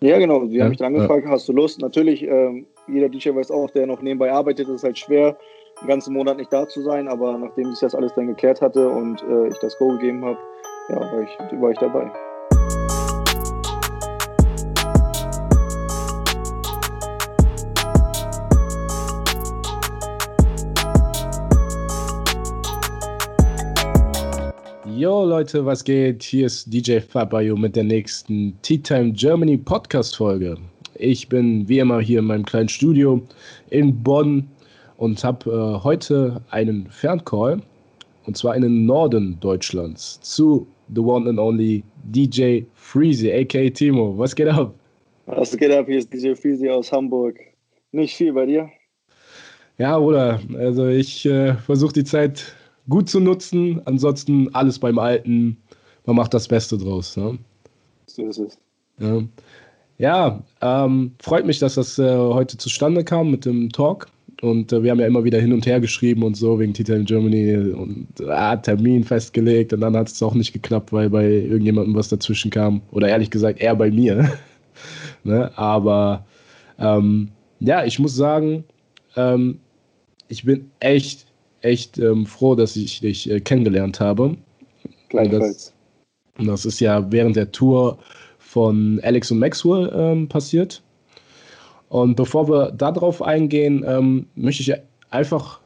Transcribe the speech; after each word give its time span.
Ja, 0.00 0.18
genau. 0.18 0.44
Die 0.44 0.56
ja, 0.56 0.64
haben 0.64 0.70
mich 0.70 0.78
dann 0.78 0.94
angefragt, 0.94 1.24
ja. 1.24 1.30
hast 1.30 1.48
du 1.48 1.52
Lust? 1.52 1.80
Natürlich, 1.80 2.22
ähm, 2.22 2.66
jeder 2.88 3.08
DJ 3.08 3.34
weiß 3.34 3.50
auch, 3.50 3.70
der 3.70 3.86
noch 3.86 4.00
nebenbei 4.00 4.32
arbeitet, 4.32 4.68
ist 4.68 4.84
halt 4.84 4.98
schwer, 4.98 5.36
den 5.80 5.88
ganzen 5.88 6.14
Monat 6.14 6.38
nicht 6.38 6.52
da 6.52 6.66
zu 6.66 6.82
sein. 6.82 7.08
Aber 7.08 7.36
nachdem 7.36 7.70
sich 7.70 7.80
das 7.80 7.94
alles 7.94 8.14
dann 8.14 8.26
geklärt 8.26 8.60
hatte 8.62 8.88
und 8.88 9.22
äh, 9.22 9.48
ich 9.48 9.58
das 9.60 9.76
Go 9.78 9.88
gegeben 9.88 10.24
habe, 10.24 10.38
ja, 10.88 11.00
war 11.00 11.22
ich, 11.22 11.60
war 11.60 11.70
ich 11.70 11.78
dabei. 11.78 12.10
Yo 25.00 25.24
Leute, 25.24 25.64
was 25.64 25.82
geht? 25.82 26.22
Hier 26.22 26.44
ist 26.44 26.70
DJ 26.70 26.98
Fabayo 27.00 27.56
mit 27.56 27.74
der 27.74 27.84
nächsten 27.84 28.54
Tea 28.60 28.76
Time 28.76 29.12
Germany 29.12 29.56
Podcast 29.56 30.14
Folge. 30.14 30.58
Ich 30.96 31.26
bin 31.26 31.66
wie 31.66 31.78
immer 31.78 32.02
hier 32.02 32.18
in 32.18 32.26
meinem 32.26 32.44
kleinen 32.44 32.68
Studio 32.68 33.22
in 33.70 34.02
Bonn 34.02 34.46
und 34.98 35.24
habe 35.24 35.50
äh, 35.50 35.82
heute 35.82 36.42
einen 36.50 36.86
Ferncall 36.90 37.62
und 38.26 38.36
zwar 38.36 38.54
in 38.54 38.60
den 38.60 38.84
Norden 38.84 39.40
Deutschlands 39.40 40.20
zu 40.20 40.66
the 40.94 41.00
one 41.00 41.26
and 41.30 41.38
only 41.38 41.82
DJ 42.12 42.64
Freezy, 42.74 43.32
aka 43.32 43.70
Timo. 43.70 44.18
Was 44.18 44.36
geht 44.36 44.48
ab? 44.48 44.74
Was 45.24 45.56
geht 45.56 45.72
ab? 45.72 45.86
Hier 45.86 46.00
ist 46.00 46.12
DJ 46.12 46.34
Freezy 46.34 46.68
aus 46.68 46.92
Hamburg. 46.92 47.40
Nicht 47.92 48.14
viel 48.14 48.34
bei 48.34 48.44
dir? 48.44 48.68
Ja, 49.78 49.96
oder? 49.96 50.40
Also 50.58 50.88
ich 50.88 51.24
äh, 51.24 51.54
versuche 51.54 51.94
die 51.94 52.04
Zeit 52.04 52.54
gut 52.88 53.08
zu 53.08 53.20
nutzen. 53.20 53.80
Ansonsten 53.84 54.54
alles 54.54 54.78
beim 54.78 54.98
Alten. 54.98 55.56
Man 56.06 56.16
macht 56.16 56.34
das 56.34 56.48
Beste 56.48 56.78
draus. 56.78 57.16
Ne? 57.16 57.38
So 58.06 58.26
ist 58.26 58.38
es. 58.38 58.58
Ja, 58.98 59.22
ja 59.98 60.42
ähm, 60.60 61.12
freut 61.20 61.46
mich, 61.46 61.58
dass 61.58 61.74
das 61.74 61.98
äh, 61.98 62.16
heute 62.16 62.56
zustande 62.56 63.04
kam 63.04 63.30
mit 63.30 63.44
dem 63.44 63.70
Talk. 63.70 64.08
Und 64.42 64.72
äh, 64.72 64.82
wir 64.82 64.90
haben 64.90 65.00
ja 65.00 65.06
immer 65.06 65.24
wieder 65.24 65.38
hin 65.38 65.52
und 65.52 65.66
her 65.66 65.80
geschrieben 65.80 66.22
und 66.22 66.36
so 66.36 66.58
wegen 66.58 66.72
Tita 66.72 66.94
in 66.94 67.04
Germany 67.04 67.72
und 67.72 68.08
äh, 68.20 68.56
Termin 68.58 69.04
festgelegt. 69.04 69.72
Und 69.72 69.80
dann 69.80 69.96
hat 69.96 70.08
es 70.08 70.22
auch 70.22 70.34
nicht 70.34 70.52
geklappt, 70.52 70.92
weil 70.92 71.10
bei 71.10 71.26
irgendjemandem 71.28 71.94
was 71.94 72.08
dazwischen 72.08 72.50
kam. 72.50 72.80
Oder 72.90 73.08
ehrlich 73.08 73.30
gesagt, 73.30 73.60
eher 73.60 73.76
bei 73.76 73.90
mir. 73.90 74.32
ne? 75.24 75.50
Aber 75.56 76.24
ähm, 76.78 77.28
ja, 77.60 77.84
ich 77.84 77.98
muss 77.98 78.16
sagen, 78.16 78.64
ähm, 79.16 79.60
ich 80.28 80.44
bin 80.44 80.70
echt 80.80 81.26
echt 81.62 81.98
ähm, 81.98 82.26
froh, 82.26 82.54
dass 82.54 82.76
ich 82.76 83.00
dich 83.00 83.30
äh, 83.30 83.40
kennengelernt 83.40 84.00
habe. 84.00 84.36
Gleichfalls. 85.08 85.72
Das, 86.36 86.46
das, 86.46 86.64
ist 86.66 86.80
ja 86.80 87.10
während 87.10 87.36
der 87.36 87.50
Tour 87.52 87.98
von 88.38 89.00
Alex 89.02 89.30
und 89.30 89.38
Maxwell 89.38 89.92
ähm, 89.94 90.28
passiert. 90.28 90.82
Und 91.88 92.16
bevor 92.16 92.48
wir 92.48 92.70
darauf 92.70 93.20
eingehen, 93.20 93.84
ähm, 93.86 94.26
möchte 94.36 94.62
ich 94.62 94.72
einfach 95.10 95.60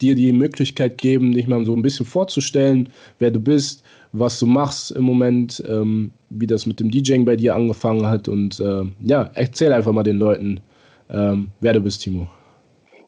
dir 0.00 0.14
die 0.16 0.32
Möglichkeit 0.32 0.98
geben, 0.98 1.32
dich 1.32 1.46
mal 1.46 1.64
so 1.64 1.74
ein 1.74 1.82
bisschen 1.82 2.04
vorzustellen, 2.04 2.88
wer 3.20 3.30
du 3.30 3.38
bist, 3.38 3.84
was 4.12 4.38
du 4.40 4.46
machst 4.46 4.90
im 4.90 5.04
Moment, 5.04 5.62
ähm, 5.68 6.10
wie 6.30 6.46
das 6.46 6.66
mit 6.66 6.80
dem 6.80 6.90
DJing 6.90 7.24
bei 7.24 7.36
dir 7.36 7.54
angefangen 7.54 8.06
hat. 8.06 8.28
Und 8.28 8.58
äh, 8.60 8.82
ja, 9.00 9.30
erzähl 9.34 9.72
einfach 9.72 9.92
mal 9.92 10.02
den 10.02 10.18
Leuten, 10.18 10.60
ähm, 11.08 11.48
wer 11.60 11.72
du 11.72 11.80
bist, 11.80 12.02
Timo. 12.02 12.28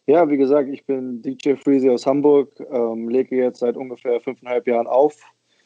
Ja, 0.06 0.28
wie 0.28 0.36
gesagt, 0.36 0.68
ich 0.68 0.84
bin 0.84 1.22
DJ 1.22 1.54
Freezy 1.54 1.88
aus 1.88 2.06
Hamburg, 2.06 2.50
ähm, 2.70 3.08
lege 3.08 3.36
jetzt 3.36 3.60
seit 3.60 3.76
ungefähr 3.76 4.20
fünfeinhalb 4.20 4.66
Jahren 4.66 4.86
auf. 4.86 5.16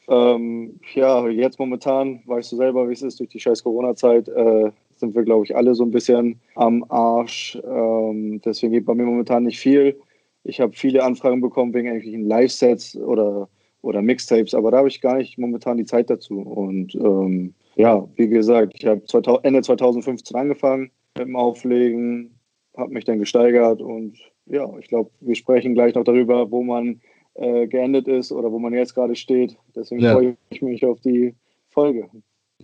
Ähm, 0.08 0.78
ja, 0.94 1.27
jetzt 1.28 1.58
momentan, 1.58 2.22
weißt 2.25 2.53
du 2.53 2.56
selber, 2.56 2.89
wie 2.89 2.92
es 2.92 3.03
ist, 3.03 3.19
durch 3.19 3.31
die 3.31 3.41
scheiß 3.41 3.64
Corona-Zeit 3.64 4.28
äh, 4.28 4.70
sind 4.94 5.14
wir, 5.16 5.25
glaube 5.25 5.44
ich, 5.44 5.56
alle 5.56 5.75
so 5.75 5.84
ein 5.84 5.91
bisschen 5.91 6.41
am 6.55 6.84
Arsch. 6.89 7.59
Ähm, 7.64 8.41
deswegen 8.44 8.72
geht 8.72 8.86
bei 8.86 8.94
mir 8.94 9.05
momentan 9.05 9.42
nicht 9.42 9.59
viel. 9.59 9.98
Ich 10.44 10.61
habe 10.61 10.72
viele 10.72 11.03
Anfragen 11.03 11.41
bekommen 11.41 11.75
wegen 11.75 11.89
irgendwelchen 11.89 12.27
Live-Sets 12.27 12.97
oder, 12.97 13.48
oder 13.82 14.03
Mixtapes, 14.03 14.54
aber 14.54 14.71
da 14.71 14.78
habe 14.78 14.88
ich 14.88 15.00
gar 15.00 15.16
nicht 15.16 15.37
momentan 15.37 15.77
die 15.77 15.84
Zeit 15.84 16.10
dazu. 16.10 16.41
Und 16.41 16.94
ähm, 16.94 17.54
ja, 17.75 18.09
wie 18.15 18.28
gesagt, 18.28 18.75
ich 18.78 18.87
habe 18.87 19.03
Ende 19.43 19.62
2015 19.62 20.37
angefangen 20.37 20.91
mit 21.19 21.27
dem 21.27 21.37
Auflegen, 21.37 22.38
habe 22.78 22.93
mich 22.93 23.05
dann 23.05 23.19
gesteigert 23.19 23.83
und 23.83 24.19
ja, 24.47 24.66
ich 24.78 24.89
glaube, 24.89 25.11
wir 25.21 25.34
sprechen 25.34 25.75
gleich 25.75 25.94
noch 25.94 26.05
darüber, 26.05 26.50
wo 26.50 26.62
man 26.62 27.00
äh, 27.34 27.66
geendet 27.66 28.09
ist 28.09 28.33
oder 28.33 28.50
wo 28.50 28.59
man 28.59 28.72
jetzt 28.72 28.94
gerade 28.94 29.16
steht. 29.16 29.56
Deswegen 29.75 30.00
ja. 30.00 30.15
freue 30.15 30.37
ich 30.50 30.62
mich 30.62 30.84
auf 30.87 31.00
die 31.00 31.34
Folge. 31.71 32.09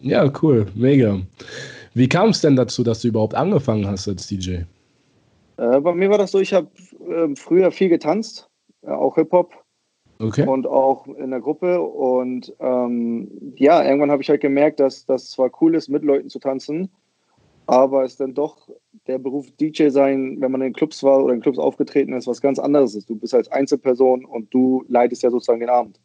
Ja, 0.01 0.31
cool, 0.43 0.67
mega. 0.75 1.21
Wie 1.95 2.09
kam 2.09 2.31
es 2.31 2.41
denn 2.41 2.57
dazu, 2.57 2.83
dass 2.83 3.03
du 3.03 3.09
überhaupt 3.09 3.35
angefangen 3.35 3.87
hast 3.87 4.09
als 4.09 4.27
DJ? 4.27 4.63
Äh, 5.57 5.81
bei 5.81 5.95
mir 5.95 6.11
war 6.11 6.19
das 6.19 6.33
so, 6.33 6.41
ich 6.41 6.53
habe 6.53 6.69
äh, 7.09 7.35
früher 7.37 7.71
viel 7.71 7.89
getanzt, 7.89 8.49
äh, 8.83 8.91
auch 8.91 9.15
Hip-Hop. 9.17 9.53
Okay. 10.21 10.47
Und 10.47 10.67
auch 10.67 11.07
in 11.07 11.31
der 11.31 11.41
Gruppe. 11.41 11.81
Und 11.81 12.53
ähm, 12.61 13.29
ja, 13.57 13.85
irgendwann 13.85 14.11
habe 14.11 14.23
ich 14.23 14.31
halt 14.31 14.41
gemerkt, 14.41 14.81
dass 14.81 15.07
das 15.07 15.31
zwar 15.31 15.51
cool 15.61 15.75
ist, 15.75 15.89
mit 15.89 16.05
Leuten 16.05 16.29
zu 16.29 16.39
tanzen, 16.39 16.89
aber 17.67 18.05
es 18.05 18.17
dann 18.17 18.35
doch 18.35 18.69
der 19.07 19.19
Beruf 19.19 19.51
DJ 19.61 19.89
sein, 19.89 20.37
wenn 20.41 20.51
man 20.51 20.63
in 20.63 20.73
Clubs 20.73 21.03
war 21.03 21.23
oder 21.23 21.35
in 21.35 21.41
Clubs 21.41 21.59
aufgetreten 21.59 22.13
ist, 22.15 22.27
was 22.27 22.41
ganz 22.41 22.59
anderes 22.59 22.95
ist. 22.95 23.11
Du 23.11 23.17
bist 23.17 23.35
als 23.35 23.51
Einzelperson 23.51 24.25
und 24.25 24.53
du 24.53 24.85
leitest 24.89 25.23
ja 25.23 25.31
sozusagen 25.31 25.61
den 25.61 25.69
Abend. 25.69 26.01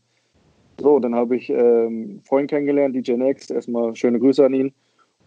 So, 0.80 1.00
dann 1.00 1.16
habe 1.16 1.36
ich 1.36 1.50
ähm, 1.50 1.58
einen 1.58 2.22
Freund 2.26 2.50
kennengelernt, 2.50 2.96
DJ 2.96 3.14
Next, 3.14 3.52
erstmal 3.52 3.96
schöne 3.96 4.20
Grüße 4.20 4.46
an 4.46 4.54
ihn 4.54 4.74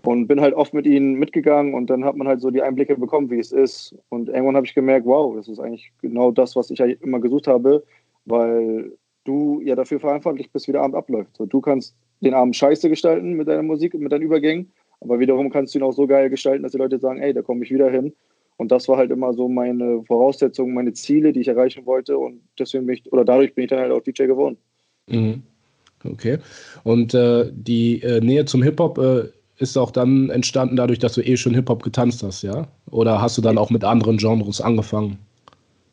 und 0.05 0.27
bin 0.27 0.41
halt 0.41 0.55
oft 0.55 0.75
mit 0.75 0.87
ihnen 0.87 1.15
mitgegangen 1.15 1.75
und 1.75 1.89
dann 1.91 2.05
hat 2.05 2.17
man 2.17 2.27
halt 2.27 2.41
so 2.41 2.51
die 2.51 2.63
Einblicke 2.63 2.97
bekommen, 2.97 3.31
wie 3.31 3.39
es 3.39 3.53
ist. 3.53 3.95
Und 4.09 4.29
irgendwann 4.29 4.57
habe 4.57 4.67
ich 4.67 4.75
gemerkt, 4.75 5.07
wow, 5.07 5.35
das 5.37 5.49
ist 5.49 5.61
eigentlich 5.61 5.93
genau 6.01 6.31
das, 6.31 6.57
was 6.57 6.71
ich 6.71 6.81
immer 6.81 7.21
gesucht 7.21 7.47
habe, 7.47 7.85
weil 8.25 8.93
du 9.25 9.61
ja 9.61 9.77
dafür 9.77 10.01
verantwortlich 10.01 10.51
bist, 10.51 10.69
wie 10.69 10.73
der 10.73 10.83
Abend 10.83 10.97
abläuft. 10.97 11.37
So, 11.37 11.47
du 11.47 11.61
kannst 11.61 11.95
den 12.21 12.35
Abend 12.35 12.57
scheiße 12.57 12.89
gestalten 12.89 13.35
mit 13.35 13.49
deiner 13.49 13.63
Musik 13.63 13.95
und 13.95 14.01
mit 14.01 14.13
deinen 14.13 14.23
Übergängen 14.23 14.73
aber 15.03 15.19
wiederum 15.21 15.51
kannst 15.51 15.75
du 15.75 15.79
ihn 15.79 15.83
auch 15.83 15.93
so 15.93 16.07
geil 16.07 16.31
gestalten, 16.31 16.63
dass 16.63 16.73
die 16.73 16.79
Leute 16.79 16.99
sagen, 16.99 17.21
ey, 17.21 17.33
da 17.33 17.43
komme 17.43 17.65
ich 17.65 17.71
wieder 17.71 17.91
hin. 17.91 18.13
Und 18.57 18.71
das 18.71 18.89
war 18.89 18.97
halt 18.97 19.11
immer 19.11 19.33
so 19.35 19.49
meine 19.49 20.03
Voraussetzung, 20.05 20.73
meine 20.73 20.93
Ziele, 20.93 21.33
die 21.33 21.41
ich 21.41 21.49
erreichen 21.49 21.85
wollte. 21.87 22.19
Und 22.19 22.41
deswegen 22.59 22.87
bin 22.87 22.97
ich, 22.97 23.13
oder 23.13 23.25
dadurch 23.25 23.55
bin 23.55 23.65
ich 23.65 23.71
dann 23.71 23.81
halt 23.81 23.93
auch 23.93 24.03
DJ 24.03 24.27
geworden. 24.27 24.57
Mhm. 25.09 25.43
Okay. 26.05 26.39
Und 26.85 27.15
äh, 27.15 27.51
die 27.53 28.03
äh, 28.03 28.21
Nähe 28.21 28.45
zum 28.45 28.63
Hip-Hop 28.63 28.99
äh, 28.99 29.25
ist 29.59 29.77
auch 29.77 29.91
dann 29.91 30.31
entstanden 30.31 30.77
dadurch, 30.77 30.99
dass 30.99 31.15
du 31.15 31.23
eh 31.23 31.37
schon 31.37 31.55
Hip-Hop 31.55 31.83
getanzt 31.83 32.23
hast, 32.23 32.43
ja? 32.43 32.67
Oder 32.91 33.21
hast 33.21 33.39
du 33.39 33.43
dann 33.43 33.59
auch 33.59 33.71
mit 33.71 33.85
anderen 33.85 34.17
Genres 34.17 34.61
angefangen? 34.61 35.19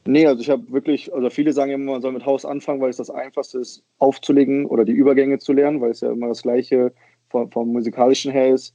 Nee, 0.05 0.25
also 0.25 0.41
ich 0.41 0.49
habe 0.49 0.71
wirklich, 0.71 1.13
also 1.13 1.29
viele 1.29 1.53
sagen 1.53 1.71
immer, 1.71 1.91
man 1.91 2.01
soll 2.01 2.13
mit 2.13 2.25
Haus 2.25 2.45
anfangen, 2.45 2.81
weil 2.81 2.89
es 2.89 2.97
das 2.97 3.11
Einfachste 3.11 3.59
ist, 3.59 3.83
aufzulegen 3.99 4.65
oder 4.65 4.85
die 4.85 4.93
Übergänge 4.93 5.37
zu 5.37 5.53
lernen, 5.53 5.81
weil 5.81 5.91
es 5.91 6.01
ja 6.01 6.11
immer 6.11 6.29
das 6.29 6.41
Gleiche 6.41 6.91
vom, 7.29 7.51
vom 7.51 7.71
musikalischen 7.71 8.31
her 8.31 8.53
ist. 8.53 8.73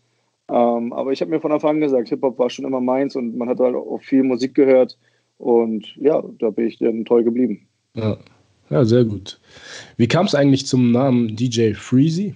Ähm, 0.50 0.92
aber 0.92 1.12
ich 1.12 1.20
habe 1.20 1.30
mir 1.30 1.40
von 1.40 1.52
Anfang 1.52 1.76
an 1.76 1.80
gesagt, 1.80 2.08
Hip-Hop 2.08 2.38
war 2.38 2.50
schon 2.50 2.64
immer 2.64 2.80
meins 2.80 3.16
und 3.16 3.36
man 3.36 3.48
hat 3.48 3.60
halt 3.60 3.74
auch 3.74 4.00
viel 4.02 4.22
Musik 4.22 4.54
gehört. 4.54 4.98
Und 5.38 5.96
ja, 5.96 6.22
da 6.38 6.50
bin 6.50 6.66
ich 6.66 6.78
dann 6.78 7.04
toll 7.04 7.24
geblieben. 7.24 7.66
Ja, 7.94 8.16
ja 8.70 8.84
sehr 8.84 9.04
gut. 9.04 9.40
Wie 9.96 10.08
kam 10.08 10.26
es 10.26 10.34
eigentlich 10.34 10.66
zum 10.66 10.92
Namen 10.92 11.36
DJ 11.36 11.72
Freezy? 11.74 12.34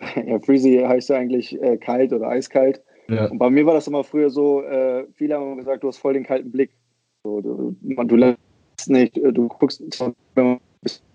Ja, 0.26 0.38
Freezy 0.38 0.76
heißt 0.86 1.08
ja 1.08 1.16
eigentlich 1.16 1.60
äh, 1.60 1.76
kalt 1.76 2.12
oder 2.12 2.28
eiskalt. 2.28 2.80
Ja. 3.08 3.26
Und 3.26 3.38
bei 3.38 3.50
mir 3.50 3.66
war 3.66 3.74
das 3.74 3.88
immer 3.88 4.04
früher 4.04 4.30
so, 4.30 4.62
äh, 4.62 5.04
viele 5.14 5.34
haben 5.34 5.56
gesagt, 5.56 5.82
du 5.82 5.88
hast 5.88 5.98
voll 5.98 6.12
den 6.12 6.24
kalten 6.24 6.52
Blick. 6.52 6.70
So, 7.24 7.40
du, 7.40 7.76
man, 7.82 8.06
du 8.06 8.14
lässt 8.14 8.38
nicht, 8.86 9.16
äh, 9.16 9.32
du 9.32 9.48
guckst, 9.48 9.82
wenn 10.34 10.44
man 10.44 10.60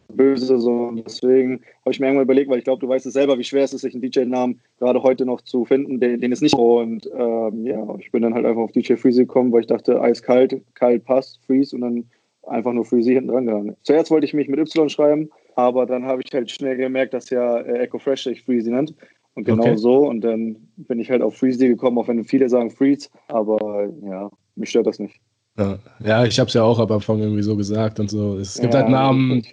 böse. 0.09 0.59
So. 0.59 0.71
Und 0.71 1.03
deswegen 1.05 1.61
habe 1.81 1.91
ich 1.91 1.99
mir 1.99 2.07
irgendwann 2.07 2.25
überlegt, 2.25 2.49
weil 2.49 2.59
ich 2.59 2.63
glaube, 2.63 2.79
du 2.79 2.89
weißt 2.89 3.05
es 3.05 3.13
selber, 3.13 3.37
wie 3.37 3.43
schwer 3.43 3.63
es 3.63 3.73
ist, 3.73 3.81
sich 3.81 3.93
einen 3.93 4.01
DJ-Namen 4.01 4.59
gerade 4.79 5.01
heute 5.03 5.25
noch 5.25 5.41
zu 5.41 5.65
finden, 5.65 5.99
den, 5.99 6.19
den 6.21 6.31
es 6.31 6.41
nicht. 6.41 6.55
Und 6.55 7.09
ähm, 7.17 7.65
ja, 7.65 7.95
ich 7.99 8.11
bin 8.11 8.21
dann 8.21 8.33
halt 8.33 8.45
einfach 8.45 8.61
auf 8.61 8.71
DJ 8.71 8.95
Freezy 8.95 9.21
gekommen, 9.21 9.51
weil 9.51 9.61
ich 9.61 9.67
dachte, 9.67 10.01
eiskalt, 10.01 10.61
kalt 10.73 11.05
passt, 11.05 11.39
Freeze 11.45 11.75
und 11.75 11.81
dann 11.81 12.05
einfach 12.47 12.73
nur 12.73 12.85
Freezy 12.85 13.13
hinten 13.13 13.29
dran 13.29 13.45
gegangen. 13.45 13.75
Zuerst 13.83 14.11
wollte 14.11 14.25
ich 14.25 14.33
mich 14.33 14.47
mit 14.47 14.59
Y 14.59 14.89
schreiben, 14.89 15.29
aber 15.55 15.85
dann 15.85 16.05
habe 16.05 16.21
ich 16.23 16.33
halt 16.33 16.51
schnell 16.51 16.77
gemerkt, 16.77 17.13
dass 17.13 17.29
ja 17.29 17.59
äh, 17.59 17.79
Echo 17.83 17.99
Fresh 17.99 18.23
sich 18.23 18.43
Freezy 18.43 18.69
nennt. 18.69 18.93
Und 19.35 19.45
genau 19.45 19.63
okay. 19.63 19.77
so. 19.77 20.07
Und 20.07 20.21
dann 20.21 20.57
bin 20.77 20.99
ich 20.99 21.09
halt 21.09 21.21
auf 21.21 21.37
Freezy 21.37 21.67
gekommen, 21.67 21.97
auch 21.97 22.07
wenn 22.07 22.23
viele 22.23 22.49
sagen 22.49 22.69
Freeze. 22.69 23.09
Aber 23.27 23.89
ja, 24.03 24.29
mich 24.55 24.69
stört 24.69 24.87
das 24.87 24.99
nicht. 24.99 25.19
Ja, 25.57 25.79
ja 26.03 26.25
ich 26.25 26.39
habe 26.39 26.47
es 26.47 26.53
ja 26.53 26.63
auch 26.63 26.79
am 26.79 26.91
Anfang 26.91 27.19
irgendwie 27.19 27.43
so 27.43 27.55
gesagt 27.55 27.99
und 27.99 28.09
so. 28.09 28.37
Es 28.37 28.59
gibt 28.59 28.73
ja, 28.73 28.81
halt 28.81 28.89
Namen. 28.89 29.43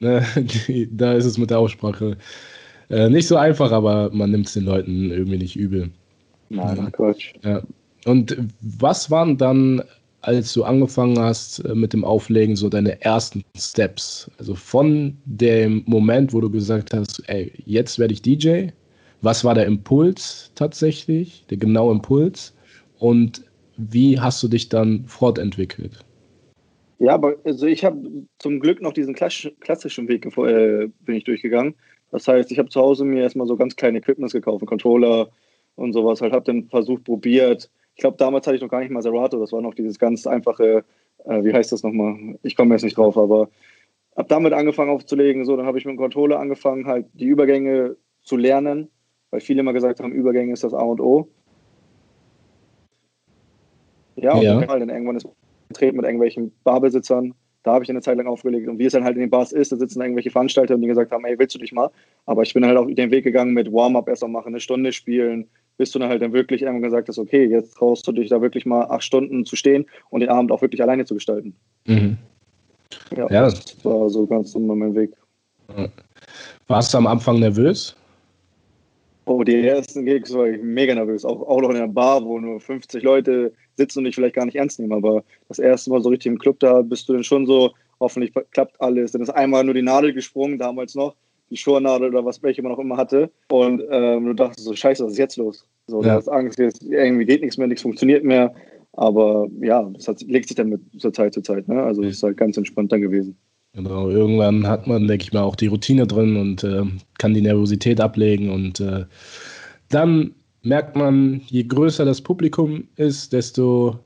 Ne, 0.00 0.24
da 0.92 1.14
ist 1.14 1.24
es 1.24 1.38
mit 1.38 1.50
der 1.50 1.58
Aussprache 1.58 2.16
äh, 2.90 3.08
nicht 3.08 3.26
so 3.26 3.36
einfach, 3.36 3.72
aber 3.72 4.10
man 4.12 4.30
nimmt 4.30 4.46
es 4.46 4.52
den 4.52 4.64
Leuten 4.64 5.10
irgendwie 5.10 5.38
nicht 5.38 5.56
übel. 5.56 5.90
Nein, 6.48 6.76
ja. 6.76 6.90
Quatsch. 6.90 7.34
Ja. 7.42 7.62
Und 8.04 8.36
was 8.60 9.10
waren 9.10 9.36
dann, 9.36 9.82
als 10.20 10.52
du 10.52 10.64
angefangen 10.64 11.18
hast 11.18 11.60
äh, 11.60 11.74
mit 11.74 11.92
dem 11.92 12.04
Auflegen, 12.04 12.54
so 12.54 12.68
deine 12.68 13.00
ersten 13.02 13.42
Steps? 13.56 14.30
Also 14.38 14.54
von 14.54 15.16
dem 15.24 15.82
Moment, 15.86 16.32
wo 16.32 16.40
du 16.40 16.50
gesagt 16.50 16.94
hast, 16.94 17.22
ey, 17.28 17.52
jetzt 17.64 17.98
werde 17.98 18.14
ich 18.14 18.22
DJ, 18.22 18.68
Was 19.22 19.42
war 19.44 19.54
der 19.54 19.66
Impuls 19.66 20.52
tatsächlich, 20.54 21.44
der 21.50 21.56
genaue 21.56 21.92
Impuls? 21.92 22.54
Und 22.98 23.42
wie 23.76 24.20
hast 24.20 24.42
du 24.42 24.48
dich 24.48 24.68
dann 24.68 25.04
fortentwickelt? 25.06 26.04
Ja, 26.98 27.14
aber 27.14 27.36
also 27.44 27.66
ich 27.66 27.84
habe 27.84 28.26
zum 28.38 28.60
Glück 28.60 28.80
noch 28.80 28.92
diesen 28.92 29.14
klassischen 29.14 30.08
Weg 30.08 30.24
äh, 30.24 30.88
bin 31.00 31.14
ich 31.14 31.24
durchgegangen. 31.24 31.74
Das 32.10 32.26
heißt, 32.26 32.50
ich 32.50 32.58
habe 32.58 32.68
zu 32.70 32.80
Hause 32.80 33.04
mir 33.04 33.22
erstmal 33.22 33.46
so 33.46 33.56
ganz 33.56 33.76
kleine 33.76 33.98
Equipments 33.98 34.32
gekauft, 34.32 34.64
Controller 34.64 35.28
und 35.74 35.92
sowas. 35.92 36.20
Halt 36.20 36.32
habe 36.32 36.44
dann 36.44 36.68
versucht, 36.68 37.04
probiert. 37.04 37.70
Ich 37.94 38.00
glaube, 38.00 38.16
damals 38.16 38.46
hatte 38.46 38.56
ich 38.56 38.62
noch 38.62 38.70
gar 38.70 38.80
nicht 38.80 38.90
mal 38.90 39.02
Serato. 39.02 39.38
Das 39.38 39.52
war 39.52 39.60
noch 39.60 39.74
dieses 39.74 39.98
ganz 39.98 40.26
einfache, 40.26 40.84
äh, 41.24 41.44
wie 41.44 41.52
heißt 41.52 41.72
das 41.72 41.82
nochmal? 41.82 42.38
Ich 42.42 42.56
komme 42.56 42.74
jetzt 42.74 42.82
nicht 42.82 42.96
drauf, 42.96 43.18
aber 43.18 43.50
habe 44.16 44.28
damit 44.28 44.54
angefangen 44.54 44.90
aufzulegen. 44.90 45.44
So, 45.44 45.56
dann 45.56 45.66
habe 45.66 45.78
ich 45.78 45.84
mit 45.84 45.92
dem 45.92 45.98
Controller 45.98 46.38
angefangen, 46.38 46.86
halt 46.86 47.06
die 47.12 47.26
Übergänge 47.26 47.96
zu 48.22 48.36
lernen, 48.36 48.88
weil 49.30 49.40
viele 49.40 49.60
immer 49.60 49.72
gesagt 49.72 50.00
haben, 50.00 50.12
Übergänge 50.12 50.52
ist 50.52 50.64
das 50.64 50.72
A 50.72 50.82
und 50.82 51.00
O. 51.00 51.28
Ja, 54.16 54.32
und 54.32 54.42
ja. 54.42 54.60
dann 54.60 54.88
irgendwann 54.88 55.16
ist 55.16 55.28
getreten 55.68 55.96
mit 55.96 56.04
irgendwelchen 56.04 56.52
Barbesitzern. 56.64 57.34
Da 57.62 57.72
habe 57.72 57.82
ich 57.82 57.90
eine 57.90 58.00
Zeit 58.00 58.16
lang 58.16 58.28
aufgelegt. 58.28 58.68
Und 58.68 58.78
wie 58.78 58.84
es 58.84 58.92
dann 58.92 59.02
halt 59.02 59.16
in 59.16 59.22
den 59.22 59.30
Bars 59.30 59.50
ist, 59.50 59.72
da 59.72 59.76
sitzen 59.76 60.00
irgendwelche 60.00 60.30
Veranstalter, 60.30 60.78
die 60.78 60.86
gesagt 60.86 61.10
haben, 61.10 61.24
ey, 61.24 61.36
willst 61.36 61.54
du 61.54 61.58
dich 61.58 61.72
mal? 61.72 61.90
Aber 62.24 62.42
ich 62.42 62.54
bin 62.54 62.64
halt 62.64 62.76
auch 62.76 62.86
den 62.86 63.10
Weg 63.10 63.24
gegangen 63.24 63.54
mit 63.54 63.72
Warm-up 63.72 64.08
erst 64.08 64.22
mal 64.22 64.28
machen, 64.28 64.48
eine 64.48 64.60
Stunde 64.60 64.92
spielen, 64.92 65.48
bis 65.76 65.90
du 65.90 65.98
dann 65.98 66.08
halt 66.08 66.22
dann 66.22 66.32
wirklich 66.32 66.62
irgendwann 66.62 66.82
gesagt 66.82 67.08
hast, 67.08 67.18
okay, 67.18 67.44
jetzt 67.44 67.74
traust 67.74 68.06
du 68.06 68.12
dich 68.12 68.28
da 68.28 68.40
wirklich 68.40 68.66
mal 68.66 68.82
acht 68.82 69.02
Stunden 69.02 69.44
zu 69.44 69.56
stehen 69.56 69.84
und 70.10 70.20
den 70.20 70.28
Abend 70.28 70.52
auch 70.52 70.62
wirklich 70.62 70.80
alleine 70.80 71.04
zu 71.04 71.14
gestalten. 71.14 71.56
Mhm. 71.86 72.16
Ja, 73.16 73.28
ja, 73.30 73.42
das 73.42 73.84
war 73.84 74.08
so 74.10 74.26
ganz 74.26 74.54
immer 74.54 74.76
mein 74.76 74.94
Weg. 74.94 75.10
Warst 76.68 76.94
du 76.94 76.98
am 76.98 77.06
Anfang 77.06 77.40
nervös? 77.40 77.96
Oh, 79.24 79.42
die 79.42 79.66
ersten 79.66 80.04
Gigs 80.04 80.32
war 80.32 80.46
ich 80.46 80.62
mega 80.62 80.94
nervös. 80.94 81.24
Auch, 81.24 81.42
auch 81.48 81.60
noch 81.60 81.70
in 81.70 81.76
einer 81.76 81.88
Bar, 81.88 82.24
wo 82.24 82.38
nur 82.38 82.60
50 82.60 83.02
Leute 83.02 83.52
sitzen 83.76 84.00
und 84.00 84.04
dich 84.04 84.14
vielleicht 84.14 84.34
gar 84.34 84.46
nicht 84.46 84.56
ernst 84.56 84.78
nehmen. 84.78 84.92
Aber 84.92 85.24
das 85.48 85.58
erste 85.58 85.90
Mal 85.90 86.02
so 86.02 86.08
richtig 86.08 86.32
im 86.32 86.38
Club, 86.38 86.60
da 86.60 86.82
bist 86.82 87.08
du 87.08 87.12
dann 87.12 87.24
schon 87.24 87.46
so, 87.46 87.72
hoffentlich 88.00 88.32
klappt 88.50 88.80
alles. 88.80 89.12
Dann 89.12 89.22
ist 89.22 89.30
einmal 89.30 89.64
nur 89.64 89.74
die 89.74 89.82
Nadel 89.82 90.12
gesprungen, 90.12 90.58
damals 90.58 90.94
noch, 90.94 91.14
die 91.50 91.56
Schurnadel 91.56 92.08
oder 92.08 92.24
was 92.24 92.42
welche 92.42 92.62
man 92.62 92.72
auch 92.72 92.78
immer 92.78 92.96
hatte. 92.96 93.30
Und 93.48 93.82
ähm, 93.90 94.26
du 94.26 94.32
dachtest 94.34 94.66
so, 94.66 94.74
scheiße, 94.74 95.04
was 95.04 95.12
ist 95.12 95.18
jetzt 95.18 95.36
los? 95.36 95.66
So, 95.86 96.02
ja. 96.02 96.08
du 96.08 96.14
hast 96.14 96.28
Angst, 96.28 96.58
jetzt 96.58 96.82
irgendwie 96.82 97.24
geht 97.24 97.40
nichts 97.40 97.58
mehr, 97.58 97.66
nichts 97.66 97.82
funktioniert 97.82 98.24
mehr. 98.24 98.54
Aber 98.92 99.46
ja, 99.60 99.88
das 99.94 100.08
hat, 100.08 100.22
legt 100.22 100.48
sich 100.48 100.56
dann 100.56 100.70
mit 100.70 100.80
zur 100.98 101.12
Zeit 101.12 101.34
zu 101.34 101.42
Zeit. 101.42 101.68
Ne? 101.68 101.82
Also 101.82 102.02
es 102.02 102.16
ist 102.16 102.22
halt 102.22 102.36
ganz 102.36 102.56
entspannt 102.56 102.92
dann 102.92 103.02
gewesen. 103.02 103.36
Genau, 103.74 104.08
irgendwann 104.08 104.66
hat 104.66 104.86
man, 104.86 105.06
denke 105.06 105.24
ich 105.24 105.34
mal, 105.34 105.42
auch 105.42 105.54
die 105.54 105.66
Routine 105.66 106.06
drin 106.06 106.36
und 106.36 106.64
äh, 106.64 106.84
kann 107.18 107.34
die 107.34 107.42
Nervosität 107.42 108.00
ablegen. 108.00 108.50
Und 108.50 108.80
äh, 108.80 109.04
dann 109.90 110.34
merkt 110.66 110.96
man, 110.96 111.40
je 111.46 111.62
größer 111.62 112.04
das 112.04 112.20
Publikum 112.20 112.84
ist, 112.96 113.32
desto 113.32 113.98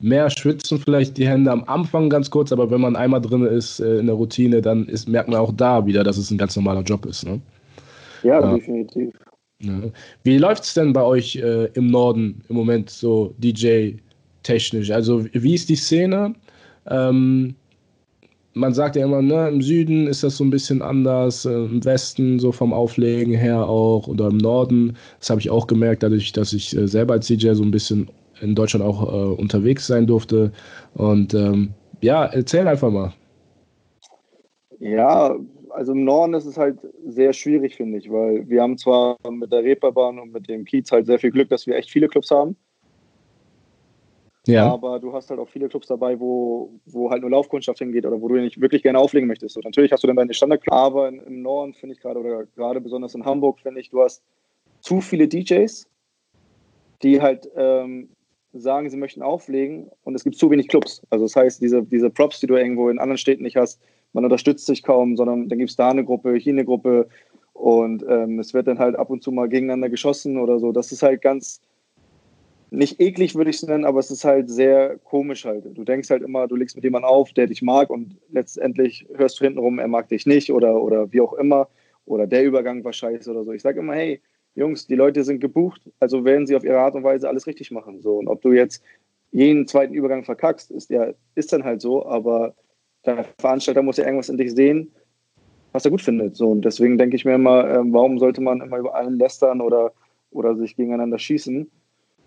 mehr 0.00 0.30
schwitzen 0.30 0.78
vielleicht 0.78 1.18
die 1.18 1.28
Hände 1.28 1.50
am 1.50 1.64
Anfang 1.64 2.08
ganz 2.08 2.30
kurz, 2.30 2.50
aber 2.52 2.70
wenn 2.70 2.80
man 2.80 2.96
einmal 2.96 3.20
drin 3.20 3.44
ist 3.44 3.80
äh, 3.80 3.98
in 3.98 4.06
der 4.06 4.14
Routine, 4.14 4.62
dann 4.62 4.86
ist, 4.86 5.08
merkt 5.08 5.28
man 5.28 5.38
auch 5.38 5.52
da 5.52 5.84
wieder, 5.84 6.04
dass 6.04 6.16
es 6.16 6.30
ein 6.30 6.38
ganz 6.38 6.56
normaler 6.56 6.82
Job 6.82 7.04
ist. 7.04 7.26
Ne? 7.26 7.40
Ja, 8.22 8.40
ja, 8.40 8.54
definitiv. 8.54 9.12
Ja. 9.60 9.80
Wie 10.22 10.38
läuft 10.38 10.64
es 10.64 10.74
denn 10.74 10.92
bei 10.92 11.02
euch 11.02 11.36
äh, 11.36 11.66
im 11.74 11.88
Norden 11.88 12.42
im 12.48 12.56
Moment 12.56 12.90
so 12.90 13.34
DJ-technisch? 13.38 14.90
Also 14.90 15.26
wie 15.32 15.54
ist 15.54 15.68
die 15.68 15.76
Szene? 15.76 16.34
Ähm, 16.88 17.54
man 18.54 18.74
sagt 18.74 18.96
ja 18.96 19.04
immer, 19.04 19.22
ne, 19.22 19.48
im 19.48 19.62
Süden 19.62 20.06
ist 20.06 20.22
das 20.22 20.36
so 20.36 20.44
ein 20.44 20.50
bisschen 20.50 20.82
anders, 20.82 21.44
äh, 21.44 21.52
im 21.52 21.84
Westen 21.84 22.38
so 22.38 22.52
vom 22.52 22.72
Auflegen 22.72 23.34
her 23.34 23.68
auch 23.68 24.08
oder 24.08 24.28
im 24.28 24.38
Norden. 24.38 24.96
Das 25.18 25.30
habe 25.30 25.40
ich 25.40 25.50
auch 25.50 25.66
gemerkt, 25.66 26.02
dadurch, 26.02 26.32
dass 26.32 26.52
ich 26.52 26.76
äh, 26.76 26.86
selber 26.88 27.14
als 27.14 27.26
DJ 27.26 27.52
so 27.52 27.62
ein 27.62 27.70
bisschen 27.70 28.08
in 28.40 28.54
Deutschland 28.54 28.84
auch 28.84 29.02
äh, 29.02 29.40
unterwegs 29.40 29.86
sein 29.86 30.06
durfte. 30.06 30.52
Und 30.94 31.34
ähm, 31.34 31.70
ja, 32.00 32.26
erzähl 32.26 32.66
einfach 32.66 32.90
mal. 32.90 33.12
Ja, 34.80 35.36
also 35.70 35.92
im 35.92 36.04
Norden 36.04 36.34
ist 36.34 36.46
es 36.46 36.56
halt 36.56 36.78
sehr 37.06 37.32
schwierig, 37.32 37.76
finde 37.76 37.98
ich, 37.98 38.10
weil 38.10 38.48
wir 38.48 38.62
haben 38.62 38.78
zwar 38.78 39.16
mit 39.30 39.52
der 39.52 39.64
Reeperbahn 39.64 40.18
und 40.18 40.32
mit 40.32 40.48
dem 40.48 40.64
Kiez 40.64 40.90
halt 40.90 41.06
sehr 41.06 41.18
viel 41.18 41.30
Glück, 41.30 41.48
dass 41.48 41.66
wir 41.66 41.76
echt 41.76 41.90
viele 41.90 42.08
Clubs 42.08 42.30
haben. 42.30 42.56
Ja. 44.48 44.72
Aber 44.72 44.98
du 44.98 45.12
hast 45.12 45.28
halt 45.28 45.38
auch 45.40 45.48
viele 45.48 45.68
Clubs 45.68 45.88
dabei, 45.88 46.18
wo, 46.18 46.70
wo 46.86 47.10
halt 47.10 47.20
nur 47.20 47.30
Laufkundschaft 47.30 47.80
hingeht 47.80 48.06
oder 48.06 48.20
wo 48.20 48.28
du 48.28 48.36
nicht 48.36 48.60
wirklich 48.60 48.82
gerne 48.82 48.98
auflegen 48.98 49.28
möchtest. 49.28 49.56
Und 49.56 49.64
natürlich 49.64 49.92
hast 49.92 50.02
du 50.02 50.06
dann 50.06 50.16
deine 50.16 50.32
Standardclubs, 50.32 50.74
aber 50.74 51.08
im 51.08 51.42
Norden 51.42 51.74
finde 51.74 51.94
ich 51.94 52.00
gerade, 52.00 52.18
oder 52.18 52.46
gerade 52.56 52.80
besonders 52.80 53.14
in 53.14 53.26
Hamburg, 53.26 53.60
finde 53.60 53.80
ich, 53.80 53.90
du 53.90 54.02
hast 54.02 54.22
zu 54.80 55.02
viele 55.02 55.28
DJs, 55.28 55.86
die 57.02 57.20
halt 57.20 57.48
ähm, 57.56 58.08
sagen, 58.54 58.88
sie 58.88 58.96
möchten 58.96 59.22
auflegen 59.22 59.90
und 60.04 60.14
es 60.14 60.24
gibt 60.24 60.36
zu 60.36 60.50
wenig 60.50 60.68
Clubs. 60.68 61.02
Also 61.10 61.26
das 61.26 61.36
heißt, 61.36 61.60
diese, 61.60 61.82
diese 61.82 62.08
Props, 62.08 62.40
die 62.40 62.46
du 62.46 62.56
irgendwo 62.56 62.88
in 62.88 62.98
anderen 62.98 63.18
Städten 63.18 63.42
nicht 63.42 63.56
hast, 63.56 63.80
man 64.14 64.24
unterstützt 64.24 64.64
sich 64.64 64.82
kaum, 64.82 65.16
sondern 65.16 65.50
dann 65.50 65.58
gibt 65.58 65.70
es 65.70 65.76
da 65.76 65.90
eine 65.90 66.04
Gruppe, 66.04 66.36
hier 66.36 66.54
eine 66.54 66.64
Gruppe 66.64 67.08
und 67.52 68.02
ähm, 68.08 68.38
es 68.38 68.54
wird 68.54 68.66
dann 68.66 68.78
halt 68.78 68.96
ab 68.96 69.10
und 69.10 69.22
zu 69.22 69.30
mal 69.30 69.48
gegeneinander 69.48 69.90
geschossen 69.90 70.38
oder 70.38 70.58
so. 70.58 70.72
Das 70.72 70.90
ist 70.90 71.02
halt 71.02 71.20
ganz, 71.20 71.60
nicht 72.70 73.00
eklig 73.00 73.34
würde 73.34 73.50
ich 73.50 73.56
es 73.56 73.66
nennen, 73.66 73.84
aber 73.84 73.98
es 73.98 74.10
ist 74.10 74.24
halt 74.24 74.50
sehr 74.50 74.98
komisch 74.98 75.44
halt. 75.44 75.64
Du 75.76 75.84
denkst 75.84 76.10
halt 76.10 76.22
immer, 76.22 76.46
du 76.46 76.56
legst 76.56 76.76
mit 76.76 76.84
jemandem 76.84 77.10
auf, 77.10 77.32
der 77.32 77.46
dich 77.46 77.62
mag 77.62 77.90
und 77.90 78.16
letztendlich 78.30 79.06
hörst 79.14 79.40
du 79.40 79.44
hintenrum, 79.44 79.78
er 79.78 79.88
mag 79.88 80.08
dich 80.08 80.26
nicht 80.26 80.52
oder, 80.52 80.82
oder 80.82 81.12
wie 81.12 81.20
auch 81.20 81.32
immer 81.34 81.68
oder 82.04 82.26
der 82.26 82.44
Übergang 82.44 82.84
war 82.84 82.92
scheiße 82.92 83.30
oder 83.30 83.44
so. 83.44 83.52
Ich 83.52 83.62
sage 83.62 83.80
immer, 83.80 83.94
hey, 83.94 84.20
Jungs, 84.54 84.86
die 84.86 84.96
Leute 84.96 85.24
sind 85.24 85.40
gebucht, 85.40 85.80
also 86.00 86.24
werden 86.24 86.46
sie 86.46 86.56
auf 86.56 86.64
ihre 86.64 86.78
Art 86.78 86.94
und 86.94 87.04
Weise 87.04 87.28
alles 87.28 87.46
richtig 87.46 87.70
machen. 87.70 88.02
So. 88.02 88.16
Und 88.18 88.28
ob 88.28 88.42
du 88.42 88.52
jetzt 88.52 88.82
jeden 89.30 89.66
zweiten 89.66 89.94
Übergang 89.94 90.24
verkackst, 90.24 90.70
ist 90.70 90.90
ja, 90.90 91.12
ist 91.34 91.52
dann 91.52 91.64
halt 91.64 91.80
so, 91.80 92.04
aber 92.06 92.54
der 93.06 93.24
Veranstalter 93.38 93.82
muss 93.82 93.98
ja 93.98 94.04
irgendwas 94.04 94.30
in 94.30 94.38
dich 94.38 94.52
sehen, 94.54 94.90
was 95.72 95.84
er 95.84 95.90
gut 95.90 96.02
findet. 96.02 96.36
So. 96.36 96.50
Und 96.50 96.64
deswegen 96.64 96.98
denke 96.98 97.16
ich 97.16 97.24
mir 97.24 97.34
immer, 97.34 97.68
äh, 97.68 97.80
warum 97.84 98.18
sollte 98.18 98.40
man 98.40 98.60
immer 98.60 98.78
über 98.78 98.94
allen 98.94 99.18
lästern 99.18 99.60
oder, 99.60 99.92
oder 100.30 100.56
sich 100.56 100.76
gegeneinander 100.76 101.18
schießen? 101.18 101.70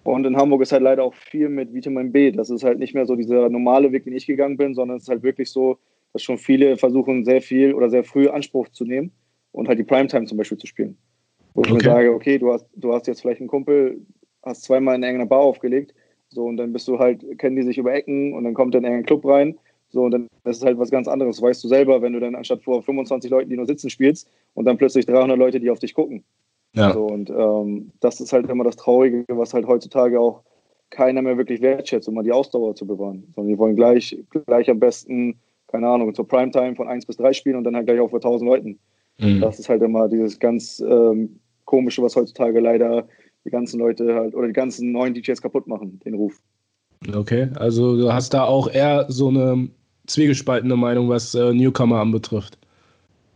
Und 0.04 0.26
in 0.26 0.36
Hamburg 0.36 0.62
ist 0.62 0.72
halt 0.72 0.82
leider 0.82 1.04
auch 1.04 1.14
viel 1.14 1.50
mit 1.50 1.74
Vitamin 1.74 2.12
B. 2.12 2.32
Das 2.32 2.50
ist 2.50 2.64
halt 2.64 2.80
nicht 2.80 2.96
mehr 2.96 3.06
so 3.06 3.16
dieser 3.16 3.50
normale 3.50 3.92
Weg, 3.92 4.04
den 4.04 4.16
ich 4.16 4.26
gegangen 4.26 4.58
bin, 4.58 4.74
sondern 4.74 4.98
es 4.98 5.04
ist 5.04 5.10
halt 5.10 5.24
wirklich 5.24 5.52
so, 5.52 5.78
dass 6.14 6.24
schon 6.24 6.38
viele 6.38 6.78
versuchen, 6.78 7.24
sehr 7.24 7.42
viel 7.42 7.74
oder 7.74 7.90
sehr 7.90 8.04
früh 8.04 8.28
Anspruch 8.28 8.68
zu 8.70 8.84
nehmen 8.84 9.12
und 9.52 9.68
halt 9.68 9.80
die 9.80 9.84
Primetime 9.84 10.26
zum 10.26 10.38
Beispiel 10.38 10.58
zu 10.58 10.68
spielen. 10.68 10.98
Wo 11.54 11.64
ich 11.64 11.72
mir 11.72 11.82
sage, 11.82 12.14
okay, 12.14 12.38
du 12.38 12.52
hast, 12.52 12.66
du 12.76 12.94
hast 12.94 13.08
jetzt 13.08 13.22
vielleicht 13.22 13.42
einen 13.42 13.50
Kumpel, 13.50 14.02
hast 14.44 14.64
zweimal 14.64 14.96
in 14.96 15.04
irgendeiner 15.04 15.30
Bar 15.30 15.42
aufgelegt, 15.42 15.94
so 16.30 16.46
und 16.46 16.58
dann 16.58 16.72
bist 16.74 16.88
du 16.88 16.98
halt, 16.98 17.26
kennen 17.38 17.58
die 17.58 17.64
sich 17.64 17.78
über 17.78 17.94
Ecken 17.94 18.34
und 18.34 18.46
dann 18.46 18.54
kommt 18.54 18.74
dann 18.74 18.84
irgendein 18.84 19.06
Club 19.06 19.26
rein. 19.26 19.58
So, 19.90 20.04
und 20.04 20.12
dann 20.12 20.28
ist 20.46 20.58
es 20.58 20.64
halt 20.64 20.80
was 20.80 20.90
ganz 20.90 21.10
anderes. 21.10 21.42
Weißt 21.42 21.62
du 21.64 21.68
selber, 21.68 22.02
wenn 22.02 22.14
du 22.14 22.22
dann 22.22 22.36
anstatt 22.36 22.64
vor 22.64 22.82
25 22.82 23.30
Leuten, 23.30 23.50
die 23.50 23.58
nur 23.58 23.66
sitzen, 23.66 23.90
spielst 23.90 24.30
und 24.54 24.64
dann 24.64 24.78
plötzlich 24.78 25.06
300 25.06 25.38
Leute, 25.38 25.60
die 25.60 25.70
auf 25.70 25.80
dich 25.80 25.94
gucken. 25.94 26.24
Ja. 26.74 26.94
So, 26.94 27.06
und 27.06 27.30
ähm, 27.30 27.92
das 28.00 28.22
ist 28.22 28.32
halt 28.34 28.50
immer 28.50 28.64
das 28.64 28.78
Traurige, 28.78 29.26
was 29.30 29.54
halt 29.54 29.68
heutzutage 29.68 30.20
auch 30.20 30.42
keiner 30.90 31.22
mehr 31.22 31.38
wirklich 31.38 31.62
wertschätzt, 31.62 32.08
um 32.08 32.16
mal 32.16 32.24
die 32.24 32.32
Ausdauer 32.32 32.76
zu 32.76 32.86
bewahren. 32.86 33.24
Sondern 33.36 33.54
die 33.54 33.58
wollen 33.58 33.76
gleich, 33.76 34.18
gleich 34.46 34.70
am 34.70 34.80
besten, 34.80 35.40
keine 35.68 35.88
Ahnung, 35.88 36.14
zur 36.14 36.28
Primetime 36.28 36.76
von 36.76 36.88
1 36.88 37.06
bis 37.06 37.18
3 37.18 37.34
spielen 37.34 37.56
und 37.58 37.64
dann 37.64 37.76
halt 37.76 37.88
gleich 37.88 38.00
auch 38.00 38.10
vor 38.10 38.20
1000 38.20 38.50
Leuten. 38.50 38.80
Mhm. 39.20 39.42
Das 39.42 39.60
ist 39.60 39.70
halt 39.70 39.82
immer 39.82 40.08
dieses 40.08 40.40
ganz 40.40 40.80
ähm, 40.80 41.40
Komische, 41.66 42.02
was 42.02 42.16
heutzutage 42.16 42.60
leider 42.60 43.08
die 43.46 43.50
ganzen 43.50 43.80
Leute 43.80 44.14
halt 44.14 44.36
oder 44.36 44.48
die 44.48 44.54
ganzen 44.54 44.92
neuen 44.92 45.14
DJs 45.14 45.42
kaputt 45.42 45.68
machen, 45.68 46.00
den 46.06 46.14
Ruf. 46.14 46.42
Okay, 47.16 47.50
also 47.56 47.98
du 47.98 48.14
hast 48.14 48.34
da 48.34 48.44
auch 48.44 48.70
eher 48.72 49.06
so 49.10 49.30
eine 49.30 49.70
zwiegespaltene 50.06 50.76
Meinung, 50.76 51.10
was 51.10 51.34
äh, 51.34 51.54
Newcomer 51.54 52.00
anbetrifft. 52.00 52.58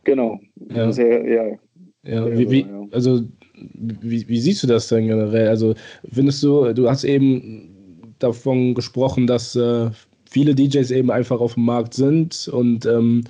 Genau. 0.03 0.39
Ja. 0.69 0.91
Sehr, 0.91 1.27
ja, 1.27 1.57
ja, 2.05 2.37
wie, 2.37 2.49
wie, 2.49 2.65
also 2.91 3.21
wie, 3.53 4.27
wie, 4.27 4.39
siehst 4.39 4.63
du 4.63 4.67
das 4.67 4.87
denn 4.87 5.07
generell? 5.07 5.47
Also 5.47 5.75
findest 6.11 6.43
du, 6.43 6.73
du 6.73 6.89
hast 6.89 7.03
eben 7.03 8.13
davon 8.19 8.73
gesprochen, 8.73 9.27
dass 9.27 9.55
äh, 9.55 9.89
viele 10.29 10.55
DJs 10.55 10.91
eben 10.91 11.11
einfach 11.11 11.39
auf 11.39 11.55
dem 11.55 11.65
Markt 11.65 11.93
sind 11.93 12.47
und 12.47 12.85
ähm, 12.85 13.23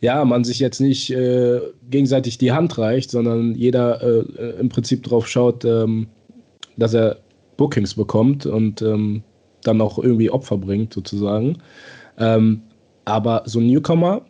ja, 0.00 0.24
man 0.24 0.44
sich 0.44 0.58
jetzt 0.60 0.80
nicht 0.80 1.10
äh, 1.10 1.60
gegenseitig 1.90 2.38
die 2.38 2.52
Hand 2.52 2.78
reicht, 2.78 3.10
sondern 3.10 3.54
jeder 3.54 4.02
äh, 4.02 4.58
im 4.58 4.70
Prinzip 4.70 5.02
drauf 5.02 5.28
schaut, 5.28 5.64
ähm, 5.64 6.06
dass 6.76 6.94
er 6.94 7.18
Bookings 7.58 7.94
bekommt 7.94 8.46
und 8.46 8.80
ähm, 8.80 9.22
dann 9.62 9.80
auch 9.82 9.98
irgendwie 9.98 10.30
Opfer 10.30 10.56
bringt, 10.56 10.94
sozusagen. 10.94 11.58
Ähm, 12.18 12.62
aber 13.04 13.42
so 13.44 13.58
ein 13.58 13.66
Newcomer, 13.66 14.22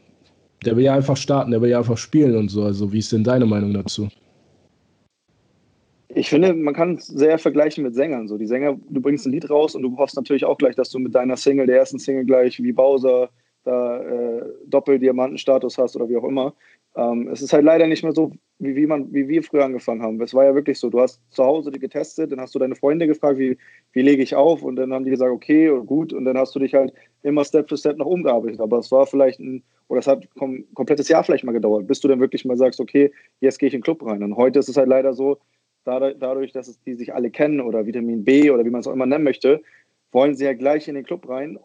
der 0.64 0.76
will 0.76 0.84
ja 0.84 0.94
einfach 0.94 1.16
starten, 1.16 1.50
der 1.50 1.60
will 1.60 1.70
ja 1.70 1.78
einfach 1.78 1.98
spielen 1.98 2.36
und 2.36 2.48
so. 2.48 2.62
Also, 2.64 2.92
wie 2.92 2.98
ist 2.98 3.12
denn 3.12 3.24
deine 3.24 3.46
Meinung 3.46 3.72
dazu? 3.72 4.08
Ich 6.12 6.28
finde, 6.28 6.52
man 6.54 6.74
kann 6.74 6.96
es 6.96 7.06
sehr 7.06 7.38
vergleichen 7.38 7.84
mit 7.84 7.94
Sängern. 7.94 8.26
So, 8.26 8.36
die 8.36 8.46
Sänger, 8.46 8.76
du 8.88 9.00
bringst 9.00 9.26
ein 9.26 9.32
Lied 9.32 9.48
raus 9.48 9.74
und 9.74 9.82
du 9.82 9.96
hoffst 9.96 10.16
natürlich 10.16 10.44
auch 10.44 10.58
gleich, 10.58 10.74
dass 10.74 10.90
du 10.90 10.98
mit 10.98 11.14
deiner 11.14 11.36
Single, 11.36 11.66
der 11.66 11.78
ersten 11.78 12.00
Single 12.00 12.24
gleich 12.24 12.60
wie 12.60 12.72
Bowser, 12.72 13.30
da 13.64 13.98
äh, 13.98 14.42
Doppeldiamantenstatus 14.66 15.78
hast 15.78 15.94
oder 15.96 16.08
wie 16.08 16.16
auch 16.16 16.24
immer. 16.24 16.54
Ähm, 16.96 17.28
es 17.28 17.42
ist 17.42 17.52
halt 17.52 17.64
leider 17.64 17.86
nicht 17.86 18.02
mehr 18.02 18.12
so 18.12 18.32
wie, 18.60 18.76
wie, 18.76 18.86
man, 18.86 19.12
wie 19.12 19.26
wir 19.26 19.42
früher 19.42 19.64
angefangen 19.64 20.02
haben. 20.02 20.20
Es 20.20 20.34
war 20.34 20.44
ja 20.44 20.54
wirklich 20.54 20.78
so, 20.78 20.90
du 20.90 21.00
hast 21.00 21.20
zu 21.30 21.42
Hause 21.42 21.70
die 21.70 21.78
getestet, 21.78 22.30
dann 22.30 22.40
hast 22.40 22.54
du 22.54 22.58
deine 22.58 22.76
Freunde 22.76 23.06
gefragt, 23.06 23.38
wie, 23.38 23.56
wie 23.92 24.02
lege 24.02 24.22
ich 24.22 24.34
auf 24.34 24.62
und 24.62 24.76
dann 24.76 24.92
haben 24.92 25.04
die 25.04 25.10
gesagt, 25.10 25.32
okay 25.32 25.68
gut 25.86 26.12
und 26.12 26.26
dann 26.26 26.36
hast 26.36 26.54
du 26.54 26.58
dich 26.58 26.74
halt 26.74 26.92
immer 27.22 27.44
Step 27.44 27.68
für 27.68 27.76
Step 27.76 27.96
nach 27.96 28.06
oben 28.06 28.22
gearbeitet. 28.22 28.60
Aber 28.60 28.78
es 28.78 28.92
war 28.92 29.06
vielleicht 29.06 29.40
ein, 29.40 29.62
oder 29.88 30.00
es 30.00 30.06
hat 30.06 30.28
ein 30.40 30.66
komplettes 30.74 31.08
Jahr 31.08 31.24
vielleicht 31.24 31.44
mal 31.44 31.52
gedauert, 31.52 31.86
bis 31.86 32.00
du 32.00 32.08
dann 32.08 32.20
wirklich 32.20 32.44
mal 32.44 32.56
sagst, 32.56 32.80
okay, 32.80 33.10
jetzt 33.40 33.58
gehe 33.58 33.68
ich 33.68 33.74
in 33.74 33.80
den 33.80 33.84
Club 33.84 34.04
rein. 34.04 34.22
Und 34.22 34.36
heute 34.36 34.58
ist 34.58 34.68
es 34.68 34.76
halt 34.76 34.88
leider 34.88 35.14
so, 35.14 35.38
dadurch, 35.84 36.52
dass 36.52 36.68
es 36.68 36.80
die 36.82 36.94
sich 36.94 37.14
alle 37.14 37.30
kennen 37.30 37.60
oder 37.60 37.86
Vitamin 37.86 38.24
B 38.24 38.50
oder 38.50 38.64
wie 38.64 38.70
man 38.70 38.82
es 38.82 38.86
auch 38.86 38.92
immer 38.92 39.06
nennen 39.06 39.24
möchte, 39.24 39.62
wollen 40.12 40.34
sie 40.34 40.44
ja 40.44 40.52
gleich 40.52 40.86
in 40.86 40.94
den 40.94 41.04
Club 41.04 41.28
rein 41.28 41.58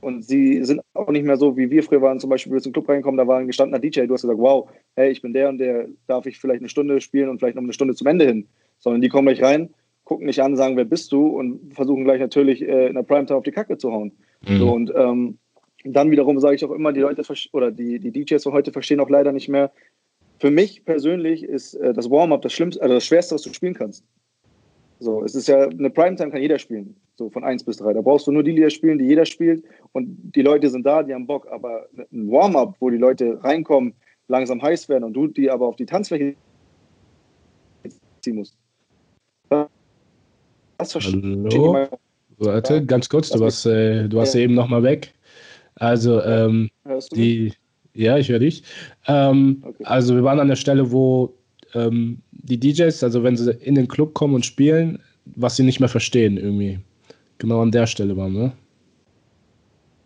und 0.00 0.24
sie 0.24 0.64
sind 0.64 0.80
auch 0.94 1.10
nicht 1.10 1.24
mehr 1.24 1.36
so, 1.36 1.56
wie 1.56 1.70
wir 1.70 1.82
früher 1.82 2.02
waren. 2.02 2.20
Zum 2.20 2.30
Beispiel, 2.30 2.52
wir 2.52 2.60
zum 2.60 2.72
Club 2.72 2.88
reinkommen, 2.88 3.18
da 3.18 3.26
war 3.26 3.38
ein 3.38 3.46
gestandener 3.46 3.80
DJ. 3.80 4.06
Du 4.06 4.14
hast 4.14 4.22
gesagt, 4.22 4.38
wow, 4.38 4.68
hey, 4.94 5.10
ich 5.10 5.22
bin 5.22 5.32
der 5.32 5.48
und 5.48 5.58
der, 5.58 5.88
darf 6.06 6.26
ich 6.26 6.38
vielleicht 6.38 6.60
eine 6.60 6.68
Stunde 6.68 7.00
spielen 7.00 7.28
und 7.28 7.38
vielleicht 7.38 7.56
noch 7.56 7.62
eine 7.62 7.72
Stunde 7.72 7.94
zum 7.94 8.06
Ende 8.06 8.26
hin. 8.26 8.46
Sondern 8.78 9.00
die 9.00 9.08
kommen 9.08 9.26
gleich 9.26 9.42
rein, 9.42 9.70
gucken 10.04 10.28
dich 10.28 10.42
an, 10.42 10.56
sagen, 10.56 10.76
wer 10.76 10.84
bist 10.84 11.10
du 11.10 11.26
und 11.26 11.74
versuchen 11.74 12.04
gleich 12.04 12.20
natürlich 12.20 12.62
äh, 12.62 12.88
in 12.88 12.94
der 12.94 13.02
Primetime 13.02 13.38
auf 13.38 13.44
die 13.44 13.50
Kacke 13.50 13.76
zu 13.76 13.92
hauen. 13.92 14.12
Mhm. 14.46 14.58
So, 14.58 14.72
und 14.72 14.92
ähm, 14.94 15.38
dann 15.84 16.10
wiederum 16.10 16.38
sage 16.38 16.54
ich 16.54 16.64
auch 16.64 16.70
immer, 16.70 16.92
die 16.92 17.00
Leute 17.00 17.22
oder 17.52 17.70
die, 17.70 17.98
die 17.98 18.12
DJs 18.12 18.42
von 18.42 18.52
heute 18.52 18.72
verstehen 18.72 19.00
auch 19.00 19.10
leider 19.10 19.32
nicht 19.32 19.48
mehr. 19.48 19.72
Für 20.38 20.50
mich 20.50 20.84
persönlich 20.84 21.42
ist 21.42 21.74
äh, 21.74 21.92
das 21.92 22.10
Warm-up 22.10 22.42
das 22.42 22.52
Schlimmste, 22.52 22.80
also 22.82 22.94
das 22.94 23.04
Schwerste, 23.04 23.34
was 23.34 23.42
du 23.42 23.52
spielen 23.52 23.74
kannst. 23.74 24.04
So, 25.00 25.24
es 25.24 25.34
ist 25.34 25.48
ja, 25.48 25.68
eine 25.68 25.90
Primetime 25.90 26.30
kann 26.30 26.42
jeder 26.42 26.58
spielen, 26.58 26.96
so 27.18 27.28
von 27.28 27.44
1 27.44 27.64
bis 27.64 27.76
3. 27.78 27.92
Da 27.92 28.00
brauchst 28.00 28.26
du 28.26 28.32
nur 28.32 28.44
die 28.44 28.52
Lieder 28.52 28.70
spielen, 28.70 28.98
die 28.98 29.06
jeder 29.06 29.26
spielt 29.26 29.64
und 29.92 30.16
die 30.34 30.42
Leute 30.42 30.70
sind 30.70 30.86
da, 30.86 31.02
die 31.02 31.12
haben 31.12 31.26
Bock. 31.26 31.46
Aber 31.50 31.86
ein 32.12 32.30
Warm-up, 32.30 32.76
wo 32.80 32.88
die 32.88 32.96
Leute 32.96 33.42
reinkommen, 33.42 33.92
langsam 34.28 34.62
heiß 34.62 34.88
werden 34.88 35.04
und 35.04 35.12
du 35.12 35.26
die 35.26 35.50
aber 35.50 35.66
auf 35.66 35.76
die 35.76 35.86
Tanzfläche 35.86 36.34
ziehen 38.20 38.36
musst. 38.36 38.56
Das 40.78 40.94
Hallo? 40.94 41.88
Warte, 42.38 42.86
ganz 42.86 43.08
kurz, 43.08 43.30
du 43.30 43.40
warst, 43.40 43.66
äh, 43.66 44.08
du 44.08 44.16
warst 44.16 44.34
ja. 44.36 44.42
eben 44.42 44.54
nochmal 44.54 44.84
weg. 44.84 45.12
Also, 45.74 46.22
ähm, 46.22 46.70
die, 47.12 47.52
ja, 47.94 48.16
ich 48.16 48.28
höre 48.28 48.38
dich. 48.38 48.62
Ähm, 49.08 49.62
okay. 49.64 49.84
Also, 49.84 50.14
wir 50.14 50.22
waren 50.22 50.38
an 50.38 50.46
der 50.46 50.56
Stelle, 50.56 50.92
wo 50.92 51.34
ähm, 51.74 52.20
die 52.30 52.58
DJs, 52.60 53.02
also 53.02 53.24
wenn 53.24 53.36
sie 53.36 53.50
in 53.50 53.74
den 53.74 53.88
Club 53.88 54.14
kommen 54.14 54.34
und 54.34 54.46
spielen, 54.46 55.00
was 55.24 55.56
sie 55.56 55.64
nicht 55.64 55.80
mehr 55.80 55.88
verstehen 55.88 56.36
irgendwie. 56.36 56.78
Genau 57.38 57.62
an 57.62 57.70
der 57.70 57.86
Stelle 57.86 58.16
waren, 58.16 58.32
ne? 58.32 58.52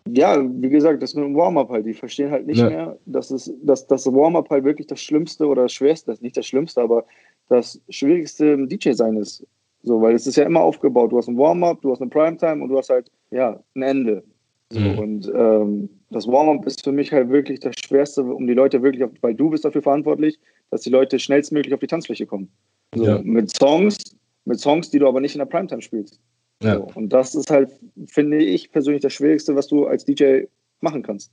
Ja, 0.09 0.43
wie 0.43 0.69
gesagt, 0.69 1.03
das 1.03 1.15
nur 1.15 1.27
ein 1.27 1.37
Warm-up 1.37 1.71
halt. 1.71 1.87
Die 1.87 1.95
verstehen 1.95 2.31
halt 2.31 2.47
nicht 2.47 2.59
ja. 2.59 2.69
mehr, 2.69 2.99
dass, 3.07 3.31
es, 3.31 3.53
dass 3.63 3.87
das 3.87 4.07
Warm-up 4.07 4.51
halt 4.51 4.65
wirklich 4.65 4.87
das 4.89 5.01
Schlimmste 5.01 5.47
oder 5.47 5.63
das 5.63 5.73
Schwerste, 5.73 6.15
nicht 6.21 6.37
das 6.37 6.47
Schlimmste, 6.47 6.81
aber 6.81 7.05
das 7.49 7.81
Schwierigste 7.89 8.47
im 8.47 8.69
DJ-Sein 8.69 9.17
ist. 9.17 9.47
So, 9.85 10.01
weil 10.01 10.15
es 10.15 10.27
ist 10.27 10.37
ja 10.37 10.45
immer 10.45 10.61
aufgebaut. 10.61 11.13
Du 11.13 11.19
hast 11.19 11.29
ein 11.29 11.39
Warm-up, 11.39 11.81
du 11.83 11.93
hast 11.93 12.01
eine 12.01 12.11
Primetime 12.11 12.63
und 12.63 12.69
du 12.69 12.79
hast 12.79 12.91
halt, 12.91 13.11
ja, 13.31 13.61
ein 13.75 13.83
Ende. 13.83 14.23
So, 14.71 14.81
mhm. 14.81 14.99
Und 14.99 15.33
ähm, 15.35 15.89
das 16.11 16.27
Warm-up 16.27 16.67
ist 16.67 16.83
für 16.83 16.93
mich 16.93 17.13
halt 17.13 17.31
wirklich 17.31 17.61
das 17.61 17.75
Schwerste, 17.85 18.23
um 18.23 18.47
die 18.47 18.55
Leute 18.55 18.83
wirklich, 18.83 19.05
auf, 19.05 19.11
weil 19.21 19.35
du 19.35 19.51
bist 19.51 19.65
dafür 19.65 19.83
verantwortlich, 19.83 20.39
dass 20.71 20.83
die 20.83 20.91
Leute 20.91 21.19
schnellstmöglich 21.19 21.75
auf 21.75 21.81
die 21.81 21.87
Tanzfläche 21.87 22.27
kommen. 22.27 22.49
So, 22.95 23.05
ja. 23.05 23.21
Mit 23.23 23.55
Songs, 23.57 23.97
mit 24.45 24.61
Songs, 24.61 24.91
die 24.91 24.99
du 24.99 25.09
aber 25.09 25.21
nicht 25.21 25.35
in 25.35 25.41
der 25.41 25.47
Primetime 25.47 25.83
spielst. 25.83 26.21
Ja. 26.63 26.77
So, 26.77 26.91
und 26.95 27.13
das 27.13 27.35
ist 27.35 27.51
halt, 27.51 27.71
finde 28.07 28.39
ich 28.39 28.71
persönlich, 28.71 29.03
das 29.03 29.13
Schwierigste, 29.13 29.55
was 29.55 29.67
du 29.67 29.87
als 29.87 30.05
DJ 30.05 30.45
machen 30.81 31.03
kannst. 31.03 31.33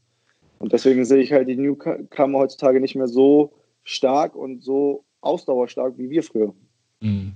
Und 0.60 0.74
deswegen 0.74 1.06
sehe 1.06 1.22
ich 1.22 1.32
halt 1.32 1.48
die 1.48 1.56
Newcomer 1.56 2.40
heutzutage 2.40 2.80
nicht 2.82 2.96
mehr 2.96 3.08
so 3.08 3.52
stark 3.84 4.36
und 4.36 4.64
so 4.64 5.04
ausdauerstark 5.22 5.98
wie 5.98 6.10
wir 6.10 6.24
früher. 6.24 6.54
Mhm. 7.02 7.34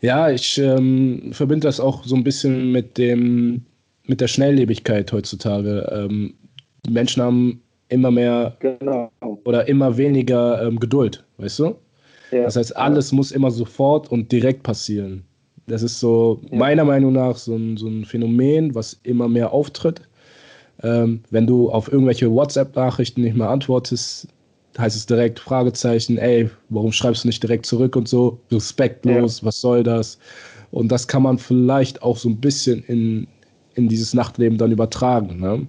Ja, 0.00 0.30
ich 0.30 0.58
ähm, 0.58 1.30
verbinde 1.32 1.68
das 1.68 1.78
auch 1.78 2.04
so 2.04 2.16
ein 2.16 2.24
bisschen 2.24 2.72
mit 2.72 2.98
dem 2.98 3.64
mit 4.04 4.20
der 4.20 4.26
Schnelllebigkeit 4.26 5.12
heutzutage. 5.12 5.88
Ähm, 5.92 6.34
die 6.84 6.90
Menschen 6.90 7.22
haben 7.22 7.62
immer 7.88 8.10
mehr 8.10 8.56
genau. 8.58 9.12
oder 9.44 9.68
immer 9.68 9.96
weniger 9.96 10.66
ähm, 10.66 10.80
Geduld, 10.80 11.24
weißt 11.38 11.60
du? 11.60 11.76
Ja. 12.32 12.44
Das 12.44 12.56
heißt, 12.56 12.76
alles 12.76 13.12
muss 13.12 13.30
immer 13.30 13.50
sofort 13.50 14.10
und 14.10 14.32
direkt 14.32 14.62
passieren. 14.62 15.24
Das 15.72 15.82
ist 15.82 16.00
so 16.00 16.38
ja. 16.50 16.58
meiner 16.58 16.84
Meinung 16.84 17.14
nach 17.14 17.34
so 17.34 17.56
ein, 17.56 17.78
so 17.78 17.86
ein 17.86 18.04
Phänomen, 18.04 18.74
was 18.74 19.00
immer 19.04 19.26
mehr 19.26 19.54
auftritt. 19.54 20.02
Ähm, 20.82 21.20
wenn 21.30 21.46
du 21.46 21.70
auf 21.70 21.90
irgendwelche 21.90 22.30
WhatsApp-Nachrichten 22.30 23.22
nicht 23.22 23.34
mehr 23.34 23.48
antwortest, 23.48 24.28
heißt 24.76 24.94
es 24.94 25.06
direkt 25.06 25.40
Fragezeichen, 25.40 26.18
ey, 26.18 26.50
warum 26.68 26.92
schreibst 26.92 27.24
du 27.24 27.28
nicht 27.28 27.42
direkt 27.42 27.64
zurück 27.64 27.96
und 27.96 28.06
so, 28.06 28.38
respektlos, 28.50 29.40
ja. 29.40 29.46
was 29.46 29.62
soll 29.62 29.82
das? 29.82 30.18
Und 30.72 30.92
das 30.92 31.08
kann 31.08 31.22
man 31.22 31.38
vielleicht 31.38 32.02
auch 32.02 32.18
so 32.18 32.28
ein 32.28 32.36
bisschen 32.36 32.84
in, 32.84 33.26
in 33.74 33.88
dieses 33.88 34.12
Nachtleben 34.12 34.58
dann 34.58 34.72
übertragen. 34.72 35.40
Ne? 35.40 35.66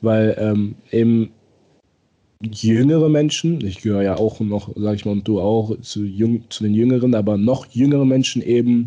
Weil 0.00 0.36
ähm, 0.38 0.76
eben 0.92 1.30
jüngere 2.40 3.08
Menschen, 3.08 3.66
ich 3.66 3.82
gehöre 3.82 4.02
ja 4.02 4.16
auch 4.16 4.38
noch, 4.38 4.70
sag 4.76 4.94
ich 4.94 5.04
mal, 5.04 5.12
und 5.12 5.26
du 5.26 5.40
auch 5.40 5.76
zu, 5.80 6.04
jüng, 6.04 6.44
zu 6.50 6.62
den 6.62 6.74
Jüngeren, 6.74 7.16
aber 7.16 7.36
noch 7.36 7.66
jüngere 7.66 8.04
Menschen 8.04 8.42
eben 8.42 8.86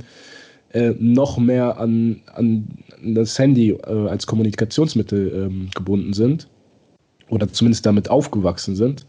äh, 0.74 0.94
noch 1.00 1.38
mehr 1.38 1.78
an, 1.80 2.22
an 2.34 2.68
das 3.04 3.38
Handy 3.38 3.72
äh, 3.72 4.08
als 4.08 4.28
Kommunikationsmittel 4.28 5.32
ähm, 5.34 5.70
gebunden 5.76 6.14
sind 6.14 6.48
oder 7.30 7.48
zumindest 7.48 7.86
damit 7.86 8.10
aufgewachsen 8.10 8.76
sind 8.76 9.06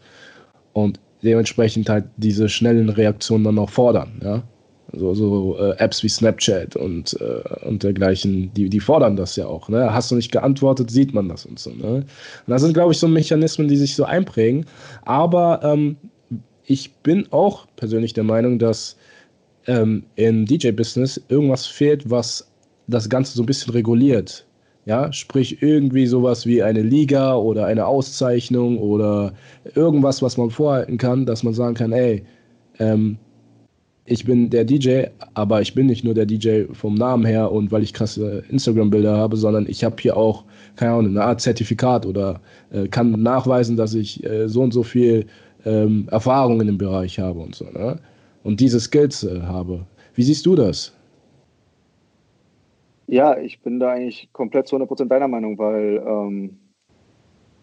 und 0.72 1.00
dementsprechend 1.22 1.88
halt 1.88 2.04
diese 2.16 2.48
schnellen 2.48 2.88
Reaktionen 2.88 3.44
dann 3.44 3.58
auch 3.58 3.70
fordern. 3.70 4.20
Ja? 4.22 4.42
So, 4.92 5.14
so 5.14 5.58
äh, 5.58 5.76
Apps 5.78 6.02
wie 6.02 6.08
Snapchat 6.08 6.76
und, 6.76 7.18
äh, 7.20 7.66
und 7.66 7.82
dergleichen, 7.82 8.52
die, 8.54 8.68
die 8.68 8.80
fordern 8.80 9.16
das 9.16 9.34
ja 9.36 9.46
auch. 9.46 9.68
Ne? 9.68 9.92
Hast 9.92 10.10
du 10.10 10.16
nicht 10.16 10.30
geantwortet, 10.30 10.90
sieht 10.90 11.14
man 11.14 11.28
das 11.28 11.46
und 11.46 11.58
so. 11.58 11.70
Ne? 11.70 11.86
Und 11.86 12.06
das 12.46 12.62
sind, 12.62 12.74
glaube 12.74 12.92
ich, 12.92 12.98
so 12.98 13.08
Mechanismen, 13.08 13.68
die 13.68 13.76
sich 13.76 13.96
so 13.96 14.04
einprägen. 14.04 14.66
Aber 15.04 15.60
ähm, 15.64 15.96
ich 16.66 16.92
bin 16.96 17.26
auch 17.32 17.66
persönlich 17.76 18.12
der 18.12 18.24
Meinung, 18.24 18.58
dass 18.58 18.96
ähm, 19.66 20.04
im 20.16 20.46
DJ-Business 20.46 21.20
irgendwas 21.28 21.66
fehlt, 21.66 22.10
was 22.10 22.50
das 22.86 23.08
Ganze 23.08 23.34
so 23.34 23.42
ein 23.42 23.46
bisschen 23.46 23.72
reguliert. 23.72 24.46
Ja, 24.86 25.10
sprich 25.12 25.62
irgendwie 25.62 26.06
sowas 26.06 26.44
wie 26.44 26.62
eine 26.62 26.82
Liga 26.82 27.36
oder 27.36 27.64
eine 27.66 27.86
Auszeichnung 27.86 28.78
oder 28.78 29.32
irgendwas, 29.74 30.20
was 30.20 30.36
man 30.36 30.50
vorhalten 30.50 30.98
kann, 30.98 31.24
dass 31.24 31.42
man 31.42 31.54
sagen 31.54 31.74
kann, 31.74 31.92
ey, 31.92 32.22
ähm, 32.78 33.16
ich 34.06 34.24
bin 34.24 34.50
der 34.50 34.64
DJ, 34.64 35.04
aber 35.32 35.62
ich 35.62 35.74
bin 35.74 35.86
nicht 35.86 36.04
nur 36.04 36.12
der 36.12 36.26
DJ 36.26 36.64
vom 36.72 36.94
Namen 36.94 37.24
her 37.24 37.50
und 37.50 37.72
weil 37.72 37.82
ich 37.82 37.94
krasse 37.94 38.44
Instagram-Bilder 38.50 39.16
habe, 39.16 39.36
sondern 39.38 39.66
ich 39.66 39.82
habe 39.82 39.96
hier 39.98 40.16
auch, 40.16 40.44
keine 40.76 40.92
Ahnung, 40.92 41.12
eine 41.12 41.24
Art 41.24 41.40
Zertifikat 41.40 42.04
oder 42.04 42.40
äh, 42.70 42.86
kann 42.88 43.10
nachweisen, 43.22 43.76
dass 43.76 43.94
ich 43.94 44.22
äh, 44.24 44.48
so 44.48 44.62
und 44.62 44.74
so 44.74 44.82
viel 44.82 45.26
ähm, 45.64 46.08
Erfahrung 46.10 46.60
in 46.60 46.66
dem 46.66 46.78
Bereich 46.78 47.18
habe 47.18 47.40
und 47.40 47.54
so. 47.54 47.64
Ne? 47.64 47.98
Und 48.44 48.60
diese 48.60 48.78
Skills 48.78 49.24
äh, 49.24 49.40
habe. 49.42 49.86
Wie 50.14 50.22
siehst 50.22 50.46
du 50.46 50.54
das? 50.54 50.92
Ja, 53.06 53.36
ich 53.36 53.60
bin 53.60 53.80
da 53.80 53.90
eigentlich 53.90 54.28
komplett 54.32 54.68
zu 54.68 54.76
100% 54.76 55.06
deiner 55.06 55.28
Meinung, 55.28 55.58
weil 55.58 56.02
ähm, 56.06 56.58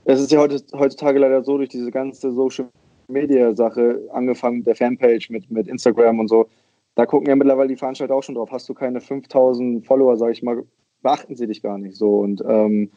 es 0.04 0.20
ist 0.20 0.32
ja 0.32 0.40
heutzutage 0.40 1.20
leider 1.20 1.44
so, 1.44 1.58
durch 1.58 1.70
diese 1.70 1.92
ganze 1.92 2.32
Social 2.32 2.68
Media-Sache, 3.08 4.02
angefangen 4.12 4.58
mit 4.58 4.68
der 4.68 4.76
Fanpage, 4.76 5.30
mit, 5.30 5.50
mit 5.50 5.68
Instagram 5.68 6.20
und 6.20 6.28
so, 6.28 6.48
da 6.96 7.06
gucken 7.06 7.30
ja 7.30 7.36
mittlerweile 7.36 7.70
die 7.70 7.76
Veranstalter 7.76 8.16
auch 8.16 8.24
schon 8.24 8.36
drauf. 8.36 8.52
Hast 8.52 8.68
du 8.68 8.74
keine 8.74 9.02
5000 9.02 9.86
Follower, 9.86 10.18
sage 10.18 10.34
ich 10.34 10.44
mal, 10.44 10.64
beachten 11.02 11.36
sie 11.36 11.48
dich 11.48 11.62
gar 11.62 11.78
nicht 11.78 11.96
so. 11.96 12.20
Und 12.20 12.44
ähm, 12.48 12.92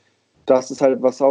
das 0.46 0.70
ist 0.70 0.80
halt, 0.80 1.00
was, 1.00 1.22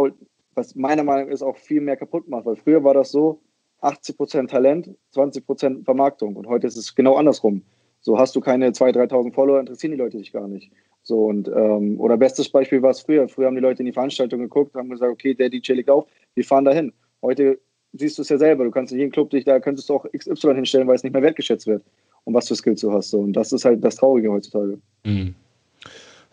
was 0.54 0.74
meiner 0.74 1.04
Meinung 1.04 1.26
nach 1.26 1.34
ist, 1.34 1.42
auch 1.42 1.56
viel 1.56 1.80
mehr 1.80 1.96
kaputt 1.96 2.28
macht. 2.28 2.46
Weil 2.46 2.56
früher 2.56 2.82
war 2.82 2.94
das 2.94 3.10
so, 3.10 3.40
80% 3.84 4.48
Talent, 4.48 4.90
20% 5.14 5.84
Vermarktung. 5.84 6.36
Und 6.36 6.46
heute 6.46 6.66
ist 6.66 6.76
es 6.76 6.94
genau 6.94 7.16
andersrum. 7.16 7.62
So 8.00 8.18
hast 8.18 8.36
du 8.36 8.40
keine 8.40 8.70
2.000, 8.70 9.10
3.000 9.10 9.32
Follower, 9.32 9.60
interessieren 9.60 9.92
die 9.92 9.98
Leute 9.98 10.18
dich 10.18 10.32
gar 10.32 10.46
nicht. 10.48 10.70
So 11.02 11.26
und 11.26 11.48
ähm, 11.48 12.00
oder 12.00 12.16
bestes 12.16 12.48
Beispiel 12.48 12.82
war 12.82 12.90
es 12.90 13.00
früher. 13.00 13.28
Früher 13.28 13.46
haben 13.46 13.54
die 13.54 13.60
Leute 13.60 13.80
in 13.80 13.86
die 13.86 13.92
Veranstaltung 13.92 14.40
geguckt, 14.40 14.74
haben 14.74 14.90
gesagt, 14.90 15.12
okay, 15.12 15.34
der 15.34 15.50
DJ 15.50 15.72
legt 15.72 15.90
auf, 15.90 16.06
wir 16.34 16.44
fahren 16.44 16.64
dahin. 16.64 16.92
Heute 17.22 17.58
siehst 17.92 18.18
du 18.18 18.22
es 18.22 18.28
ja 18.28 18.38
selber. 18.38 18.64
Du 18.64 18.70
kannst 18.70 18.92
in 18.92 18.98
jedem 18.98 19.12
Club 19.12 19.30
dich, 19.30 19.44
da 19.44 19.60
könntest 19.60 19.88
du 19.88 19.94
auch 19.94 20.06
XY 20.16 20.54
hinstellen, 20.54 20.88
weil 20.88 20.96
es 20.96 21.02
nicht 21.02 21.12
mehr 21.12 21.22
wertgeschätzt 21.22 21.66
wird. 21.66 21.82
Und 22.24 22.34
was 22.34 22.48
für 22.48 22.56
Skills 22.56 22.80
du 22.80 22.90
hast. 22.90 23.10
So. 23.10 23.20
Und 23.20 23.34
das 23.34 23.52
ist 23.52 23.64
halt 23.64 23.84
das 23.84 23.96
Traurige 23.96 24.30
heutzutage. 24.30 24.78
Mhm. 25.04 25.34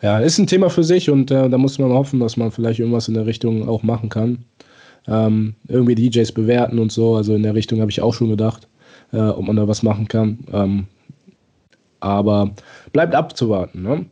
Ja, 0.00 0.18
ist 0.18 0.38
ein 0.38 0.46
Thema 0.46 0.68
für 0.68 0.82
sich 0.82 1.10
und 1.10 1.30
äh, 1.30 1.48
da 1.48 1.58
muss 1.58 1.78
man 1.78 1.92
hoffen, 1.92 2.18
dass 2.18 2.36
man 2.36 2.50
vielleicht 2.50 2.80
irgendwas 2.80 3.08
in 3.08 3.14
der 3.14 3.26
Richtung 3.26 3.68
auch 3.68 3.84
machen 3.84 4.08
kann. 4.08 4.44
Ähm, 5.06 5.54
irgendwie 5.68 5.94
DJs 5.94 6.32
bewerten 6.32 6.78
und 6.78 6.92
so. 6.92 7.16
Also 7.16 7.34
in 7.34 7.42
der 7.42 7.54
Richtung 7.54 7.80
habe 7.80 7.90
ich 7.90 8.00
auch 8.00 8.14
schon 8.14 8.30
gedacht, 8.30 8.68
äh, 9.12 9.18
ob 9.18 9.46
man 9.46 9.56
da 9.56 9.66
was 9.68 9.82
machen 9.82 10.08
kann. 10.08 10.38
Ähm, 10.52 10.86
aber 12.00 12.50
bleibt 12.92 13.14
abzuwarten. 13.14 13.82
Ne? 13.82 14.06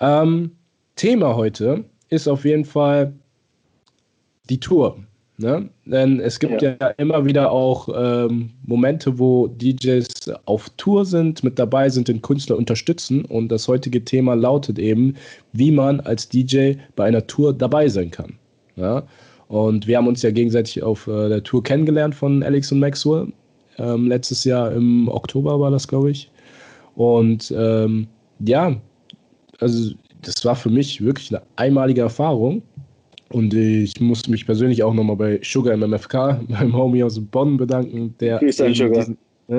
Ähm, 0.00 0.52
Thema 0.96 1.34
heute 1.36 1.84
ist 2.08 2.28
auf 2.28 2.44
jeden 2.44 2.64
Fall 2.64 3.12
die 4.48 4.60
Tour. 4.60 4.98
Ne? 5.38 5.68
Denn 5.84 6.20
es 6.20 6.38
gibt 6.38 6.62
ja, 6.62 6.76
ja 6.80 6.88
immer 6.96 7.26
wieder 7.26 7.52
auch 7.52 7.88
ähm, 7.94 8.50
Momente, 8.64 9.18
wo 9.18 9.48
DJs 9.48 10.06
auf 10.46 10.70
Tour 10.78 11.04
sind, 11.04 11.44
mit 11.44 11.58
dabei 11.58 11.90
sind, 11.90 12.08
den 12.08 12.22
Künstler 12.22 12.56
unterstützen. 12.56 13.24
Und 13.26 13.48
das 13.48 13.68
heutige 13.68 14.02
Thema 14.02 14.34
lautet 14.34 14.78
eben, 14.78 15.14
wie 15.52 15.70
man 15.70 16.00
als 16.00 16.28
DJ 16.28 16.74
bei 16.94 17.04
einer 17.04 17.26
Tour 17.26 17.52
dabei 17.52 17.88
sein 17.88 18.10
kann. 18.10 18.38
Ja? 18.76 19.02
Und 19.48 19.86
wir 19.86 19.96
haben 19.96 20.08
uns 20.08 20.22
ja 20.22 20.30
gegenseitig 20.30 20.82
auf 20.82 21.06
äh, 21.06 21.28
der 21.28 21.42
Tour 21.42 21.62
kennengelernt 21.62 22.14
von 22.14 22.42
Alex 22.42 22.72
und 22.72 22.80
Maxwell. 22.80 23.32
Ähm, 23.78 24.08
letztes 24.08 24.44
Jahr 24.44 24.72
im 24.72 25.08
Oktober 25.08 25.60
war 25.60 25.70
das, 25.70 25.86
glaube 25.86 26.10
ich. 26.10 26.30
Und 26.94 27.54
ähm, 27.56 28.08
ja, 28.40 28.74
also 29.60 29.94
das 30.22 30.44
war 30.44 30.56
für 30.56 30.70
mich 30.70 31.04
wirklich 31.04 31.34
eine 31.34 31.42
einmalige 31.56 32.00
Erfahrung. 32.00 32.62
Und 33.30 33.52
ich 33.54 34.00
musste 34.00 34.30
mich 34.30 34.46
persönlich 34.46 34.82
auch 34.82 34.94
nochmal 34.94 35.16
bei 35.16 35.40
Sugar 35.42 35.74
im 35.74 35.80
MFK, 35.80 36.40
meinem 36.48 36.72
Homie 36.76 37.02
aus 37.02 37.20
Bonn, 37.20 37.56
bedanken, 37.56 38.14
der 38.20 38.38
Grüß 38.38 38.60
an 38.60 38.74
Sugar. 38.74 39.04
Diesen, 39.04 39.18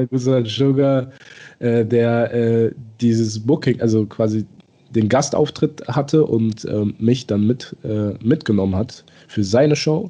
Grüß 0.09 0.27
an 0.29 0.45
Sugar, 0.45 1.11
äh, 1.59 1.85
der 1.85 2.33
äh, 2.33 2.71
dieses 3.01 3.39
Booking, 3.39 3.79
also 3.81 4.05
quasi 4.05 4.45
den 4.95 5.09
Gastauftritt 5.09 5.87
hatte 5.87 6.25
und 6.25 6.65
äh, 6.65 6.85
mich 6.99 7.27
dann 7.27 7.45
mit, 7.45 7.75
äh, 7.83 8.13
mitgenommen 8.23 8.75
hat 8.75 9.03
für 9.27 9.43
seine 9.43 9.75
Show. 9.75 10.09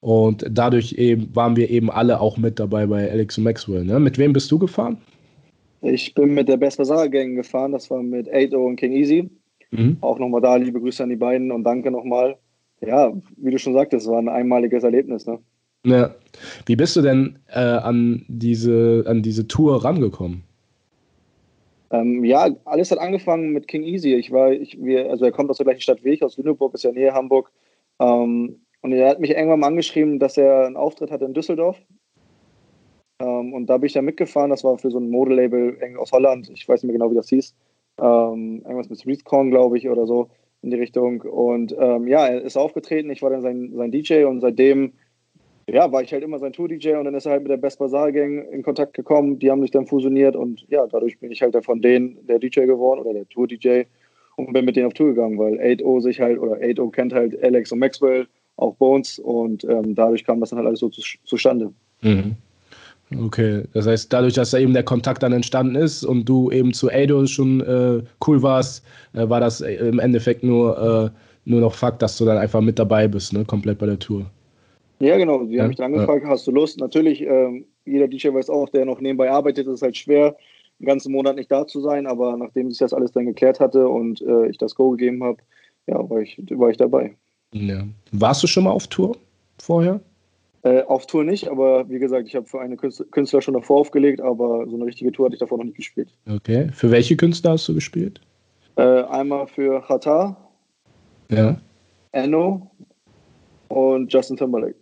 Und 0.00 0.46
dadurch 0.50 0.94
eben 0.94 1.34
waren 1.34 1.56
wir 1.56 1.68
eben 1.70 1.90
alle 1.90 2.20
auch 2.20 2.38
mit 2.38 2.58
dabei 2.58 2.86
bei 2.86 3.10
Alex 3.10 3.36
und 3.38 3.44
Maxwell. 3.44 3.84
Ne? 3.84 4.00
Mit 4.00 4.16
wem 4.18 4.32
bist 4.32 4.50
du 4.50 4.58
gefahren? 4.58 4.98
Ich 5.82 6.14
bin 6.14 6.34
mit 6.34 6.48
der 6.48 6.56
Best 6.56 6.78
Bazaar 6.78 7.08
Gang 7.08 7.36
gefahren, 7.36 7.72
das 7.72 7.90
war 7.90 8.02
mit 8.02 8.28
8 8.32 8.54
und 8.54 8.76
King 8.76 8.92
Easy. 8.92 9.30
Mhm. 9.70 9.98
Auch 10.00 10.18
nochmal 10.18 10.40
da, 10.40 10.56
liebe 10.56 10.80
Grüße 10.80 11.02
an 11.02 11.10
die 11.10 11.16
beiden 11.16 11.52
und 11.52 11.64
danke 11.64 11.90
nochmal. 11.90 12.36
Ja, 12.80 13.12
wie 13.36 13.50
du 13.50 13.58
schon 13.58 13.74
sagtest, 13.74 14.06
es 14.06 14.12
war 14.12 14.18
ein 14.18 14.28
einmaliges 14.28 14.82
Erlebnis. 14.82 15.26
Ne? 15.26 15.38
Ja. 15.84 16.14
Wie 16.66 16.76
bist 16.76 16.96
du 16.96 17.02
denn 17.02 17.38
äh, 17.48 17.58
an, 17.58 18.24
diese, 18.28 19.04
an 19.06 19.22
diese 19.22 19.48
Tour 19.48 19.84
rangekommen? 19.84 20.44
Ähm, 21.90 22.24
ja, 22.24 22.48
alles 22.64 22.90
hat 22.90 22.98
angefangen 22.98 23.50
mit 23.50 23.66
King 23.66 23.82
Easy. 23.82 24.14
Ich 24.14 24.30
war, 24.30 24.52
ich, 24.52 24.80
wir, 24.80 25.10
also 25.10 25.24
er 25.24 25.32
kommt 25.32 25.50
aus 25.50 25.56
der 25.56 25.64
gleichen 25.64 25.80
Stadt 25.80 26.04
wie 26.04 26.10
ich, 26.10 26.22
aus 26.22 26.36
Lüneburg, 26.36 26.74
ist 26.74 26.84
ja 26.84 26.92
nähe 26.92 27.12
Hamburg. 27.12 27.50
Ähm, 27.98 28.60
und 28.82 28.92
er 28.92 29.10
hat 29.10 29.20
mich 29.20 29.30
irgendwann 29.30 29.60
mal 29.60 29.66
angeschrieben, 29.66 30.18
dass 30.18 30.36
er 30.36 30.66
einen 30.66 30.76
Auftritt 30.76 31.10
hatte 31.10 31.24
in 31.24 31.34
Düsseldorf. 31.34 31.76
Ähm, 33.20 33.52
und 33.52 33.66
da 33.66 33.78
bin 33.78 33.86
ich 33.86 33.92
dann 33.92 34.04
mitgefahren. 34.04 34.50
Das 34.50 34.64
war 34.64 34.78
für 34.78 34.90
so 34.90 34.98
ein 34.98 35.10
Modelabel 35.10 35.78
aus 35.98 36.12
Holland. 36.12 36.48
Ich 36.50 36.68
weiß 36.68 36.82
nicht 36.82 36.88
mehr 36.88 36.98
genau, 36.98 37.10
wie 37.10 37.16
das 37.16 37.28
hieß. 37.28 37.54
Ähm, 38.00 38.62
irgendwas 38.64 38.88
mit 38.88 39.06
Wreathcorn, 39.06 39.50
glaube 39.50 39.76
ich, 39.76 39.88
oder 39.88 40.06
so 40.06 40.30
in 40.62 40.70
die 40.70 40.76
Richtung. 40.76 41.22
Und 41.22 41.74
ähm, 41.78 42.06
ja, 42.06 42.26
er 42.26 42.42
ist 42.42 42.56
aufgetreten. 42.56 43.10
Ich 43.10 43.22
war 43.22 43.30
dann 43.30 43.42
sein, 43.42 43.72
sein 43.74 43.90
DJ 43.90 44.24
und 44.24 44.40
seitdem 44.40 44.92
ja, 45.72 45.90
war 45.92 46.02
ich 46.02 46.12
halt 46.12 46.24
immer 46.24 46.38
sein 46.38 46.52
Tour-DJ 46.52 46.94
und 46.94 47.04
dann 47.04 47.14
ist 47.14 47.26
er 47.26 47.32
halt 47.32 47.42
mit 47.42 47.50
der 47.50 47.56
Best 47.56 47.78
Bazaar 47.78 48.12
Gang 48.12 48.46
in 48.50 48.62
Kontakt 48.62 48.94
gekommen. 48.94 49.38
Die 49.38 49.50
haben 49.50 49.62
sich 49.62 49.70
dann 49.70 49.86
fusioniert 49.86 50.36
und 50.36 50.66
ja, 50.68 50.86
dadurch 50.86 51.18
bin 51.18 51.30
ich 51.30 51.42
halt 51.42 51.56
von 51.64 51.80
denen 51.80 52.18
der 52.26 52.38
DJ 52.38 52.66
geworden 52.66 53.00
oder 53.00 53.12
der 53.12 53.28
Tour-DJ 53.28 53.82
und 54.36 54.52
bin 54.52 54.64
mit 54.64 54.76
denen 54.76 54.86
auf 54.86 54.94
Tour 54.94 55.08
gegangen, 55.08 55.38
weil 55.38 55.58
8O 55.60 56.00
sich 56.00 56.20
halt 56.20 56.38
oder 56.38 56.54
8O 56.56 56.90
kennt 56.90 57.12
halt 57.12 57.42
Alex 57.42 57.72
und 57.72 57.78
Maxwell, 57.78 58.26
auch 58.56 58.74
Bones 58.76 59.18
und 59.18 59.64
ähm, 59.64 59.94
dadurch 59.94 60.24
kam 60.24 60.40
das 60.40 60.50
dann 60.50 60.58
halt 60.58 60.68
alles 60.68 60.80
so 60.80 60.88
zu, 60.88 61.02
zustande. 61.24 61.72
Mhm. 62.02 62.36
Okay, 63.18 63.64
das 63.72 63.86
heißt, 63.86 64.12
dadurch, 64.12 64.34
dass 64.34 64.50
da 64.50 64.58
eben 64.58 64.72
der 64.72 64.84
Kontakt 64.84 65.22
dann 65.22 65.32
entstanden 65.32 65.74
ist 65.74 66.04
und 66.04 66.28
du 66.28 66.50
eben 66.52 66.72
zu 66.72 66.90
Ado 66.92 67.26
schon 67.26 67.60
äh, 67.60 68.02
cool 68.26 68.42
warst, 68.42 68.84
äh, 69.14 69.28
war 69.28 69.40
das 69.40 69.60
im 69.60 69.98
Endeffekt 69.98 70.44
nur, 70.44 71.12
äh, 71.12 71.18
nur 71.44 71.60
noch 71.60 71.74
Fakt, 71.74 72.02
dass 72.02 72.16
du 72.18 72.24
dann 72.24 72.38
einfach 72.38 72.60
mit 72.60 72.78
dabei 72.78 73.08
bist, 73.08 73.32
ne? 73.32 73.44
komplett 73.44 73.78
bei 73.78 73.86
der 73.86 73.98
Tour. 73.98 74.26
Ja, 75.00 75.16
genau. 75.16 75.44
Die 75.44 75.54
ja, 75.54 75.62
haben 75.62 75.68
mich 75.68 75.76
dann 75.76 75.92
angefragt, 75.92 76.24
ja. 76.24 76.28
hast 76.28 76.46
du 76.46 76.50
Lust? 76.50 76.78
Natürlich, 76.78 77.22
ähm, 77.22 77.64
jeder 77.84 78.06
DJ 78.06 78.28
weiß 78.28 78.50
auch, 78.50 78.68
der 78.68 78.84
noch 78.84 79.00
nebenbei 79.00 79.30
arbeitet, 79.30 79.66
ist 79.66 79.82
halt 79.82 79.96
schwer, 79.96 80.36
einen 80.78 80.86
ganzen 80.86 81.12
Monat 81.12 81.36
nicht 81.36 81.50
da 81.50 81.66
zu 81.66 81.80
sein. 81.80 82.06
Aber 82.06 82.36
nachdem 82.36 82.70
sich 82.70 82.78
das 82.78 82.92
alles 82.92 83.12
dann 83.12 83.26
geklärt 83.26 83.60
hatte 83.60 83.88
und 83.88 84.20
äh, 84.20 84.48
ich 84.48 84.58
das 84.58 84.74
Go 84.74 84.90
gegeben 84.90 85.24
habe, 85.24 85.38
ja, 85.86 86.08
war 86.08 86.20
ich, 86.20 86.38
war 86.50 86.70
ich 86.70 86.76
dabei. 86.76 87.14
Ja. 87.52 87.84
Warst 88.12 88.42
du 88.42 88.46
schon 88.46 88.64
mal 88.64 88.70
auf 88.70 88.86
Tour 88.86 89.16
vorher? 89.58 90.00
Äh, 90.62 90.82
auf 90.82 91.06
Tour 91.06 91.24
nicht, 91.24 91.48
aber 91.48 91.88
wie 91.88 91.98
gesagt, 91.98 92.28
ich 92.28 92.36
habe 92.36 92.46
für 92.46 92.60
eine 92.60 92.76
Künstler 92.76 93.40
schon 93.40 93.54
davor 93.54 93.80
aufgelegt, 93.80 94.20
aber 94.20 94.66
so 94.68 94.76
eine 94.76 94.84
richtige 94.84 95.10
Tour 95.10 95.26
hatte 95.26 95.34
ich 95.34 95.40
davor 95.40 95.56
noch 95.56 95.64
nicht 95.64 95.78
gespielt. 95.78 96.10
Okay. 96.30 96.68
Für 96.74 96.90
welche 96.90 97.16
Künstler 97.16 97.52
hast 97.52 97.66
du 97.66 97.74
gespielt? 97.74 98.20
Äh, 98.76 99.02
einmal 99.04 99.46
für 99.46 99.80
Chata, 99.80 100.36
ja. 101.30 101.56
Enno 102.12 102.70
und 103.68 104.12
Justin 104.12 104.36
Timberlake. 104.36 104.74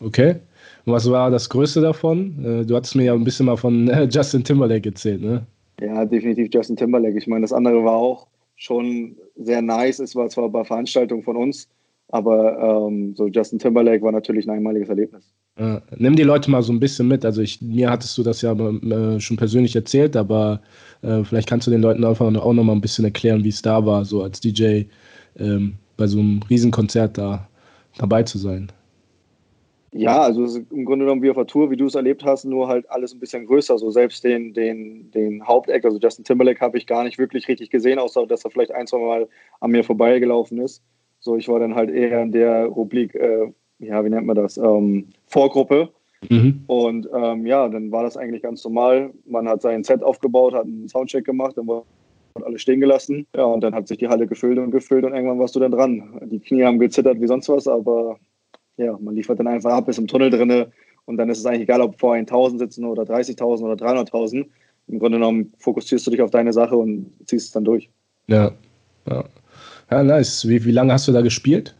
Okay. 0.00 0.36
Und 0.84 0.92
was 0.92 1.10
war 1.10 1.30
das 1.30 1.48
Größte 1.48 1.80
davon? 1.80 2.44
Äh, 2.44 2.64
du 2.64 2.76
hattest 2.76 2.96
mir 2.96 3.04
ja 3.04 3.14
ein 3.14 3.24
bisschen 3.24 3.46
mal 3.46 3.56
von 3.56 3.88
äh, 3.88 4.04
Justin 4.10 4.44
Timberlake 4.44 4.88
erzählt, 4.88 5.20
ne? 5.20 5.46
Ja, 5.80 6.04
definitiv 6.04 6.48
Justin 6.52 6.76
Timberlake. 6.76 7.18
Ich 7.18 7.26
meine, 7.26 7.42
das 7.42 7.52
andere 7.52 7.84
war 7.84 7.94
auch 7.94 8.26
schon 8.56 9.16
sehr 9.36 9.62
nice. 9.62 10.00
Es 10.00 10.16
war 10.16 10.28
zwar 10.28 10.48
bei 10.48 10.64
Veranstaltungen 10.64 11.22
von 11.22 11.36
uns, 11.36 11.68
aber 12.08 12.88
ähm, 12.88 13.14
so 13.14 13.28
Justin 13.28 13.58
Timberlake 13.58 14.02
war 14.02 14.12
natürlich 14.12 14.46
ein 14.46 14.56
einmaliges 14.56 14.88
Erlebnis. 14.88 15.32
Ja, 15.58 15.82
nimm 15.96 16.16
die 16.16 16.22
Leute 16.22 16.50
mal 16.50 16.62
so 16.62 16.72
ein 16.72 16.80
bisschen 16.80 17.08
mit. 17.08 17.24
Also 17.24 17.42
ich, 17.42 17.60
mir 17.60 17.90
hattest 17.90 18.16
du 18.16 18.22
das 18.22 18.42
ja 18.42 18.52
äh, 18.52 19.20
schon 19.20 19.36
persönlich 19.36 19.74
erzählt, 19.76 20.16
aber 20.16 20.60
äh, 21.02 21.22
vielleicht 21.24 21.48
kannst 21.48 21.66
du 21.66 21.70
den 21.70 21.82
Leuten 21.82 22.04
einfach 22.04 22.26
auch 22.26 22.52
noch 22.52 22.64
mal 22.64 22.72
ein 22.72 22.80
bisschen 22.80 23.04
erklären, 23.04 23.44
wie 23.44 23.48
es 23.48 23.62
da 23.62 23.84
war, 23.84 24.04
so 24.04 24.22
als 24.22 24.40
DJ 24.40 24.82
ähm, 25.38 25.74
bei 25.96 26.06
so 26.06 26.18
einem 26.18 26.40
Riesenkonzert 26.48 27.18
da 27.18 27.48
dabei 27.98 28.22
zu 28.22 28.38
sein. 28.38 28.70
Ja, 29.92 30.20
also 30.20 30.60
im 30.70 30.84
Grunde 30.84 31.06
genommen 31.06 31.22
wie 31.22 31.30
auf 31.30 31.36
der 31.36 31.46
Tour, 31.46 31.70
wie 31.70 31.76
du 31.76 31.86
es 31.86 31.94
erlebt 31.94 32.24
hast, 32.24 32.44
nur 32.44 32.68
halt 32.68 32.90
alles 32.90 33.14
ein 33.14 33.20
bisschen 33.20 33.46
größer. 33.46 33.78
So 33.78 33.90
selbst 33.90 34.22
den, 34.22 34.52
den, 34.52 35.10
den 35.12 35.46
Haupteck, 35.46 35.84
also 35.84 35.98
Justin 35.98 36.24
Timberlake, 36.24 36.60
habe 36.60 36.76
ich 36.76 36.86
gar 36.86 37.04
nicht 37.04 37.18
wirklich 37.18 37.48
richtig 37.48 37.70
gesehen, 37.70 37.98
außer 37.98 38.26
dass 38.26 38.44
er 38.44 38.50
vielleicht 38.50 38.72
ein, 38.72 38.86
zwei 38.86 38.98
Mal 38.98 39.28
an 39.60 39.70
mir 39.70 39.84
vorbeigelaufen 39.84 40.60
ist. 40.60 40.82
So, 41.20 41.36
ich 41.36 41.48
war 41.48 41.58
dann 41.58 41.74
halt 41.74 41.90
eher 41.90 42.22
in 42.22 42.32
der 42.32 42.66
Rubrik, 42.66 43.14
äh, 43.14 43.50
ja, 43.78 44.04
wie 44.04 44.10
nennt 44.10 44.26
man 44.26 44.36
das, 44.36 44.58
ähm, 44.58 45.08
Vorgruppe. 45.26 45.90
Mhm. 46.28 46.64
Und 46.66 47.08
ähm, 47.14 47.46
ja, 47.46 47.68
dann 47.68 47.90
war 47.90 48.02
das 48.02 48.16
eigentlich 48.16 48.42
ganz 48.42 48.64
normal. 48.64 49.10
Man 49.24 49.48
hat 49.48 49.62
sein 49.62 49.84
Set 49.84 50.02
aufgebaut, 50.02 50.54
hat 50.54 50.64
einen 50.64 50.88
Soundcheck 50.88 51.24
gemacht, 51.24 51.56
dann 51.56 51.66
war 51.66 51.84
alles 52.44 52.62
stehen 52.62 52.80
gelassen. 52.80 53.26
Ja, 53.34 53.44
und 53.44 53.62
dann 53.62 53.74
hat 53.74 53.88
sich 53.88 53.98
die 53.98 54.08
Halle 54.08 54.26
gefüllt 54.26 54.58
und 54.58 54.70
gefüllt 54.70 55.04
und 55.04 55.14
irgendwann 55.14 55.38
warst 55.38 55.56
du 55.56 55.60
dann 55.60 55.72
dran. 55.72 56.20
Die 56.26 56.40
Knie 56.40 56.64
haben 56.64 56.78
gezittert 56.78 57.20
wie 57.20 57.26
sonst 57.26 57.48
was, 57.48 57.66
aber 57.66 58.18
ja, 58.78 58.98
man 59.00 59.14
liefert 59.14 59.38
dann 59.38 59.46
einfach 59.46 59.72
ab, 59.72 59.88
ist 59.88 59.98
im 59.98 60.06
Tunnel 60.06 60.30
drin 60.30 60.66
und 61.04 61.16
dann 61.16 61.28
ist 61.28 61.38
es 61.38 61.46
eigentlich 61.46 61.62
egal, 61.62 61.80
ob 61.80 61.98
vor 61.98 62.14
1000 62.14 62.60
sitzen 62.60 62.84
oder 62.84 63.02
30.000 63.02 63.62
oder 63.62 63.74
300.000. 63.74 64.46
Im 64.88 64.98
Grunde 64.98 65.18
genommen 65.18 65.52
fokussierst 65.58 66.06
du 66.06 66.10
dich 66.10 66.22
auf 66.22 66.30
deine 66.30 66.52
Sache 66.52 66.76
und 66.76 67.10
ziehst 67.26 67.46
es 67.46 67.52
dann 67.52 67.64
durch. 67.64 67.90
Ja, 68.28 68.52
ja. 69.08 69.24
Ja, 69.90 70.02
nice. 70.02 70.46
Wie, 70.46 70.64
wie 70.64 70.70
lange 70.70 70.92
hast 70.92 71.08
du 71.08 71.12
da 71.12 71.22
gespielt? 71.22 71.74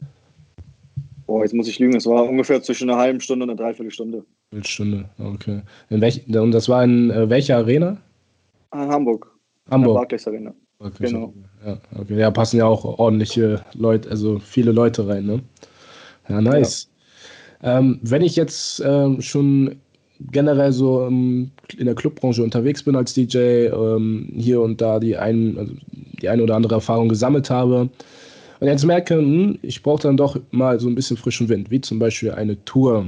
Boah, 1.26 1.42
jetzt 1.42 1.52
muss 1.52 1.68
ich 1.68 1.78
lügen. 1.78 1.94
Es 1.96 2.06
war 2.06 2.26
ungefähr 2.26 2.62
zwischen 2.62 2.88
einer 2.88 2.98
halben 2.98 3.20
Stunde 3.20 3.44
und 3.44 3.50
einer 3.50 3.58
Dreiviertelstunde. 3.58 4.24
Stunde, 4.62 5.10
okay. 5.18 5.60
In 5.90 6.00
welch, 6.00 6.26
und 6.26 6.52
das 6.52 6.68
war 6.70 6.82
in 6.84 7.10
äh, 7.10 7.28
welcher 7.28 7.58
Arena? 7.58 7.98
In 8.72 8.80
Hamburg. 8.80 9.30
Hamburg. 9.70 9.70
In 9.70 9.82
der 9.82 9.94
Barclays 10.00 10.26
Arena. 10.26 10.54
Barclays 10.78 11.10
genau. 11.10 11.34
Ja, 11.66 11.78
okay. 12.00 12.18
Ja, 12.18 12.30
passen 12.30 12.56
ja 12.56 12.64
auch 12.64 12.84
ordentliche 12.98 13.62
Leute, 13.74 14.08
also 14.10 14.38
viele 14.38 14.72
Leute 14.72 15.06
rein, 15.06 15.26
ne? 15.26 15.42
Ja, 16.28 16.40
nice. 16.40 16.88
Ja. 17.62 17.78
Ähm, 17.78 17.98
wenn 18.02 18.22
ich 18.22 18.36
jetzt 18.36 18.82
ähm, 18.84 19.20
schon 19.20 19.76
generell 20.30 20.72
so 20.72 21.06
ähm, 21.06 21.50
in 21.76 21.86
der 21.86 21.94
Clubbranche 21.94 22.42
unterwegs 22.42 22.82
bin 22.82 22.96
als 22.96 23.14
DJ, 23.14 23.66
ähm, 23.66 24.32
hier 24.36 24.60
und 24.60 24.80
da 24.80 24.98
die, 24.98 25.16
ein, 25.16 25.56
also 25.58 25.72
die 26.20 26.28
eine 26.28 26.42
oder 26.42 26.56
andere 26.56 26.76
Erfahrung 26.76 27.08
gesammelt 27.08 27.50
habe 27.50 27.88
und 28.60 28.66
jetzt 28.66 28.84
merke, 28.84 29.16
hm, 29.16 29.58
ich 29.62 29.82
brauche 29.82 30.02
dann 30.02 30.16
doch 30.16 30.38
mal 30.50 30.80
so 30.80 30.88
ein 30.88 30.94
bisschen 30.94 31.16
frischen 31.16 31.48
Wind, 31.48 31.70
wie 31.70 31.80
zum 31.80 31.98
Beispiel 31.98 32.32
eine 32.32 32.62
Tour. 32.64 33.06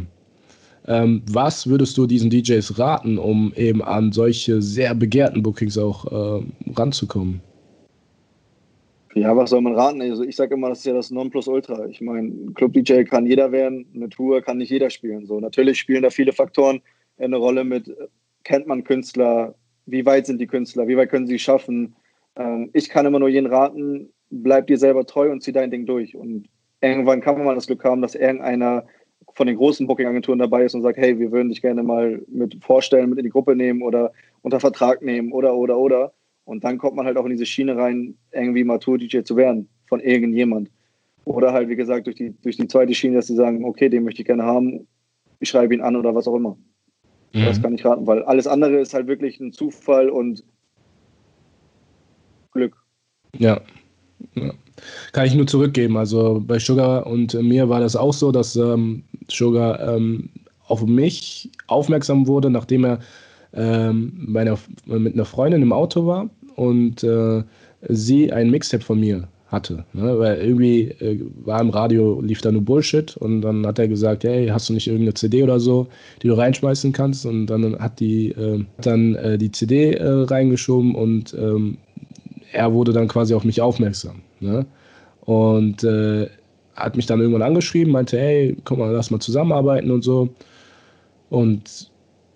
Ähm, 0.87 1.23
was 1.31 1.67
würdest 1.67 1.99
du 1.99 2.07
diesen 2.07 2.31
DJs 2.31 2.79
raten, 2.79 3.19
um 3.19 3.53
eben 3.55 3.83
an 3.83 4.13
solche 4.13 4.63
sehr 4.63 4.95
begehrten 4.95 5.43
Bookings 5.43 5.77
auch 5.77 6.41
äh, 6.41 6.45
ranzukommen? 6.75 7.41
Ja, 9.15 9.37
was 9.37 9.51
soll 9.51 9.61
man 9.61 9.75
raten? 9.75 10.01
Also 10.03 10.23
ich 10.23 10.37
sage 10.37 10.55
immer, 10.55 10.69
das 10.69 10.81
ist 10.81 10.85
ja 10.85 10.93
das 10.93 11.11
Nonplusultra. 11.11 11.87
Ich 11.87 12.01
meine, 12.01 12.53
Club-DJ 12.55 13.03
kann 13.03 13.27
jeder 13.27 13.51
werden, 13.51 13.87
eine 13.95 14.09
Tour 14.09 14.41
kann 14.41 14.59
nicht 14.59 14.71
jeder 14.71 14.89
spielen. 14.89 15.27
So, 15.27 15.41
natürlich 15.41 15.79
spielen 15.79 16.03
da 16.03 16.11
viele 16.11 16.33
Faktoren 16.33 16.81
eine 17.19 17.37
Rolle 17.37 17.65
mit, 17.65 17.93
kennt 18.45 18.69
man 18.69 18.85
Künstler, 18.85 19.55
wie 19.87 20.07
weit 20.07 20.27
sind 20.27 20.41
die 20.41 20.47
Künstler, 20.47 20.87
wie 20.87 20.97
weit 20.97 21.11
können 21.11 21.27
sie 21.27 21.41
schaffen. 21.41 21.97
Ähm, 22.37 22.71
ich 22.73 22.89
kann 22.89 23.05
immer 23.05 23.19
nur 23.19 23.29
jeden 23.29 23.47
raten, 23.47 24.13
bleib 24.31 24.69
dir 24.69 24.79
selber 24.79 25.05
treu 25.05 25.31
und 25.31 25.43
zieh 25.43 25.53
dein 25.53 25.73
Ding 25.73 25.87
durch. 25.87 26.15
Und 26.15 26.49
irgendwann 26.81 27.21
kann 27.21 27.37
man 27.37 27.47
mal 27.47 27.55
das 27.57 27.67
Glück 27.67 27.83
haben, 27.83 28.03
dass 28.03 28.15
irgendeiner 28.15 28.87
von 29.35 29.47
den 29.47 29.57
großen 29.57 29.87
Booking-Agenturen 29.87 30.39
dabei 30.39 30.65
ist 30.65 30.75
und 30.75 30.83
sagt, 30.83 30.99
hey, 30.99 31.19
wir 31.19 31.33
würden 31.33 31.49
dich 31.49 31.63
gerne 31.63 31.83
mal 31.83 32.23
mit 32.29 32.63
vorstellen, 32.63 33.11
mit 33.11 33.19
in 33.19 33.25
die 33.25 33.31
Gruppe 33.31 33.57
nehmen 33.57 33.83
oder 33.83 34.13
unter 34.43 34.61
Vertrag 34.61 35.03
nehmen 35.03 35.33
oder, 35.33 35.57
oder, 35.57 35.79
oder. 35.79 36.13
Und 36.51 36.65
dann 36.65 36.79
kommt 36.79 36.97
man 36.97 37.07
halt 37.07 37.17
auch 37.17 37.25
in 37.27 37.31
diese 37.31 37.47
Schiene 37.47 37.77
rein, 37.77 38.17
irgendwie 38.33 38.65
mal 38.65 38.79
Tour-DJ 38.79 39.23
zu 39.23 39.37
werden 39.37 39.69
von 39.87 40.01
irgendjemand. 40.01 40.69
Oder 41.25 41.53
halt, 41.53 41.69
wie 41.69 41.77
gesagt, 41.77 42.09
durch 42.09 42.17
die, 42.17 42.35
durch 42.43 42.57
die 42.57 42.67
zweite 42.67 42.93
Schiene, 42.93 43.15
dass 43.15 43.29
sie 43.29 43.37
sagen, 43.37 43.65
okay, 43.65 43.89
den 43.89 44.03
möchte 44.03 44.23
ich 44.23 44.27
gerne 44.27 44.43
haben, 44.43 44.89
ich 45.39 45.49
schreibe 45.49 45.75
ihn 45.75 45.81
an 45.81 45.95
oder 45.95 46.13
was 46.13 46.27
auch 46.27 46.35
immer. 46.35 46.59
Mhm. 47.35 47.45
Das 47.45 47.63
kann 47.63 47.73
ich 47.73 47.85
raten, 47.85 48.05
weil 48.05 48.25
alles 48.25 48.49
andere 48.49 48.81
ist 48.81 48.95
halt 48.95 49.07
wirklich 49.07 49.39
ein 49.39 49.53
Zufall 49.53 50.11
und 50.11 50.43
Glück. 52.51 52.77
Ja. 53.39 53.61
ja. 54.35 54.53
Kann 55.13 55.27
ich 55.27 55.37
nur 55.37 55.47
zurückgeben. 55.47 55.97
Also 55.97 56.43
bei 56.45 56.59
Sugar 56.59 57.07
und 57.07 57.33
mir 57.41 57.69
war 57.69 57.79
das 57.79 57.95
auch 57.95 58.13
so, 58.13 58.33
dass 58.33 58.57
ähm, 58.57 59.05
Sugar 59.31 59.79
ähm, 59.95 60.31
auf 60.67 60.85
mich 60.85 61.49
aufmerksam 61.69 62.27
wurde, 62.27 62.51
nachdem 62.51 62.85
er 62.87 62.99
ähm, 63.53 64.35
einer, 64.37 64.59
mit 64.87 65.15
einer 65.15 65.25
Freundin 65.25 65.63
im 65.63 65.73
Auto 65.73 66.07
war 66.07 66.29
und 66.57 67.03
äh, 67.05 67.43
sie 67.89 68.33
ein 68.33 68.51
Mixtape 68.51 68.85
von 68.85 69.01
mir 69.01 69.29
hatte. 69.51 69.85
Ne? 69.93 70.19
Weil 70.19 70.39
irgendwie 70.39 70.83
äh, 71.01 71.21
war 71.45 71.61
im 71.61 71.71
Radio, 71.71 72.21
lief 72.21 72.41
da 72.41 72.53
nur 72.53 72.63
Bullshit 72.63 73.17
und 73.17 73.43
dann 73.43 73.67
hat 73.67 73.79
er 73.79 73.89
gesagt, 73.89 74.25
hey, 74.25 74.49
hast 74.49 74.69
du 74.69 74.73
nicht 74.73 74.87
irgendeine 74.87 75.15
CD 75.15 75.43
oder 75.43 75.59
so, 75.59 75.89
die 76.23 76.29
du 76.29 76.35
reinschmeißen 76.35 76.93
kannst? 76.93 77.27
Und 77.27 77.47
dann 77.47 77.79
hat 77.79 78.01
die 78.01 78.31
äh, 78.31 78.65
dann 78.81 79.15
äh, 79.17 79.39
die 79.39 79.51
CD 79.51 79.95
äh, 79.95 80.07
reingeschoben 80.07 80.95
und 80.95 81.35
ähm, 81.35 81.79
er 82.53 82.73
wurde 82.73 82.93
dann 82.93 83.09
quasi 83.09 83.35
auf 83.35 83.45
mich 83.45 83.61
aufmerksam. 83.61 84.23
Ne? 84.41 84.67
Und 85.23 85.85
äh, 85.85 86.29
hat 86.75 86.97
mich 86.97 87.07
dann 87.07 87.21
irgendwann 87.21 87.43
angeschrieben, 87.43 87.93
meinte, 87.93 88.19
hey, 88.19 88.57
komm 88.65 88.79
mal, 88.79 88.91
lass 88.93 89.11
mal 89.11 89.21
zusammenarbeiten 89.21 89.91
und 89.91 90.03
so. 90.03 90.31
Und 91.29 91.90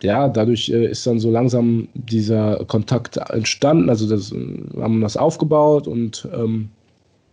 ja, 0.05 0.29
dadurch 0.29 0.69
äh, 0.69 0.87
ist 0.87 1.07
dann 1.07 1.19
so 1.19 1.31
langsam 1.31 1.89
dieser 1.95 2.65
Kontakt 2.67 3.17
entstanden. 3.17 3.89
Also 3.89 4.09
das, 4.09 4.33
wir 4.33 4.83
haben 4.83 5.01
das 5.01 5.17
aufgebaut 5.17 5.89
und 5.89 6.29
ähm, 6.33 6.69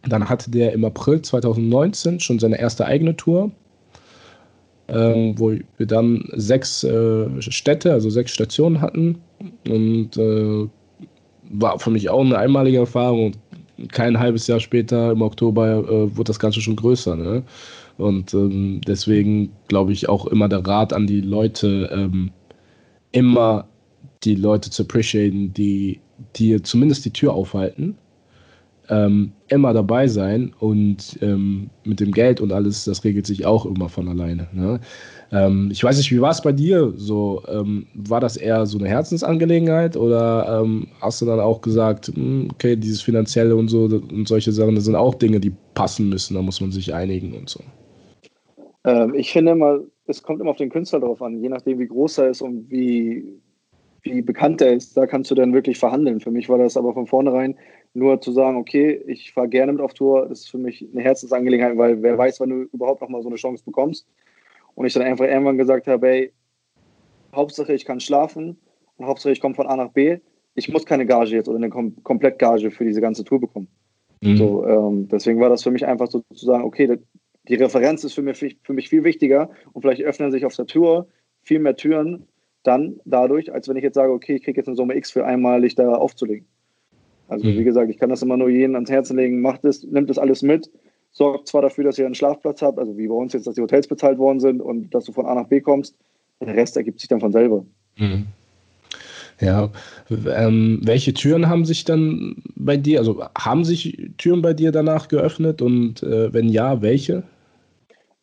dann 0.04 0.28
hatte 0.30 0.50
der 0.50 0.74
im 0.74 0.86
April 0.86 1.22
2019 1.22 2.20
schon 2.20 2.40
seine 2.40 2.60
erste 2.60 2.86
eigene 2.86 3.16
Tour, 3.16 3.52
ähm, 4.88 5.36
wo 5.38 5.52
wir 5.78 5.86
dann 5.86 6.24
sechs 6.34 6.84
äh, 6.84 7.42
Städte, 7.42 7.92
also 7.92 8.10
sechs 8.10 8.32
Stationen 8.32 8.82
hatten. 8.82 9.18
Und 9.68 10.18
äh, 10.18 10.68
war 11.52 11.80
für 11.80 11.92
mich 11.92 12.10
auch 12.10 12.22
eine 12.22 12.38
einmalige 12.38 12.78
Erfahrung. 12.80 13.34
Kein 13.92 14.20
halbes 14.20 14.48
Jahr 14.48 14.60
später, 14.60 15.12
im 15.12 15.22
Oktober, 15.22 15.80
äh, 15.80 16.16
wurde 16.16 16.30
das 16.30 16.40
Ganze 16.40 16.62
schon 16.62 16.76
größer. 16.76 17.16
Ne? 17.16 17.44
Und 17.98 18.34
ähm, 18.34 18.82
deswegen 18.88 19.52
glaube 19.68 19.92
ich 19.92 20.08
auch 20.08 20.26
immer 20.28 20.48
der 20.48 20.66
Rat 20.66 20.94
an 20.94 21.06
die 21.06 21.22
Leute, 21.22 21.90
ähm, 21.92 22.32
immer 23.12 23.68
die 24.24 24.36
Leute 24.36 24.70
zu 24.70 24.84
appreciaten, 24.84 25.54
die 25.54 26.00
dir 26.36 26.64
zumindest 26.64 27.06
die 27.06 27.12
Tür 27.12 27.34
aufhalten 27.34 27.98
ähm, 28.92 29.32
immer 29.48 29.74
dabei 29.74 30.08
sein 30.08 30.54
und 30.60 31.18
ähm, 31.22 31.70
mit 31.86 32.02
dem 32.02 32.12
Geld 32.12 32.42
und 32.42 32.52
alles, 32.52 32.84
das 32.84 33.04
regelt 33.06 33.26
sich 33.26 33.46
auch 33.46 33.66
immer 33.66 33.88
von 33.88 34.10
alleine. 34.10 34.48
Ne? 34.52 34.82
Ähm, 35.32 35.70
ich 35.72 35.82
weiß 35.82 35.98
nicht, 35.98 36.12
wie 36.12 36.20
war 36.20 36.32
es 36.32 36.42
bei 36.42 36.52
dir? 36.52 36.94
So, 36.98 37.42
ähm, 37.48 37.88
war 37.94 38.20
das 38.20 38.36
eher 38.36 38.66
so 38.66 38.78
eine 38.78 38.90
Herzensangelegenheit 38.90 39.96
oder 39.96 40.62
ähm, 40.62 40.88
hast 41.00 41.22
du 41.22 41.26
dann 41.26 41.40
auch 41.40 41.62
gesagt, 41.62 42.08
hm, 42.08 42.50
okay, 42.52 42.76
dieses 42.76 43.02
Finanzielle 43.02 43.56
und 43.56 43.70
so 43.70 43.86
und 43.86 44.28
solche 44.28 44.52
Sachen, 44.52 44.76
das 44.76 44.84
sind 44.84 44.96
auch 44.96 45.16
Dinge, 45.16 45.40
die 45.40 45.54
passen 45.74 46.10
müssen, 46.10 46.36
da 46.36 46.42
muss 46.42 46.60
man 46.60 46.72
sich 46.72 46.94
einigen 46.94 47.34
und 47.34 47.50
so? 47.50 47.62
Ähm, 48.84 49.14
ich 49.16 49.32
finde 49.32 49.56
mal, 49.56 49.80
es 50.06 50.24
kommt 50.24 50.42
immer 50.42 50.52
auf 50.52 50.58
den 50.58 50.70
Künstler 50.70 51.00
drauf 51.00 51.22
an, 51.22 51.42
je 51.42 51.50
nachdem, 51.50 51.80
wie 51.80 51.88
groß 51.88 52.20
er 52.20 52.30
ist 52.30 52.42
und 52.42 52.70
wie, 52.70 53.40
wie 54.02 54.22
bekannt 54.22 54.62
er 54.62 54.74
ist, 54.74 54.98
da 54.98 55.06
kannst 55.08 55.30
du 55.32 55.36
dann 55.36 55.54
wirklich 55.54 55.78
verhandeln. 55.78 56.20
Für 56.20 56.32
mich 56.32 56.50
war 56.50 56.58
das 56.58 56.78
aber 56.78 56.94
von 56.94 57.08
vornherein 57.08 57.56
nur 57.94 58.22
zu 58.22 58.32
sagen, 58.32 58.58
okay, 58.58 59.02
ich 59.08 59.34
fahre 59.34 59.50
gerne 59.50 59.74
mit 59.74 59.82
auf 59.82 59.94
Tour, 59.94 60.28
das 60.28 60.42
ist 60.42 60.52
für 60.52 60.58
mich 60.58 60.88
eine 60.92 61.02
Herzensangelegenheit, 61.02 61.78
weil 61.78 62.02
wer 62.02 62.18
weiß, 62.18 62.40
wann 62.40 62.50
du 62.50 62.62
überhaupt 62.74 63.02
noch 63.02 63.10
mal 63.10 63.22
so 63.22 63.28
eine 63.28 63.36
Chance 63.36 63.64
bekommst. 63.66 64.08
Und 64.76 64.86
ich 64.86 64.94
dann 64.94 65.04
einfach 65.04 65.26
irgendwann 65.26 65.58
gesagt 65.58 65.88
habe, 65.88 66.08
hey, 66.08 66.34
Hauptsache 67.36 67.74
ich 67.74 67.86
kann 67.86 68.00
schlafen 68.00 68.58
und 68.98 69.06
Hauptsache 69.06 69.34
ich 69.34 69.42
komme 69.42 69.56
von 69.56 69.68
A 69.68 69.76
nach 69.76 69.92
B. 69.92 70.20
Ich 70.56 70.70
muss 70.70 70.86
keine 70.86 71.06
Gage 71.06 71.36
jetzt 71.36 71.48
oder 71.48 71.58
eine 71.58 71.70
Kom 71.70 72.02
Komplettgage 72.04 72.72
für 72.72 72.86
diese 72.86 73.02
ganze 73.02 73.24
Tour 73.24 73.40
bekommen. 73.40 73.68
Mhm. 74.22 74.38
So, 74.38 74.66
ähm, 74.66 75.08
deswegen 75.10 75.40
war 75.40 75.50
das 75.50 75.64
für 75.64 75.72
mich 75.72 75.86
einfach 75.86 76.08
so 76.08 76.22
zu 76.34 76.46
sagen, 76.46 76.64
okay, 76.64 77.00
die 77.48 77.56
Referenz 77.56 78.04
ist 78.04 78.14
für 78.14 78.22
mich, 78.22 78.58
für 78.64 78.74
mich 78.74 78.90
viel 78.90 79.04
wichtiger 79.04 79.50
und 79.74 79.82
vielleicht 79.82 80.04
öffnen 80.04 80.32
sich 80.32 80.46
auf 80.46 80.56
der 80.56 80.68
Tour 80.68 81.08
viel 81.42 81.60
mehr 81.60 81.76
Türen, 81.76 82.28
dann 82.64 83.00
dadurch, 83.06 83.52
als 83.52 83.68
wenn 83.68 83.78
ich 83.78 83.84
jetzt 83.84 83.96
sage, 83.96 84.12
okay, 84.12 84.36
ich 84.36 84.44
kriege 84.44 84.60
jetzt 84.60 84.68
eine 84.68 84.76
Summe 84.76 84.96
X 84.96 85.12
für 85.12 85.26
einmalig 85.26 85.76
da 85.76 85.94
aufzulegen. 85.94 86.46
Also 87.28 87.48
mhm. 87.48 87.58
wie 87.58 87.64
gesagt, 87.64 87.90
ich 87.90 87.98
kann 87.98 88.10
das 88.10 88.22
immer 88.22 88.38
nur 88.38 88.50
jedem 88.50 88.76
ans 88.76 88.92
Herzen 88.92 89.18
legen, 89.18 89.42
macht 89.42 89.66
es, 89.66 89.84
nimmt 89.84 90.10
das 90.10 90.20
alles 90.20 90.44
mit, 90.44 90.70
sorgt 91.12 91.48
zwar 91.48 91.62
dafür, 91.62 91.86
dass 91.86 91.98
ihr 91.98 92.06
einen 92.06 92.16
Schlafplatz 92.16 92.62
habt, 92.62 92.78
also 92.78 92.98
wie 92.98 93.08
bei 93.08 93.16
uns 93.16 93.34
jetzt, 93.34 93.48
dass 93.48 93.56
die 93.56 93.62
Hotels 93.62 93.88
bezahlt 93.88 94.18
worden 94.18 94.40
sind 94.40 94.62
und 94.62 94.94
dass 94.94 95.06
du 95.06 95.12
von 95.12 95.26
A 95.26 95.34
nach 95.34 95.48
B 95.48 95.62
kommst, 95.62 95.96
der 96.40 96.56
Rest 96.56 96.78
ergibt 96.78 97.00
sich 97.00 97.10
dann 97.10 97.20
von 97.20 97.32
selber. 97.32 97.66
Mhm. 97.98 98.28
Ja, 99.42 99.70
ähm, 100.10 100.80
welche 100.84 101.14
Türen 101.14 101.50
haben 101.50 101.66
sich 101.66 101.84
dann 101.84 102.36
bei 102.56 102.78
dir, 102.78 103.00
also 103.00 103.24
haben 103.38 103.64
sich 103.66 104.12
Türen 104.18 104.42
bei 104.42 104.54
dir 104.54 104.72
danach 104.72 105.08
geöffnet 105.08 105.62
und 105.62 106.04
äh, 106.04 106.32
wenn 106.32 106.48
ja, 106.48 106.82
welche? 106.82 107.24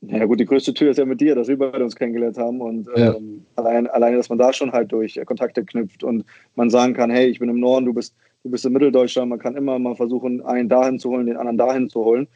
Ja 0.00 0.24
gut, 0.26 0.38
die 0.38 0.44
größte 0.44 0.72
Tür 0.74 0.92
ist 0.92 0.98
ja 0.98 1.04
mit 1.04 1.20
dir, 1.20 1.34
dass 1.34 1.48
wir 1.48 1.58
beide 1.58 1.82
uns 1.82 1.96
kennengelernt 1.96 2.38
haben 2.38 2.60
und 2.60 2.86
ja. 2.96 3.14
ähm, 3.14 3.44
allein, 3.56 3.88
alleine, 3.88 4.16
dass 4.16 4.28
man 4.28 4.38
da 4.38 4.52
schon 4.52 4.70
halt 4.70 4.92
durch 4.92 5.20
Kontakte 5.26 5.64
knüpft 5.64 6.04
und 6.04 6.24
man 6.54 6.70
sagen 6.70 6.94
kann, 6.94 7.10
hey, 7.10 7.26
ich 7.26 7.40
bin 7.40 7.48
im 7.48 7.58
Norden, 7.58 7.86
du 7.86 7.92
bist, 7.92 8.14
du 8.44 8.50
bist 8.50 8.64
in 8.64 8.72
Mitteldeutschland, 8.72 9.28
man 9.28 9.40
kann 9.40 9.56
immer 9.56 9.76
mal 9.80 9.96
versuchen, 9.96 10.40
einen 10.44 10.68
dahin 10.68 11.00
zu 11.00 11.10
holen, 11.10 11.26
den 11.26 11.36
anderen 11.36 11.58
dahin 11.58 11.88
zu 11.88 12.04
holen. 12.04 12.28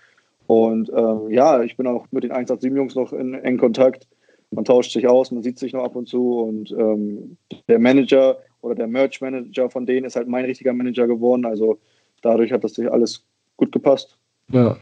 Und 0.49 0.91
ähm, 0.95 1.31
ja, 1.31 1.63
ich 1.63 1.77
bin 1.77 1.87
auch 1.87 2.07
mit 2.11 2.25
den 2.25 2.33
187-Jungs 2.33 2.97
noch 2.97 3.13
in 3.13 3.35
engen 3.35 3.59
Kontakt. 3.59 4.09
Man 4.51 4.65
tauscht 4.65 4.93
sich 4.93 5.07
aus, 5.07 5.31
man 5.31 5.45
sieht 5.45 5.59
sich 5.59 5.73
noch 5.73 5.85
ab 5.85 5.95
und 5.95 6.09
zu 6.09 6.41
und 6.41 6.73
ähm, 6.73 7.37
der 7.69 7.79
Manager 7.79 8.39
oder 8.63 8.75
der 8.75 8.87
Merch-Manager 8.87 9.69
von 9.69 9.85
denen 9.87 10.07
ist 10.07 10.17
halt 10.17 10.29
mein 10.29 10.45
richtiger 10.45 10.73
Manager 10.73 11.07
geworden. 11.07 11.45
Also 11.45 11.79
dadurch 12.23 12.53
hat 12.53 12.65
das 12.65 12.75
sich 12.75 12.91
alles 12.91 13.25
gut 13.57 13.73
gepasst. 13.73 14.17
Ja, 14.51 14.77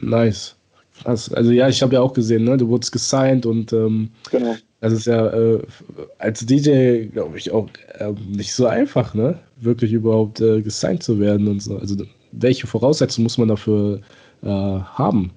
nice. 0.00 0.56
Krass. 1.02 1.32
Also 1.32 1.50
ja, 1.50 1.68
ich 1.68 1.82
habe 1.82 1.94
ja 1.94 2.00
auch 2.00 2.12
gesehen, 2.12 2.44
ne? 2.44 2.56
Du 2.56 2.68
wurdest 2.68 2.92
gesigned 2.92 3.46
und 3.46 3.72
ähm, 3.72 4.10
genau. 4.30 4.54
das 4.80 4.92
ist 4.92 5.06
ja 5.06 5.26
äh, 5.32 5.60
als 6.18 6.46
DJ, 6.46 7.06
glaube 7.06 7.36
ich, 7.36 7.50
auch 7.50 7.68
äh, 7.98 8.12
nicht 8.28 8.52
so 8.52 8.66
einfach, 8.66 9.12
ne? 9.14 9.38
Wirklich 9.56 9.92
überhaupt 9.92 10.40
äh, 10.40 10.62
gesigned 10.62 11.02
zu 11.02 11.18
werden 11.18 11.48
und 11.48 11.60
so. 11.60 11.78
Also 11.78 11.96
welche 12.30 12.66
Voraussetzungen 12.66 13.24
muss 13.24 13.38
man 13.38 13.48
dafür 13.48 14.00
äh, 14.42 14.46
haben? 14.46 15.32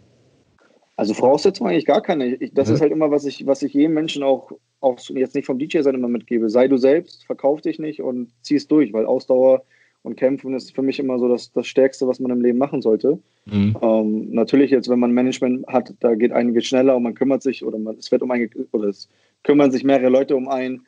Also 0.95 1.13
Voraussetzungen 1.13 1.71
eigentlich 1.71 1.85
gar 1.85 2.01
keine. 2.01 2.35
Ich, 2.35 2.53
das 2.53 2.69
ja. 2.69 2.75
ist 2.75 2.81
halt 2.81 2.91
immer, 2.91 3.09
was 3.09 3.25
ich, 3.25 3.45
was 3.45 3.63
ich 3.63 3.73
jedem 3.73 3.93
Menschen 3.93 4.23
auch, 4.23 4.51
auch 4.79 4.99
jetzt 5.09 5.35
nicht 5.35 5.45
vom 5.45 5.59
DJ 5.59 5.81
sein 5.81 5.95
immer 5.95 6.07
mitgebe. 6.07 6.49
Sei 6.49 6.67
du 6.67 6.77
selbst, 6.77 7.25
verkauf 7.25 7.61
dich 7.61 7.79
nicht 7.79 8.01
und 8.01 8.31
zieh 8.41 8.55
es 8.55 8.67
durch, 8.67 8.93
weil 8.93 9.05
Ausdauer 9.05 9.63
und 10.03 10.15
Kämpfen 10.15 10.53
ist 10.53 10.73
für 10.73 10.81
mich 10.81 10.99
immer 10.99 11.19
so 11.19 11.27
das, 11.27 11.51
das 11.51 11.67
Stärkste, 11.67 12.07
was 12.07 12.19
man 12.19 12.31
im 12.31 12.41
Leben 12.41 12.57
machen 12.57 12.81
sollte. 12.81 13.19
Mhm. 13.45 13.75
Ähm, 13.81 14.29
natürlich 14.31 14.71
jetzt, 14.71 14.89
wenn 14.89 14.99
man 14.99 15.11
Management 15.11 15.67
hat, 15.67 15.93
da 15.99 16.15
geht 16.15 16.31
einiges 16.31 16.65
schneller 16.65 16.95
und 16.95 17.03
man 17.03 17.15
kümmert 17.15 17.43
sich 17.43 17.65
oder 17.65 17.77
man, 17.77 17.97
es 17.97 18.11
wird 18.11 18.21
um 18.21 18.31
ein, 18.31 18.49
oder 18.71 18.87
es 18.87 19.09
kümmern 19.43 19.71
sich 19.71 19.83
mehrere 19.83 20.09
Leute 20.09 20.35
um 20.35 20.47
einen. 20.47 20.85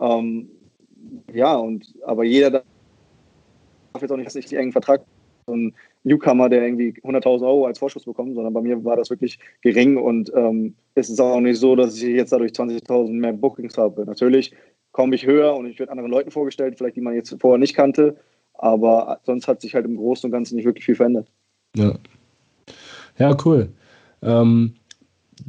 Ähm, 0.00 0.48
ja, 1.32 1.54
und 1.56 1.94
aber 2.04 2.24
jeder 2.24 2.50
darf 2.50 4.02
jetzt 4.02 4.10
auch 4.10 4.16
nicht, 4.16 4.34
nicht 4.34 4.52
engen 4.52 4.72
Vertrag 4.72 5.04
so 5.46 5.54
ein 5.54 5.74
Newcomer, 6.04 6.48
der 6.48 6.64
irgendwie 6.64 6.94
100.000 7.02 7.46
Euro 7.46 7.66
als 7.66 7.78
Vorschuss 7.78 8.04
bekommt, 8.04 8.34
sondern 8.34 8.52
bei 8.52 8.60
mir 8.60 8.84
war 8.84 8.96
das 8.96 9.10
wirklich 9.10 9.38
gering 9.62 9.96
und 9.96 10.32
ähm, 10.34 10.74
es 10.94 11.08
ist 11.08 11.20
auch 11.20 11.40
nicht 11.40 11.58
so, 11.58 11.76
dass 11.76 11.96
ich 11.96 12.02
jetzt 12.14 12.32
dadurch 12.32 12.52
20.000 12.52 13.10
mehr 13.10 13.32
Bookings 13.32 13.78
habe. 13.78 14.04
Natürlich 14.04 14.52
komme 14.92 15.14
ich 15.14 15.26
höher 15.26 15.56
und 15.56 15.66
ich 15.66 15.78
werde 15.78 15.92
anderen 15.92 16.10
Leuten 16.10 16.30
vorgestellt, 16.30 16.76
vielleicht 16.78 16.96
die 16.96 17.00
man 17.00 17.14
jetzt 17.14 17.36
vorher 17.40 17.58
nicht 17.58 17.74
kannte. 17.74 18.16
Aber 18.54 19.18
sonst 19.24 19.48
hat 19.48 19.60
sich 19.60 19.74
halt 19.74 19.84
im 19.84 19.96
Großen 19.96 20.28
und 20.28 20.32
Ganzen 20.32 20.54
nicht 20.54 20.64
wirklich 20.64 20.84
viel 20.84 20.94
verändert. 20.94 21.28
Ja, 21.76 21.98
ja 23.18 23.36
cool. 23.44 23.68
Ähm, 24.22 24.74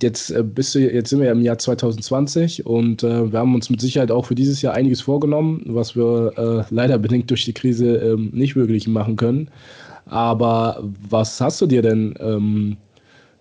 jetzt, 0.01 0.31
äh, 0.31 0.43
bist 0.43 0.73
du, 0.73 0.79
jetzt 0.79 1.09
sind 1.09 1.21
wir 1.21 1.31
im 1.31 1.41
Jahr 1.41 1.57
2020 1.57 2.65
und 2.65 3.03
äh, 3.03 3.31
wir 3.31 3.39
haben 3.39 3.53
uns 3.53 3.69
mit 3.69 3.81
Sicherheit 3.81 4.11
auch 4.11 4.25
für 4.25 4.35
dieses 4.35 4.61
Jahr 4.61 4.73
einiges 4.73 5.01
vorgenommen, 5.01 5.61
was 5.67 5.95
wir 5.95 6.33
äh, 6.37 6.73
leider 6.73 6.97
bedingt 6.97 7.29
durch 7.29 7.45
die 7.45 7.53
Krise 7.53 7.97
ähm, 7.97 8.31
nicht 8.33 8.55
wirklich 8.55 8.87
machen 8.87 9.15
können. 9.15 9.49
Aber 10.07 10.83
was 11.09 11.41
hast 11.41 11.61
du 11.61 11.65
dir 11.65 11.81
denn 11.81 12.13
ähm, 12.19 12.77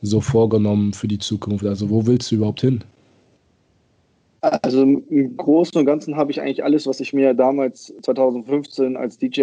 so 0.03 0.20
vorgenommen 0.20 0.92
für 0.92 1.09
die 1.09 1.18
Zukunft? 1.18 1.64
Also 1.64 1.90
wo 1.90 2.07
willst 2.07 2.31
du 2.31 2.37
überhaupt 2.37 2.61
hin? 2.61 2.83
Also 4.40 4.83
im 4.83 5.37
Großen 5.37 5.79
und 5.79 5.87
Ganzen 5.87 6.16
habe 6.16 6.31
ich 6.31 6.40
eigentlich 6.40 6.62
alles, 6.62 6.87
was 6.87 7.00
ich 7.00 7.14
mir 7.14 7.33
damals 7.33 7.94
2015 8.03 8.96
als 8.96 9.16
DJ, 9.16 9.40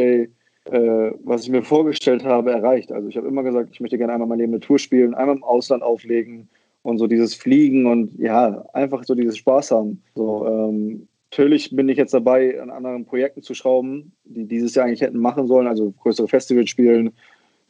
äh, 0.65 1.11
was 1.23 1.43
ich 1.43 1.49
mir 1.49 1.63
vorgestellt 1.63 2.23
habe, 2.23 2.51
erreicht. 2.51 2.91
Also 2.91 3.07
ich 3.07 3.17
habe 3.17 3.27
immer 3.27 3.41
gesagt, 3.41 3.69
ich 3.71 3.79
möchte 3.79 3.97
gerne 3.97 4.13
einmal 4.13 4.27
mein 4.27 4.37
Leben 4.37 4.53
eine 4.53 4.59
Tour 4.59 4.77
spielen, 4.77 5.15
einmal 5.15 5.37
im 5.37 5.43
Ausland 5.43 5.81
auflegen 5.81 6.47
und 6.83 6.99
so 6.99 7.07
dieses 7.07 7.33
Fliegen 7.33 7.87
und 7.87 8.17
ja, 8.19 8.63
einfach 8.73 9.03
so 9.03 9.15
dieses 9.15 9.37
Spaß 9.37 9.71
haben. 9.71 10.03
So, 10.13 10.45
ähm, 10.47 11.07
natürlich 11.31 11.73
bin 11.73 11.87
ich 11.87 11.97
jetzt 11.97 12.13
dabei, 12.13 12.61
an 12.61 12.69
anderen 12.69 13.05
Projekten 13.05 13.41
zu 13.41 13.53
schrauben, 13.53 14.11
die 14.25 14.45
dieses 14.45 14.75
Jahr 14.75 14.85
eigentlich 14.85 15.01
hätten 15.01 15.17
machen 15.17 15.47
sollen, 15.47 15.67
also 15.67 15.91
größere 15.91 16.27
Festivals 16.27 16.69
spielen, 16.69 17.13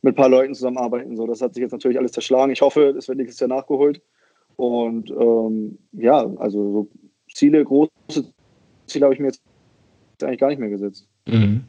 mit 0.01 0.13
ein 0.13 0.15
paar 0.15 0.29
Leuten 0.29 0.55
zusammenarbeiten. 0.55 1.15
So, 1.15 1.27
das 1.27 1.41
hat 1.41 1.53
sich 1.53 1.61
jetzt 1.61 1.71
natürlich 1.71 1.99
alles 1.99 2.11
zerschlagen. 2.11 2.51
Ich 2.51 2.61
hoffe, 2.61 2.95
es 2.97 3.07
wird 3.07 3.19
nächstes 3.19 3.39
Jahr 3.39 3.49
nachgeholt. 3.49 4.01
Und 4.55 5.11
ähm, 5.11 5.77
ja, 5.91 6.25
also 6.37 6.71
so 6.71 6.89
Ziele, 7.33 7.63
große 7.63 7.91
Ziele 8.87 9.05
habe 9.05 9.13
ich 9.13 9.19
mir 9.19 9.27
jetzt 9.27 9.43
eigentlich 10.21 10.39
gar 10.39 10.49
nicht 10.49 10.59
mehr 10.59 10.69
gesetzt. 10.69 11.07
Mhm. 11.27 11.65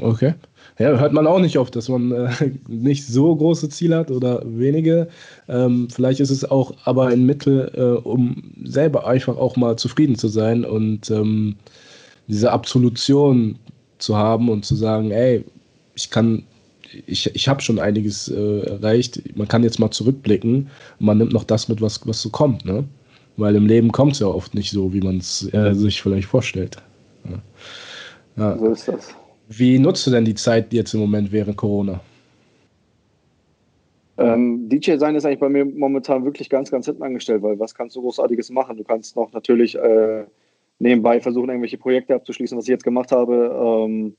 Okay. 0.00 0.34
Ja, 0.78 0.98
hört 0.98 1.12
man 1.12 1.26
auch 1.26 1.38
nicht 1.38 1.58
oft, 1.58 1.74
dass 1.74 1.88
man 1.88 2.12
äh, 2.12 2.28
nicht 2.68 3.06
so 3.06 3.34
große 3.34 3.68
Ziele 3.70 3.96
hat 3.96 4.10
oder 4.10 4.42
wenige. 4.44 5.08
Ähm, 5.48 5.88
vielleicht 5.90 6.20
ist 6.20 6.30
es 6.30 6.44
auch 6.44 6.74
aber 6.84 7.06
ein 7.06 7.24
Mittel, 7.24 7.70
äh, 7.74 8.06
um 8.06 8.42
selber 8.64 9.06
einfach 9.06 9.36
auch 9.38 9.56
mal 9.56 9.76
zufrieden 9.76 10.16
zu 10.16 10.28
sein 10.28 10.64
und 10.64 11.10
ähm, 11.10 11.56
diese 12.28 12.52
Absolution 12.52 13.58
zu 13.98 14.16
haben 14.16 14.50
und 14.50 14.64
zu 14.66 14.74
sagen, 14.74 15.10
ey, 15.12 15.44
ich 15.94 16.10
kann, 16.10 16.42
ich, 17.06 17.34
ich 17.34 17.48
habe 17.48 17.62
schon 17.62 17.78
einiges 17.78 18.28
äh, 18.28 18.60
erreicht, 18.66 19.22
man 19.34 19.48
kann 19.48 19.62
jetzt 19.62 19.78
mal 19.78 19.90
zurückblicken 19.90 20.68
und 21.00 21.06
man 21.06 21.16
nimmt 21.16 21.32
noch 21.32 21.44
das 21.44 21.68
mit, 21.68 21.80
was, 21.80 22.06
was 22.06 22.20
so 22.20 22.28
kommt, 22.28 22.64
ne? 22.64 22.84
Weil 23.38 23.54
im 23.54 23.66
Leben 23.66 23.92
kommt 23.92 24.12
es 24.12 24.20
ja 24.20 24.28
oft 24.28 24.54
nicht 24.54 24.70
so, 24.70 24.92
wie 24.94 25.00
man 25.00 25.18
es 25.18 25.52
äh, 25.52 25.74
sich 25.74 26.00
vielleicht 26.00 26.26
vorstellt. 26.26 26.78
Ja. 27.24 27.42
Ja. 28.36 28.58
So 28.58 28.66
ist 28.68 28.88
das. 28.88 29.14
Wie 29.48 29.78
nutzt 29.78 30.06
du 30.06 30.10
denn 30.10 30.24
die 30.24 30.34
Zeit 30.34 30.72
jetzt 30.72 30.94
im 30.94 31.00
Moment 31.00 31.30
während 31.30 31.56
Corona? 31.56 32.00
Ähm, 34.18 34.68
DJ 34.68 34.96
sein 34.96 35.14
ist 35.14 35.26
eigentlich 35.26 35.40
bei 35.40 35.48
mir 35.48 35.64
momentan 35.64 36.24
wirklich 36.24 36.48
ganz, 36.48 36.70
ganz 36.70 36.86
hinten 36.86 37.02
angestellt, 37.02 37.42
weil 37.42 37.58
was 37.58 37.74
kannst 37.74 37.96
du 37.96 38.00
Großartiges 38.00 38.50
machen? 38.50 38.76
Du 38.76 38.84
kannst 38.84 39.14
noch 39.14 39.32
natürlich 39.32 39.76
äh, 39.76 40.24
nebenbei 40.78 41.20
versuchen, 41.20 41.50
irgendwelche 41.50 41.78
Projekte 41.78 42.14
abzuschließen, 42.14 42.56
was 42.56 42.64
ich 42.64 42.70
jetzt 42.70 42.84
gemacht 42.84 43.12
habe. 43.12 43.86
Ähm, 43.86 44.16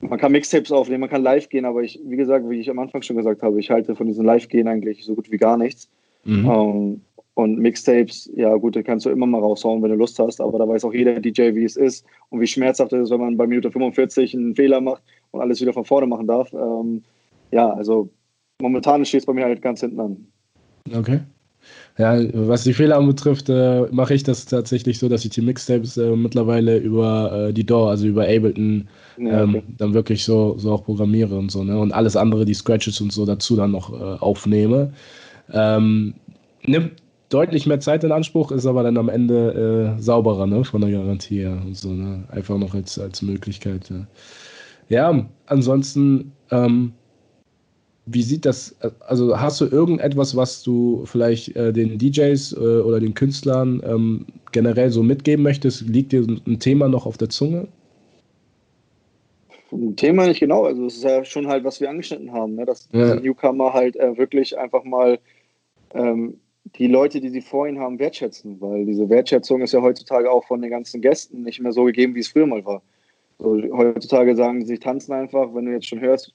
man 0.00 0.18
kann 0.18 0.32
Mixtapes 0.32 0.72
aufnehmen, 0.72 1.00
man 1.00 1.10
kann 1.10 1.22
live 1.22 1.48
gehen, 1.48 1.64
aber 1.64 1.82
ich, 1.82 2.00
wie 2.04 2.16
gesagt, 2.16 2.48
wie 2.50 2.60
ich 2.60 2.68
am 2.68 2.78
Anfang 2.78 3.02
schon 3.02 3.16
gesagt 3.16 3.42
habe, 3.42 3.58
ich 3.60 3.70
halte 3.70 3.94
von 3.94 4.06
diesem 4.06 4.24
Live-Gehen 4.24 4.68
eigentlich 4.68 5.04
so 5.04 5.14
gut 5.14 5.30
wie 5.30 5.38
gar 5.38 5.56
nichts. 5.56 5.88
Mhm. 6.24 6.50
Ähm, 6.50 7.00
und 7.36 7.58
Mixtapes, 7.58 8.30
ja 8.34 8.56
gut, 8.56 8.76
die 8.76 8.82
kannst 8.82 9.04
du 9.04 9.10
immer 9.10 9.26
mal 9.26 9.42
raushauen, 9.42 9.82
wenn 9.82 9.90
du 9.90 9.96
Lust 9.96 10.18
hast, 10.18 10.40
aber 10.40 10.58
da 10.58 10.66
weiß 10.66 10.86
auch 10.86 10.94
jeder 10.94 11.20
DJ, 11.20 11.54
wie 11.54 11.64
es 11.64 11.76
ist 11.76 12.06
und 12.30 12.40
wie 12.40 12.46
schmerzhaft 12.46 12.94
es 12.94 13.02
ist, 13.02 13.10
wenn 13.10 13.20
man 13.20 13.36
bei 13.36 13.46
Minute 13.46 13.70
45 13.70 14.34
einen 14.34 14.54
Fehler 14.54 14.80
macht 14.80 15.02
und 15.32 15.42
alles 15.42 15.60
wieder 15.60 15.74
von 15.74 15.84
vorne 15.84 16.06
machen 16.06 16.26
darf. 16.26 16.50
Ähm, 16.54 17.02
ja, 17.52 17.68
also 17.74 18.08
momentan 18.58 19.04
steht 19.04 19.20
es 19.20 19.26
bei 19.26 19.34
mir 19.34 19.44
halt 19.44 19.60
ganz 19.60 19.80
hinten 19.80 20.00
an. 20.00 20.26
Okay. 20.96 21.20
Ja, 21.98 22.18
was 22.32 22.64
die 22.64 22.72
Fehler 22.72 22.96
anbetrifft, 22.96 23.50
äh, 23.50 23.82
mache 23.90 24.14
ich 24.14 24.22
das 24.22 24.46
tatsächlich 24.46 24.98
so, 24.98 25.10
dass 25.10 25.22
ich 25.26 25.30
die 25.30 25.42
Mixtapes 25.42 25.98
äh, 25.98 26.16
mittlerweile 26.16 26.78
über 26.78 27.48
äh, 27.48 27.52
die 27.52 27.66
DAW, 27.66 27.90
also 27.90 28.06
über 28.06 28.22
Ableton, 28.22 28.88
ja, 29.18 29.42
ähm, 29.42 29.50
okay. 29.50 29.58
ähm, 29.68 29.74
dann 29.76 29.92
wirklich 29.92 30.24
so, 30.24 30.56
so 30.56 30.72
auch 30.72 30.84
programmiere 30.84 31.36
und 31.36 31.50
so, 31.50 31.64
ne? 31.64 31.78
Und 31.78 31.92
alles 31.92 32.16
andere, 32.16 32.46
die 32.46 32.54
Scratches 32.54 32.98
und 33.02 33.12
so 33.12 33.26
dazu 33.26 33.56
dann 33.56 33.72
noch 33.72 33.92
äh, 33.92 34.18
aufnehme. 34.20 34.94
Ähm, 35.52 36.14
nimmt 36.64 36.92
deutlich 37.28 37.66
mehr 37.66 37.80
Zeit 37.80 38.04
in 38.04 38.12
Anspruch, 38.12 38.52
ist 38.52 38.66
aber 38.66 38.82
dann 38.82 38.96
am 38.96 39.08
Ende 39.08 39.96
äh, 39.96 40.00
sauberer, 40.00 40.46
ne, 40.46 40.64
von 40.64 40.80
der 40.80 40.90
Garantie 40.90 41.40
her 41.40 41.60
und 41.64 41.76
so, 41.76 41.90
ne? 41.90 42.24
Einfach 42.30 42.58
noch 42.58 42.74
als, 42.74 42.98
als 42.98 43.22
Möglichkeit. 43.22 43.90
Ja, 43.90 44.06
ja 44.88 45.26
ansonsten, 45.46 46.32
ähm, 46.50 46.92
wie 48.06 48.22
sieht 48.22 48.44
das, 48.44 48.76
also 49.00 49.38
hast 49.38 49.60
du 49.60 49.66
irgendetwas, 49.66 50.36
was 50.36 50.62
du 50.62 51.02
vielleicht 51.06 51.56
äh, 51.56 51.72
den 51.72 51.98
DJs 51.98 52.52
äh, 52.52 52.56
oder 52.56 53.00
den 53.00 53.14
Künstlern 53.14 53.82
ähm, 53.84 54.26
generell 54.52 54.90
so 54.90 55.02
mitgeben 55.02 55.42
möchtest? 55.42 55.82
Liegt 55.88 56.12
dir 56.12 56.22
ein 56.22 56.60
Thema 56.60 56.88
noch 56.88 57.06
auf 57.06 57.16
der 57.16 57.30
Zunge? 57.30 57.66
Ein 59.72 59.96
Thema 59.96 60.28
nicht 60.28 60.38
genau, 60.38 60.64
also 60.64 60.86
es 60.86 60.98
ist 60.98 61.02
ja 61.02 61.24
schon 61.24 61.48
halt, 61.48 61.64
was 61.64 61.80
wir 61.80 61.90
angeschnitten 61.90 62.32
haben, 62.32 62.54
ne? 62.54 62.64
dass 62.64 62.88
ja. 62.92 63.16
Newcomer 63.16 63.72
halt 63.72 63.96
äh, 63.96 64.16
wirklich 64.16 64.56
einfach 64.56 64.84
mal 64.84 65.18
ähm, 65.92 66.38
die 66.74 66.88
Leute, 66.88 67.20
die 67.20 67.28
sie 67.28 67.40
vor 67.40 67.68
ihnen 67.68 67.78
haben, 67.78 67.98
wertschätzen, 67.98 68.60
weil 68.60 68.84
diese 68.84 69.08
Wertschätzung 69.08 69.62
ist 69.62 69.72
ja 69.72 69.82
heutzutage 69.82 70.30
auch 70.30 70.44
von 70.44 70.60
den 70.60 70.70
ganzen 70.70 71.00
Gästen 71.00 71.42
nicht 71.42 71.60
mehr 71.60 71.72
so 71.72 71.84
gegeben, 71.84 72.14
wie 72.14 72.20
es 72.20 72.28
früher 72.28 72.46
mal 72.46 72.64
war. 72.64 72.82
So, 73.38 73.62
heutzutage 73.72 74.34
sagen 74.34 74.64
sie, 74.64 74.78
tanzen 74.78 75.12
einfach, 75.12 75.54
wenn 75.54 75.66
du 75.66 75.72
jetzt 75.72 75.86
schon 75.86 76.00
hörst, 76.00 76.34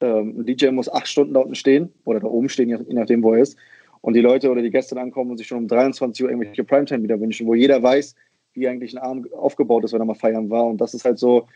ähm, 0.00 0.40
ein 0.40 0.46
DJ 0.46 0.70
muss 0.70 0.90
acht 0.90 1.06
Stunden 1.06 1.34
da 1.34 1.40
unten 1.40 1.54
stehen 1.54 1.92
oder 2.04 2.20
da 2.20 2.26
oben 2.26 2.48
stehen, 2.48 2.68
je 2.68 2.94
nachdem, 2.94 3.22
wo 3.22 3.34
er 3.34 3.42
ist, 3.42 3.56
und 4.00 4.14
die 4.14 4.20
Leute 4.20 4.50
oder 4.50 4.62
die 4.62 4.70
Gäste 4.70 4.94
dann 4.94 5.10
kommen 5.10 5.30
und 5.30 5.38
sich 5.38 5.46
schon 5.46 5.58
um 5.58 5.68
23 5.68 6.24
Uhr 6.24 6.30
irgendwelche 6.30 6.64
Primetime 6.64 7.02
wieder 7.02 7.20
wünschen, 7.20 7.46
wo 7.46 7.54
jeder 7.54 7.82
weiß, 7.82 8.14
wie 8.54 8.68
eigentlich 8.68 8.96
ein 8.96 9.02
Abend 9.02 9.32
aufgebaut 9.32 9.84
ist, 9.84 9.92
wenn 9.92 10.00
er 10.00 10.06
mal 10.06 10.14
feiern 10.14 10.50
war. 10.50 10.66
Und 10.66 10.80
das 10.80 10.94
ist 10.94 11.04
halt 11.04 11.18
so, 11.18 11.46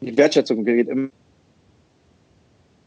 die 0.00 0.16
Wertschätzung 0.16 0.64
gerät 0.64 0.88
immer 0.88 1.08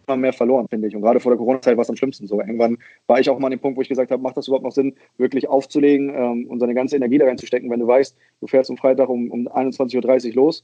immer 0.08 0.18
mehr 0.18 0.34
verloren, 0.34 0.68
finde 0.68 0.88
ich. 0.88 0.96
Und 0.96 1.02
gerade 1.02 1.20
vor 1.20 1.32
der 1.32 1.38
Corona-Zeit 1.38 1.78
war 1.78 1.84
es 1.84 1.89
am 1.89 1.96
schlimmsten 1.96 2.28
so. 2.28 2.39
Irgendwann 2.39 2.78
war 3.08 3.20
ich 3.20 3.30
auch 3.30 3.39
mal 3.39 3.48
an 3.48 3.52
dem 3.52 3.60
Punkt, 3.60 3.78
wo 3.78 3.82
ich 3.82 3.89
gesagt 3.89 4.12
habe, 4.12 4.22
macht 4.22 4.38
das 4.38 4.48
überhaupt 4.48 4.65
noch 4.65 4.72
Sinn, 4.72 4.96
wirklich 5.18 5.48
aufzulegen 5.48 6.10
ähm, 6.10 6.48
und 6.48 6.60
seine 6.60 6.74
ganze 6.74 6.96
Energie 6.96 7.18
da 7.18 7.26
reinzustecken, 7.26 7.70
wenn 7.70 7.80
du 7.80 7.88
weißt, 7.88 8.15
du 8.41 8.48
fährst 8.48 8.70
am 8.70 8.78
Freitag 8.78 9.10
um, 9.10 9.32
um 9.32 9.48
21.30 9.48 10.30
Uhr 10.30 10.34
los, 10.36 10.63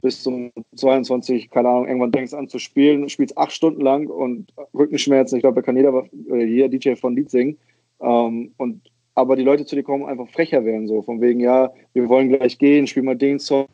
bis 0.00 0.22
zum 0.22 0.52
22, 0.76 1.50
keine 1.50 1.68
Ahnung, 1.68 1.86
irgendwann 1.86 2.12
denkst 2.12 2.34
an 2.34 2.48
zu 2.48 2.58
spielen, 2.58 3.08
spielst 3.08 3.36
acht 3.36 3.52
Stunden 3.52 3.80
lang 3.80 4.08
und 4.08 4.52
Rückenschmerzen, 4.74 5.36
ich 5.36 5.42
glaube, 5.42 5.56
da 5.56 5.62
kann 5.62 5.76
jeder, 5.76 6.04
äh, 6.30 6.44
jeder 6.44 6.68
DJ 6.68 6.94
von 6.94 7.16
Lied 7.16 7.30
singen. 7.30 7.58
Ähm, 8.00 8.52
und 8.56 8.82
aber 9.14 9.34
die 9.34 9.42
Leute 9.42 9.66
zu 9.66 9.74
dir 9.74 9.82
kommen, 9.82 10.06
einfach 10.06 10.28
frecher 10.28 10.64
werden, 10.64 10.86
so 10.86 11.02
von 11.02 11.20
wegen, 11.20 11.40
ja, 11.40 11.72
wir 11.92 12.08
wollen 12.08 12.28
gleich 12.28 12.56
gehen, 12.58 12.86
spiel 12.86 13.02
mal 13.02 13.16
den 13.16 13.40
Song, 13.40 13.66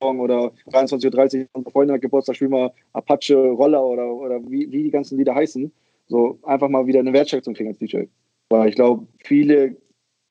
oder 0.00 0.52
23.30 0.72 1.40
Uhr, 1.42 1.46
unser 1.52 1.70
Freund 1.70 1.90
hat 1.90 2.00
Geburtstag, 2.00 2.36
spielen 2.36 2.52
wir 2.52 2.72
Apache, 2.92 3.36
Roller 3.36 3.84
oder, 3.84 4.12
oder 4.12 4.40
wie, 4.50 4.70
wie 4.70 4.84
die 4.84 4.90
ganzen 4.90 5.18
Lieder 5.18 5.34
heißen. 5.34 5.70
So 6.08 6.38
einfach 6.42 6.68
mal 6.68 6.86
wieder 6.86 7.00
eine 7.00 7.12
Wertschätzung 7.12 7.54
kriegen 7.54 7.68
als 7.68 7.78
DJ. 7.78 8.04
Weil 8.48 8.68
ich 8.68 8.74
glaube, 8.74 9.06
viele 9.18 9.76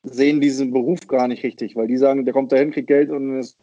sehen 0.02 0.40
diesen 0.40 0.72
Beruf 0.72 1.06
gar 1.06 1.28
nicht 1.28 1.42
richtig, 1.42 1.76
weil 1.76 1.86
die 1.86 1.96
sagen, 1.96 2.24
der 2.24 2.34
kommt 2.34 2.52
dahin, 2.52 2.70
kriegt 2.70 2.88
Geld 2.88 3.10
und 3.10 3.38
ist 3.38 3.56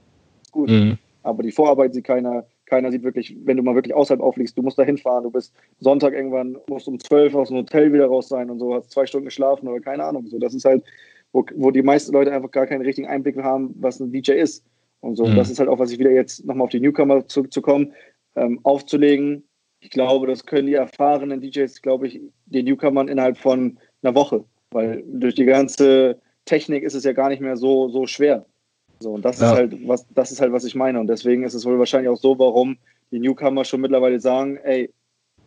gut. 0.52 0.70
Mhm. 0.70 0.98
Aber 1.24 1.44
die 1.44 1.52
Vorarbeit 1.52 1.94
sieht 1.94 2.06
keiner. 2.06 2.46
Keiner 2.66 2.92
sieht 2.92 3.04
wirklich, 3.04 3.34
wenn 3.46 3.56
du 3.56 3.64
mal 3.64 3.76
wirklich 3.76 3.96
außerhalb 3.96 4.22
aufliegst, 4.22 4.58
du 4.58 4.62
musst 4.62 4.78
da 4.78 4.84
hinfahren, 4.84 5.24
du 5.24 5.32
bist 5.32 5.54
Sonntag 5.80 6.14
irgendwann, 6.14 6.58
musst 6.68 6.90
um 6.90 7.00
12 7.00 7.34
aus 7.34 7.48
dem 7.48 7.58
Hotel 7.60 7.94
wieder 7.94 8.08
raus 8.08 8.28
sein 8.28 8.50
und 8.50 8.60
so, 8.60 8.74
hast 8.74 8.92
zwei 8.92 9.06
Stunden 9.06 9.24
geschlafen 9.24 9.70
oder 9.70 9.80
keine 9.80 10.04
Ahnung. 10.04 10.28
So, 10.28 10.38
das 10.38 10.54
ist 10.54 10.66
halt, 10.66 10.84
wo, 11.32 11.46
wo 11.56 11.72
die 11.72 11.82
meisten 11.82 12.12
Leute 12.12 12.34
einfach 12.34 12.52
gar 12.52 12.68
keinen 12.68 12.82
richtigen 12.82 13.08
Einblick 13.08 13.38
haben, 13.38 13.74
was 13.80 14.02
ein 14.02 14.12
DJ 14.12 14.34
ist. 14.34 14.66
Und 15.02 15.16
so, 15.16 15.26
mhm. 15.26 15.36
das 15.36 15.50
ist 15.50 15.60
halt 15.60 15.70
auch, 15.70 15.80
was 15.80 15.92
ich 15.92 16.00
wieder 16.00 16.12
jetzt 16.12 16.46
nochmal 16.46 16.66
auf 16.66 16.72
die 16.72 16.80
Newcomer 16.80 17.28
zurückzukommen, 17.28 17.94
ähm, 18.36 18.60
aufzulegen. 18.64 19.48
Ich 19.80 19.90
glaube, 19.92 20.28
das 20.28 20.46
können 20.46 20.68
die 20.68 20.74
erfahrenen 20.74 21.42
DJs, 21.42 21.82
glaube 21.82 22.08
ich, 22.08 22.22
den 22.46 22.66
Newcomern 22.66 23.08
innerhalb 23.08 23.38
von 23.38 23.78
einer 24.02 24.16
Woche, 24.16 24.44
weil 24.72 25.04
durch 25.08 25.36
die 25.36 25.46
ganze 25.46 26.20
Technik 26.46 26.84
ist 26.84 26.96
es 26.96 27.04
ja 27.04 27.14
gar 27.14 27.30
nicht 27.30 27.42
mehr 27.42 27.58
so, 27.58 27.90
so 27.90 28.08
schwer. 28.08 28.46
So, 29.00 29.14
und 29.14 29.24
das 29.24 29.40
ja. 29.40 29.52
ist 29.52 29.58
halt, 29.58 29.88
was, 29.88 30.08
das 30.10 30.32
ist 30.32 30.42
halt, 30.42 30.52
was 30.52 30.66
ich 30.66 30.74
meine. 30.74 31.00
Und 31.00 31.08
deswegen 31.08 31.44
ist 31.44 31.54
es 31.54 31.66
wohl 31.66 31.78
wahrscheinlich 31.78 32.10
auch 32.10 32.18
so, 32.18 32.38
warum 32.40 32.78
die 33.12 33.20
Newcomer 33.20 33.64
schon 33.64 33.82
mittlerweile 33.82 34.20
sagen, 34.20 34.58
ey, 34.64 34.92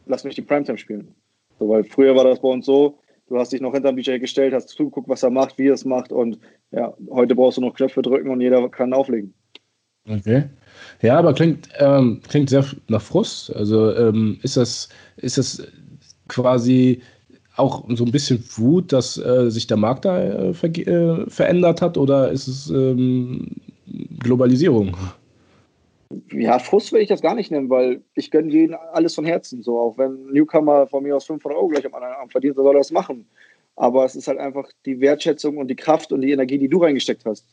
lass 0.06 0.24
mich 0.24 0.36
die 0.36 0.42
Primetime 0.42 0.78
spielen. 0.78 1.14
So, 1.58 1.68
weil 1.68 1.84
früher 1.84 2.14
war 2.14 2.24
das 2.24 2.40
bei 2.40 2.48
uns 2.48 2.66
so, 2.66 2.98
du 3.30 3.38
hast 3.38 3.52
dich 3.52 3.60
noch 3.60 3.72
hinterm 3.72 3.96
DJ 3.96 4.18
gestellt, 4.18 4.52
hast 4.52 4.68
zugeguckt, 4.68 5.08
was 5.08 5.22
er 5.22 5.30
macht, 5.30 5.56
wie 5.56 5.68
er 5.68 5.74
es 5.74 5.84
macht 5.84 6.12
und 6.12 6.38
ja, 6.72 6.92
heute 7.10 7.34
brauchst 7.34 7.56
du 7.56 7.62
noch 7.62 7.74
Knöpfe 7.74 8.02
drücken 8.02 8.28
und 8.28 8.40
jeder 8.40 8.68
kann 8.68 8.92
auflegen. 8.92 9.32
Okay. 10.08 10.44
Ja, 11.00 11.18
aber 11.18 11.32
klingt, 11.32 11.68
ähm, 11.78 12.20
klingt 12.28 12.50
sehr 12.50 12.64
nach 12.88 13.02
Frust. 13.02 13.54
Also 13.54 13.94
ähm, 13.94 14.38
ist 14.42 14.56
das, 14.56 14.88
ist 15.16 15.38
das 15.38 15.62
quasi 16.28 17.02
auch 17.56 17.84
so 17.94 18.04
ein 18.04 18.10
bisschen 18.10 18.42
Wut, 18.56 18.92
dass 18.92 19.16
äh, 19.18 19.50
sich 19.50 19.66
der 19.66 19.76
Markt 19.76 20.04
da 20.04 20.20
äh, 20.20 20.54
ver 20.54 20.68
äh, 20.76 21.28
verändert 21.28 21.82
hat 21.82 21.98
oder 21.98 22.30
ist 22.30 22.48
es 22.48 22.70
ähm, 22.70 23.48
Globalisierung? 24.18 24.96
Ja, 26.32 26.58
Frust 26.58 26.92
will 26.92 27.02
ich 27.02 27.08
das 27.08 27.22
gar 27.22 27.34
nicht 27.34 27.50
nennen, 27.50 27.70
weil 27.70 28.02
ich 28.14 28.30
gönne 28.30 28.50
jedem 28.50 28.76
alles 28.92 29.14
von 29.14 29.24
Herzen. 29.24 29.62
So, 29.62 29.78
auch 29.78 29.96
wenn 29.96 30.12
ein 30.12 30.32
Newcomer 30.32 30.86
von 30.86 31.04
mir 31.04 31.16
aus 31.16 31.26
500 31.26 31.56
Euro 31.56 31.68
gleich 31.68 31.86
am 31.86 31.94
anderen 31.94 32.14
Abend 32.14 32.32
verdient, 32.32 32.56
soll 32.56 32.66
er 32.66 32.78
das 32.78 32.90
machen. 32.90 33.26
Aber 33.76 34.04
es 34.04 34.16
ist 34.16 34.26
halt 34.26 34.38
einfach 34.38 34.68
die 34.86 35.00
Wertschätzung 35.00 35.56
und 35.56 35.68
die 35.68 35.76
Kraft 35.76 36.12
und 36.12 36.20
die 36.22 36.32
Energie, 36.32 36.58
die 36.58 36.68
du 36.68 36.78
reingesteckt 36.78 37.24
hast. 37.24 37.46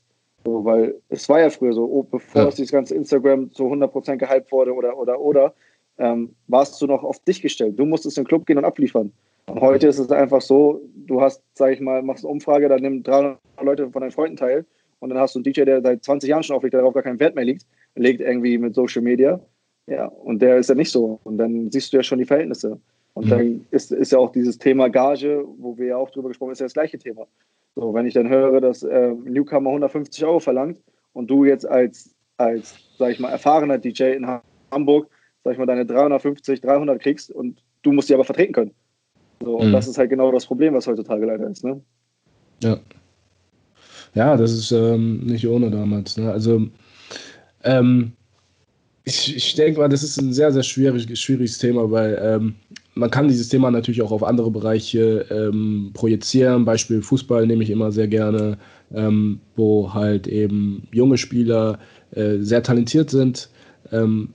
So, 0.44 0.66
weil 0.66 0.96
es 1.10 1.30
war 1.30 1.40
ja 1.40 1.50
früher 1.50 1.74
so, 1.74 1.86
oh, 1.86 2.04
bevor 2.04 2.44
ja. 2.44 2.50
dieses 2.50 2.72
ganze 2.72 2.96
Instagram 2.96 3.52
zu 3.52 3.66
100% 3.66 4.18
gehypt 4.18 4.52
wurde 4.52 4.74
oder, 4.74 4.98
oder, 4.98 5.20
oder, 5.20 5.54
ähm, 6.00 6.34
warst 6.48 6.82
du 6.82 6.88
noch 6.88 7.04
auf 7.04 7.20
dich 7.20 7.42
gestellt. 7.42 7.78
Du 7.78 7.86
musstest 7.86 8.18
in 8.18 8.24
den 8.24 8.28
Club 8.28 8.46
gehen 8.46 8.58
und 8.58 8.66
abliefern. 8.66 9.12
Und 9.48 9.62
heute 9.62 9.88
ist 9.88 10.00
es 10.00 10.12
einfach 10.12 10.42
so, 10.42 10.82
du 10.96 11.22
hast, 11.22 11.44
sag 11.54 11.74
ich 11.74 11.80
mal, 11.80 12.02
machst 12.02 12.26
eine 12.26 12.32
Umfrage, 12.32 12.70
da 12.70 12.78
nehmen 12.78 13.04
300 13.04 13.40
Leute 13.62 13.92
von 13.92 14.02
deinen 14.02 14.12
Freunden 14.12 14.38
teil 14.38 14.66
und 15.00 15.10
dann 15.10 15.18
hast 15.20 15.36
du 15.36 15.40
einen 15.40 15.44
DJ, 15.44 15.64
der 15.64 15.82
seit 15.82 16.04
20 16.04 16.30
Jahren 16.30 16.44
schon 16.44 16.56
auflegt, 16.56 16.74
der 16.74 16.82
darauf 16.82 16.94
gar 16.94 17.04
keinen 17.04 17.20
Wert 17.20 17.36
mehr 17.36 17.46
liegt, 17.46 17.66
legt 17.96 18.22
irgendwie 18.22 18.58
mit 18.58 18.76
Social 18.76 19.02
Media. 19.02 19.40
Ja, 19.88 20.06
und 20.06 20.42
der 20.42 20.58
ist 20.58 20.70
ja 20.70 20.76
nicht 20.76 20.92
so. 20.92 21.20
Und 21.24 21.38
dann 21.38 21.72
siehst 21.72 21.94
du 21.94 21.98
ja 21.98 22.04
schon 22.04 22.20
die 22.20 22.26
Verhältnisse. 22.26 22.80
Und 23.14 23.26
mhm. 23.26 23.30
dann 23.30 23.68
ist, 23.72 23.92
ist 23.92 24.12
ja 24.12 24.18
auch 24.18 24.32
dieses 24.32 24.58
Thema 24.58 24.90
Gage, 24.90 25.46
wo 25.58 25.78
wir 25.78 25.88
ja 25.88 25.98
auch 25.98 26.10
drüber 26.10 26.28
gesprochen 26.28 26.50
haben, 26.50 26.54
ist 26.54 26.60
ja 26.60 26.66
das 26.66 26.74
gleiche 26.74 26.98
Thema. 26.98 27.28
So, 27.76 27.94
wenn 27.94 28.06
ich 28.06 28.14
dann 28.14 28.28
höre, 28.28 28.60
dass 28.60 28.84
äh, 28.84 29.14
Newcomer 29.14 29.70
150 29.70 30.26
Euro 30.26 30.40
verlangt 30.40 30.78
und 31.14 31.30
du 31.30 31.46
jetzt 31.46 31.66
als, 31.66 32.14
als, 32.38 32.76
sag 32.98 33.12
ich 33.12 33.20
mal, 33.20 33.30
erfahrener 33.30 33.78
DJ 33.78 34.14
in 34.14 34.28
Hamburg 34.72 35.10
sag 35.48 35.54
ich 35.54 35.60
mal, 35.60 35.66
deine 35.66 35.86
350, 35.86 36.60
300 36.60 37.02
kriegst 37.02 37.32
und 37.32 37.64
du 37.82 37.94
musst 37.94 38.10
die 38.10 38.14
aber 38.14 38.26
vertreten 38.26 38.52
können. 38.52 38.72
So, 39.42 39.56
und 39.56 39.70
mhm. 39.70 39.72
das 39.72 39.88
ist 39.88 39.98
halt 39.98 40.10
genau 40.10 40.30
das 40.30 40.46
Problem, 40.46 40.74
was 40.74 40.88
heutzutage 40.88 41.26
leider 41.26 41.48
ist. 41.48 41.64
Ne? 41.64 41.82
Ja. 42.62 42.78
Ja, 44.14 44.36
das 44.38 44.52
ist 44.52 44.72
ähm, 44.72 45.20
nicht 45.20 45.48
ohne 45.48 45.70
damals. 45.70 46.18
Ne? 46.18 46.32
Also, 46.32 46.68
ähm, 47.64 48.14
ich, 49.04 49.36
ich 49.36 49.56
denke 49.56 49.80
mal, 49.80 49.88
das 49.88 50.04
ist 50.04 50.18
ein 50.18 50.34
sehr, 50.34 50.52
sehr 50.52 50.64
schwierig, 50.64 51.18
schwieriges 51.20 51.58
Thema, 51.58 51.90
weil 51.90 52.20
ähm, 52.22 52.56
man 52.94 53.10
kann 53.10 53.28
dieses 53.28 53.48
Thema 53.48 53.72
natürlich 53.72 54.02
auch 54.02 54.12
auf 54.12 54.24
andere 54.24 54.52
Bereiche 54.52 55.26
ähm, 55.30 55.92
projizieren. 55.94 56.66
Beispiel 56.66 57.02
Fußball 57.02 57.48
nehme 57.48 57.64
ich 57.64 57.70
immer 57.70 57.92
sehr 57.92 58.08
gerne, 58.08 58.58
ähm, 58.94 59.40
wo 59.56 59.94
halt 59.94 60.28
eben 60.28 60.88
junge 60.92 61.18
Spieler 61.18 61.80
äh, 62.12 62.38
sehr 62.40 62.64
talentiert 62.64 63.10
sind. 63.10 63.50
Ähm, 63.92 64.34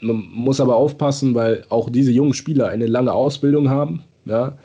man 0.00 0.26
muss 0.32 0.60
aber 0.60 0.76
aufpassen, 0.76 1.34
weil 1.34 1.64
auch 1.68 1.90
diese 1.90 2.12
jungen 2.12 2.34
Spieler 2.34 2.68
eine 2.68 2.86
lange 2.86 3.12
Ausbildung 3.12 3.68
haben, 3.68 4.02
ja, 4.24 4.56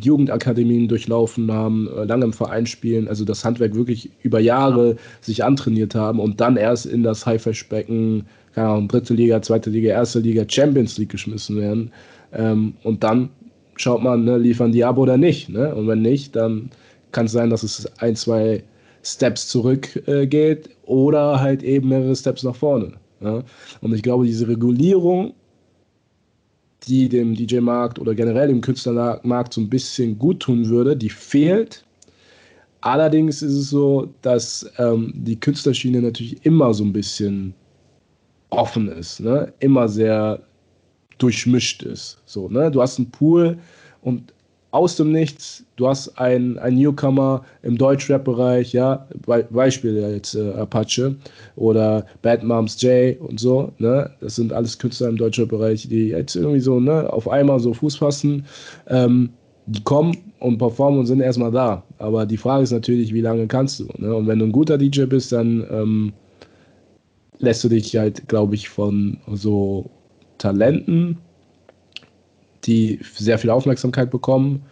Jugendakademien 0.00 0.88
durchlaufen 0.88 1.52
haben, 1.52 1.88
äh, 1.88 2.04
lange 2.04 2.24
im 2.24 2.32
Verein 2.32 2.66
spielen, 2.66 3.08
also 3.08 3.24
das 3.24 3.44
Handwerk 3.44 3.74
wirklich 3.74 4.10
über 4.22 4.40
Jahre 4.40 4.96
sich 5.20 5.44
antrainiert 5.44 5.94
haben 5.94 6.20
und 6.20 6.40
dann 6.40 6.56
erst 6.56 6.86
in 6.86 7.02
das 7.02 7.26
Haifischbecken, 7.26 8.26
keine 8.54 8.68
Ahnung, 8.68 8.88
dritte 8.88 9.14
Liga, 9.14 9.42
zweite 9.42 9.70
Liga, 9.70 9.90
erste 9.90 10.20
Liga, 10.20 10.44
Champions 10.48 10.98
League 10.98 11.10
geschmissen 11.10 11.56
werden. 11.56 11.92
Ähm, 12.32 12.74
und 12.82 13.02
dann 13.02 13.30
schaut 13.76 14.02
man, 14.02 14.24
ne, 14.24 14.38
liefern 14.38 14.72
die 14.72 14.84
ab 14.84 14.98
oder 14.98 15.16
nicht. 15.16 15.48
Ne? 15.48 15.74
Und 15.74 15.88
wenn 15.88 16.02
nicht, 16.02 16.36
dann 16.36 16.70
kann 17.12 17.26
es 17.26 17.32
sein, 17.32 17.50
dass 17.50 17.62
es 17.62 17.86
ein, 17.98 18.16
zwei 18.16 18.62
Steps 19.02 19.48
zurück 19.48 20.06
äh, 20.06 20.26
geht 20.26 20.70
oder 20.84 21.40
halt 21.40 21.62
eben 21.62 21.88
mehrere 21.88 22.14
Steps 22.14 22.42
nach 22.42 22.54
vorne. 22.54 22.92
Ja? 23.20 23.42
Und 23.80 23.94
ich 23.94 24.02
glaube, 24.02 24.26
diese 24.26 24.48
Regulierung, 24.48 25.32
die 26.86 27.08
dem 27.08 27.34
DJ-Markt 27.34 27.98
oder 27.98 28.14
generell 28.14 28.48
dem 28.48 28.60
Künstlermarkt 28.60 29.54
so 29.54 29.60
ein 29.60 29.68
bisschen 29.68 30.18
gut 30.18 30.40
tun 30.40 30.68
würde, 30.68 30.96
die 30.96 31.10
fehlt. 31.10 31.84
Allerdings 32.80 33.42
ist 33.42 33.52
es 33.52 33.70
so, 33.70 34.08
dass 34.22 34.70
ähm, 34.78 35.12
die 35.14 35.38
Künstlerschiene 35.38 36.00
natürlich 36.00 36.44
immer 36.46 36.72
so 36.72 36.84
ein 36.84 36.92
bisschen 36.92 37.54
offen 38.48 38.88
ist, 38.88 39.20
ne? 39.20 39.52
immer 39.60 39.88
sehr 39.88 40.40
durchmischt 41.18 41.82
ist. 41.82 42.18
So, 42.24 42.48
ne? 42.48 42.70
Du 42.70 42.80
hast 42.80 42.98
einen 42.98 43.10
Pool 43.10 43.58
und 44.02 44.32
aus 44.72 44.96
dem 44.96 45.10
Nichts, 45.12 45.64
du 45.76 45.88
hast 45.88 46.16
einen, 46.18 46.58
einen 46.58 46.78
Newcomer 46.78 47.42
im 47.62 47.76
Deutschrap-Bereich, 47.76 48.72
ja, 48.72 49.06
Be 49.26 49.46
Beispiel 49.50 49.96
jetzt 49.96 50.34
äh, 50.34 50.52
Apache 50.52 51.16
oder 51.56 52.06
Bad 52.22 52.44
Moms 52.44 52.80
J 52.80 53.20
und 53.20 53.40
so, 53.40 53.72
ne, 53.78 54.10
das 54.20 54.36
sind 54.36 54.52
alles 54.52 54.78
Künstler 54.78 55.08
im 55.08 55.16
Deutschrap-Bereich, 55.16 55.88
die 55.88 56.08
jetzt 56.08 56.36
irgendwie 56.36 56.60
so, 56.60 56.78
ne, 56.78 57.12
auf 57.12 57.28
einmal 57.28 57.58
so 57.58 57.74
Fuß 57.74 57.96
fassen, 57.96 58.44
ähm, 58.88 59.30
die 59.66 59.82
kommen 59.82 60.16
und 60.38 60.58
performen 60.58 61.00
und 61.00 61.06
sind 61.06 61.20
erstmal 61.20 61.50
da, 61.50 61.82
aber 61.98 62.24
die 62.24 62.36
Frage 62.36 62.62
ist 62.62 62.72
natürlich, 62.72 63.12
wie 63.12 63.20
lange 63.20 63.46
kannst 63.48 63.80
du, 63.80 63.88
ne, 63.98 64.14
und 64.14 64.28
wenn 64.28 64.38
du 64.38 64.46
ein 64.46 64.52
guter 64.52 64.78
DJ 64.78 65.04
bist, 65.04 65.32
dann 65.32 65.66
ähm, 65.70 66.12
lässt 67.40 67.64
du 67.64 67.68
dich 67.68 67.96
halt, 67.96 68.28
glaube 68.28 68.54
ich, 68.54 68.68
von 68.68 69.18
so 69.32 69.90
Talenten 70.38 71.18
die 72.64 73.00
sehr 73.14 73.38
viel 73.38 73.50
Aufmerksamkeit 73.50 74.10
bekommen, 74.10 74.62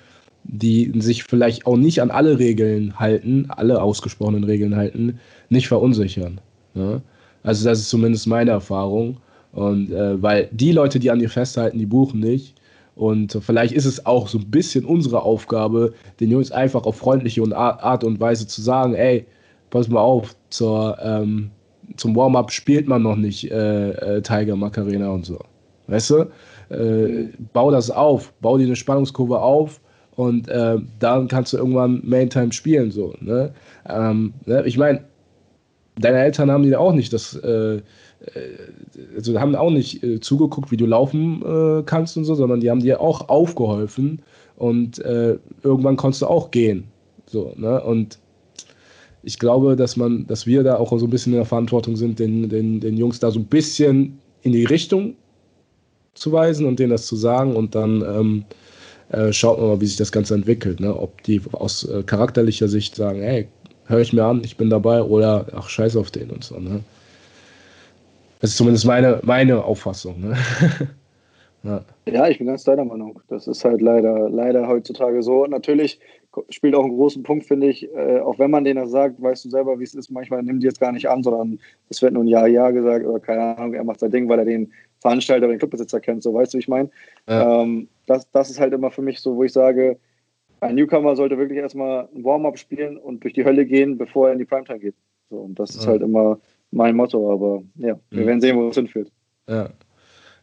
die 0.44 0.92
sich 1.01 1.24
vielleicht 1.24 1.66
auch 1.66 1.77
nicht 1.77 2.01
an 2.01 2.11
alle 2.11 2.38
Regeln 2.38 2.98
halten, 2.98 3.46
alle 3.48 3.83
ausgesprochenen 3.83 4.44
Regeln 4.44 4.77
halten, 4.77 5.18
nicht 5.48 5.68
verunsichern. 5.68 6.40
Ja? 6.74 7.01
Also 7.42 7.68
das 7.68 7.81
ist 7.81 7.90
zumindest 7.90 8.27
meine 8.27 8.51
Erfahrung. 8.53 9.18
Und 9.53 9.90
äh, 9.90 10.20
weil 10.22 10.48
die 10.53 10.72
Leute, 10.72 10.98
die 10.98 11.11
an 11.11 11.18
dir 11.18 11.31
festhalten, 11.31 11.79
die 11.79 11.87
buchen 11.87 12.20
nicht. 12.20 12.55
Und 12.96 13.38
vielleicht 13.40 13.74
ist 13.74 13.85
es 13.85 14.07
auch 14.07 14.27
so 14.29 14.38
ein 14.38 14.51
bisschen 14.51 14.85
unsere 14.85 15.22
Aufgabe, 15.22 15.94
den 16.18 16.31
Jungs 16.31 16.51
einfach 16.51 16.85
auf 16.85 16.96
freundliche 16.96 17.42
Art 17.57 18.03
und 18.03 18.18
Weise 18.18 18.46
zu 18.46 18.61
sagen, 18.61 18.94
ey, 18.94 19.24
pass 19.70 19.88
mal 19.88 20.01
auf, 20.01 20.35
zur, 20.51 20.98
ähm, 21.01 21.51
zum 21.96 22.16
Warm-up 22.16 22.51
spielt 22.51 22.88
man 22.88 23.03
noch 23.03 23.16
nicht 23.16 23.51
äh, 23.51 23.90
äh, 23.90 24.22
Tiger 24.22 24.57
Macarena 24.57 25.11
und 25.11 25.24
so. 25.24 25.38
Weißt 25.88 26.11
du? 26.11 26.27
äh, 26.70 27.29
bau 27.53 27.70
das 27.70 27.90
auf, 27.90 28.33
bau 28.40 28.59
dir 28.59 28.66
eine 28.66 28.77
Spannungskurve 28.77 29.40
auf 29.40 29.81
und 30.16 30.48
äh, 30.48 30.77
dann 30.98 31.29
kannst 31.29 31.53
du 31.53 31.59
irgendwann 31.59 32.03
Main-Time 32.05 32.53
spielen. 32.53 32.90
So, 32.90 33.14
ne? 33.20 33.53
Ähm, 33.88 34.35
ne? 34.46 34.64
Ich 34.66 34.77
meine, 34.77 35.05
deine 35.98 36.18
Eltern 36.18 36.51
haben 36.51 36.64
dir 36.64 36.81
auch 36.81 36.92
nicht 36.92 37.12
das, 37.12 37.35
äh, 37.37 37.77
äh, 37.77 37.81
also 39.16 39.38
haben 39.40 39.55
auch 39.55 39.70
nicht 39.70 40.03
äh, 40.03 40.20
zugeguckt, 40.20 40.70
wie 40.70 40.77
du 40.77 40.87
laufen 40.87 41.42
äh, 41.42 41.83
kannst 41.85 42.16
und 42.16 42.24
so, 42.24 42.35
sondern 42.35 42.61
die 42.61 42.70
haben 42.70 42.81
dir 42.81 43.01
auch 43.01 43.29
aufgeholfen 43.29 44.22
und 44.57 44.98
irgendwann 44.98 45.94
konntest 45.94 46.22
du 46.22 46.27
auch 46.27 46.51
gehen. 46.51 46.88
So, 47.27 47.53
ne? 47.57 47.81
Und 47.81 48.18
ich 49.22 49.38
glaube, 49.38 49.77
dass 49.77 49.96
man, 49.96 50.27
dass 50.27 50.48
wir 50.48 50.64
da 50.64 50.79
auch 50.79 50.98
so 50.98 51.07
ein 51.07 51.11
bisschen 51.11 51.33
in 51.33 51.38
der 51.38 51.46
Verantwortung 51.46 51.94
sind, 51.94 52.18
den, 52.18 52.48
den, 52.48 52.81
den 52.81 52.96
Jungs 52.96 53.20
da 53.20 53.31
so 53.31 53.38
ein 53.38 53.44
bisschen 53.44 54.18
in 54.42 54.51
die 54.51 54.64
Richtung 54.64 55.14
zuweisen 56.18 56.66
und 56.66 56.78
denen 56.78 56.90
das 56.90 57.07
zu 57.07 57.16
sagen 57.16 57.57
und 57.57 57.74
dann 57.74 58.02
ähm, 58.02 58.44
äh, 59.11 59.33
schaut 59.33 59.59
man 59.59 59.68
mal, 59.68 59.81
wie 59.81 59.87
sich 59.87 59.96
das 59.96 60.12
Ganze 60.12 60.35
entwickelt. 60.35 60.81
Ne? 60.81 60.94
Ob 60.94 61.22
die 61.22 61.40
aus 61.52 61.85
äh, 61.85 62.02
charakterlicher 62.02 62.68
Sicht 62.68 62.94
sagen, 62.94 63.22
hey, 63.22 63.48
höre 63.87 64.00
ich 64.00 64.12
mir 64.12 64.24
an, 64.24 64.42
ich 64.44 64.57
bin 64.57 64.70
dabei 64.70 65.02
oder 65.02 65.46
ach, 65.54 65.68
scheiß 65.68 65.96
auf 65.96 66.11
den 66.11 66.31
und 66.31 66.44
so. 66.44 66.59
Ne? 66.59 66.81
Das 68.40 68.50
ist 68.50 68.57
zumindest 68.57 68.87
meine, 68.87 69.20
meine 69.22 69.64
Auffassung. 69.64 70.20
Ne? 70.20 70.37
ja. 71.62 71.85
ja, 72.07 72.28
ich 72.28 72.38
bin 72.38 72.46
ganz 72.46 72.64
deiner 72.64 72.85
Meinung. 72.85 73.20
Das 73.28 73.46
ist 73.46 73.64
halt 73.64 73.81
leider, 73.81 74.28
leider 74.28 74.68
heutzutage 74.68 75.22
so. 75.22 75.46
Natürlich 75.46 75.98
spielt 76.50 76.74
auch 76.74 76.85
einen 76.85 76.96
großen 76.96 77.22
Punkt, 77.22 77.46
finde 77.46 77.68
ich, 77.68 77.88
äh, 77.94 78.20
auch 78.20 78.38
wenn 78.38 78.50
man 78.50 78.64
denen 78.64 78.81
das 78.81 78.90
sagt, 78.90 79.20
weißt 79.20 79.46
du 79.46 79.50
selber, 79.50 79.78
wie 79.81 79.85
es 79.85 79.94
ist, 79.94 80.11
manchmal 80.11 80.42
nimmt 80.42 80.62
die 80.62 80.66
jetzt 80.66 80.81
gar 80.81 80.92
nicht 80.92 81.09
an, 81.09 81.22
sondern 81.22 81.59
es 81.88 82.02
wird 82.02 82.12
nur 82.12 82.22
ein 82.22 82.28
Ja, 82.28 82.46
Ja 82.46 82.70
gesagt 82.70 83.07
oder 83.07 83.18
keine 83.18 83.57
Ahnung, 83.57 83.74
er 83.74 83.85
macht 83.85 84.00
sein 84.00 84.11
Ding, 84.11 84.28
weil 84.28 84.38
er 84.38 84.44
den 84.44 84.72
Veranstalter 85.00 85.46
oder 85.46 85.54
den 85.54 85.58
Clubbesitzer 85.58 86.00
kennt, 86.00 86.22
so 86.22 86.34
weißt 86.34 86.52
du, 86.52 86.58
wie 86.58 86.61
ich 86.61 86.68
meine. 86.68 86.90
Ja. 87.28 87.62
Ähm, 87.62 87.88
das, 88.06 88.30
das 88.30 88.50
ist 88.50 88.61
halt 88.61 88.72
immer 88.72 88.90
für 88.90 89.02
mich 89.02 89.20
so, 89.20 89.37
wo 89.37 89.44
ich 89.44 89.52
sage, 89.52 89.98
ein 90.61 90.74
Newcomer 90.74 91.14
sollte 91.14 91.38
wirklich 91.38 91.58
erstmal 91.58 92.08
ein 92.14 92.24
Warm-up 92.24 92.58
spielen 92.58 92.96
und 92.96 93.22
durch 93.22 93.34
die 93.34 93.44
Hölle 93.44 93.64
gehen, 93.64 93.96
bevor 93.96 94.28
er 94.28 94.32
in 94.32 94.38
die 94.38 94.44
Primetime 94.44 94.80
geht. 94.80 94.94
So, 95.30 95.37
und 95.37 95.58
das 95.58 95.70
ist 95.70 95.84
ja. 95.84 95.90
halt 95.90 96.02
immer 96.02 96.38
mein 96.70 96.96
Motto, 96.96 97.32
aber 97.32 97.62
ja, 97.76 97.98
wir 98.11 98.22
mhm. 98.22 98.26
werden 98.26 98.40
sehen, 98.40 98.56
wo 98.56 98.68
es 98.68 98.74
hinführt. 98.74 99.11
Ja. 99.48 99.70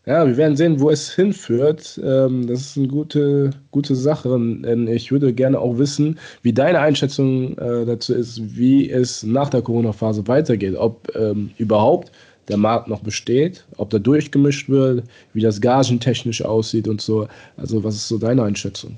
Ja, 0.07 0.27
wir 0.27 0.37
werden 0.37 0.55
sehen, 0.55 0.79
wo 0.79 0.91
es 0.91 1.11
hinführt. 1.15 1.99
Ähm, 2.03 2.45
das 2.45 2.61
ist 2.61 2.77
eine 2.77 2.87
gute, 2.87 3.49
gute 3.71 3.95
Sache. 3.95 4.29
Denn 4.29 4.87
ich 4.87 5.11
würde 5.11 5.33
gerne 5.33 5.59
auch 5.59 5.79
wissen, 5.79 6.19
wie 6.43 6.53
deine 6.53 6.79
Einschätzung 6.79 7.57
äh, 7.57 7.85
dazu 7.85 8.13
ist, 8.13 8.55
wie 8.55 8.87
es 8.87 9.23
nach 9.23 9.49
der 9.49 9.63
Corona-Phase 9.63 10.27
weitergeht. 10.27 10.75
Ob 10.77 11.09
ähm, 11.15 11.49
überhaupt 11.57 12.11
der 12.47 12.58
Markt 12.58 12.88
noch 12.88 13.01
besteht, 13.01 13.65
ob 13.77 13.89
da 13.89 13.99
durchgemischt 13.99 14.69
wird, 14.69 15.03
wie 15.34 15.41
das 15.41 15.62
gagentechnisch 15.62 16.43
aussieht 16.43 16.88
und 16.88 17.01
so. 17.01 17.27
Also 17.58 17.84
was 17.84 17.95
ist 17.95 18.08
so 18.08 18.17
deine 18.17 18.43
Einschätzung? 18.43 18.97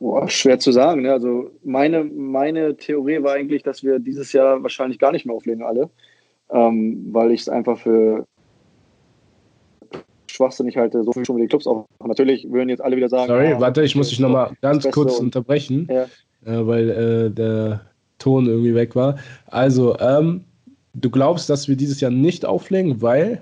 Boah, 0.00 0.28
schwer 0.28 0.58
zu 0.58 0.72
sagen. 0.72 1.02
Ne? 1.02 1.12
Also 1.12 1.50
meine, 1.64 2.04
meine 2.04 2.76
Theorie 2.76 3.22
war 3.22 3.34
eigentlich, 3.34 3.62
dass 3.62 3.82
wir 3.82 3.98
dieses 3.98 4.32
Jahr 4.32 4.62
wahrscheinlich 4.62 4.98
gar 4.98 5.12
nicht 5.12 5.26
mehr 5.26 5.34
auflegen 5.34 5.64
alle, 5.64 5.90
ähm, 6.50 7.08
weil 7.10 7.32
ich 7.32 7.42
es 7.42 7.48
einfach 7.48 7.78
für 7.78 8.26
schwachsinnig 10.30 10.76
halte, 10.76 11.02
so 11.02 11.12
viel 11.12 11.24
schon 11.24 11.36
mit 11.36 11.42
den 11.42 11.48
Clubs 11.48 11.66
auf. 11.66 11.86
Natürlich 12.04 12.50
würden 12.50 12.68
jetzt 12.68 12.80
alle 12.80 12.96
wieder 12.96 13.08
sagen. 13.08 13.26
Sorry, 13.26 13.52
ah, 13.52 13.60
warte, 13.60 13.82
ich 13.82 13.96
muss 13.96 14.08
dich 14.08 14.20
nochmal 14.20 14.52
ganz 14.60 14.88
kurz 14.90 15.18
unterbrechen, 15.18 15.88
ja. 15.90 16.04
äh, 16.46 16.66
weil 16.66 16.90
äh, 16.90 17.30
der 17.30 17.80
Ton 18.18 18.46
irgendwie 18.46 18.74
weg 18.74 18.94
war. 18.94 19.18
Also, 19.46 19.98
ähm, 19.98 20.44
Du 21.00 21.10
glaubst, 21.10 21.48
dass 21.48 21.68
wir 21.68 21.76
dieses 21.76 22.00
Jahr 22.00 22.10
nicht 22.10 22.44
auflegen, 22.44 23.00
weil? 23.00 23.40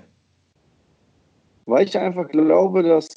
Weil 1.65 1.87
ich 1.87 1.97
einfach 1.97 2.27
glaube, 2.29 2.83
dass 2.83 3.09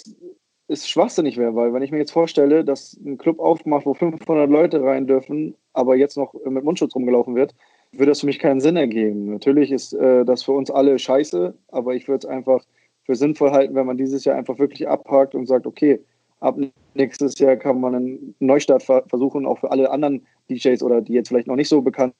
es 0.66 0.88
schwachsinnig 0.88 1.36
wäre, 1.36 1.54
weil 1.54 1.74
wenn 1.74 1.82
ich 1.82 1.90
mir 1.90 1.98
jetzt 1.98 2.12
vorstelle, 2.12 2.64
dass 2.64 2.98
ein 3.04 3.18
Club 3.18 3.38
aufmacht, 3.38 3.84
wo 3.84 3.92
500 3.92 4.48
Leute 4.48 4.82
rein 4.82 5.06
dürfen, 5.06 5.54
aber 5.72 5.96
jetzt 5.96 6.16
noch 6.16 6.32
mit 6.46 6.64
Mundschutz 6.64 6.94
rumgelaufen 6.94 7.34
wird, 7.34 7.54
würde 7.92 8.12
das 8.12 8.20
für 8.20 8.26
mich 8.26 8.38
keinen 8.38 8.60
Sinn 8.60 8.76
ergeben. 8.76 9.30
Natürlich 9.30 9.72
ist 9.72 9.92
äh, 9.92 10.24
das 10.24 10.44
für 10.44 10.52
uns 10.52 10.70
alle 10.70 10.98
scheiße, 10.98 11.54
aber 11.68 11.94
ich 11.94 12.08
würde 12.08 12.26
es 12.26 12.32
einfach 12.32 12.64
für 13.04 13.16
sinnvoll 13.16 13.50
halten, 13.50 13.74
wenn 13.74 13.86
man 13.86 13.98
dieses 13.98 14.24
Jahr 14.24 14.36
einfach 14.36 14.58
wirklich 14.58 14.88
abhakt 14.88 15.34
und 15.34 15.46
sagt, 15.46 15.66
okay, 15.66 16.00
ab 16.38 16.56
nächstes 16.94 17.38
Jahr 17.38 17.56
kann 17.56 17.80
man 17.80 17.94
einen 17.94 18.34
Neustart 18.38 18.84
versuchen, 18.84 19.44
auch 19.44 19.58
für 19.58 19.70
alle 19.70 19.90
anderen 19.90 20.24
DJs 20.48 20.82
oder 20.82 21.02
die 21.02 21.12
jetzt 21.12 21.28
vielleicht 21.28 21.48
noch 21.48 21.56
nicht 21.56 21.68
so 21.68 21.82
bekannt 21.82 22.14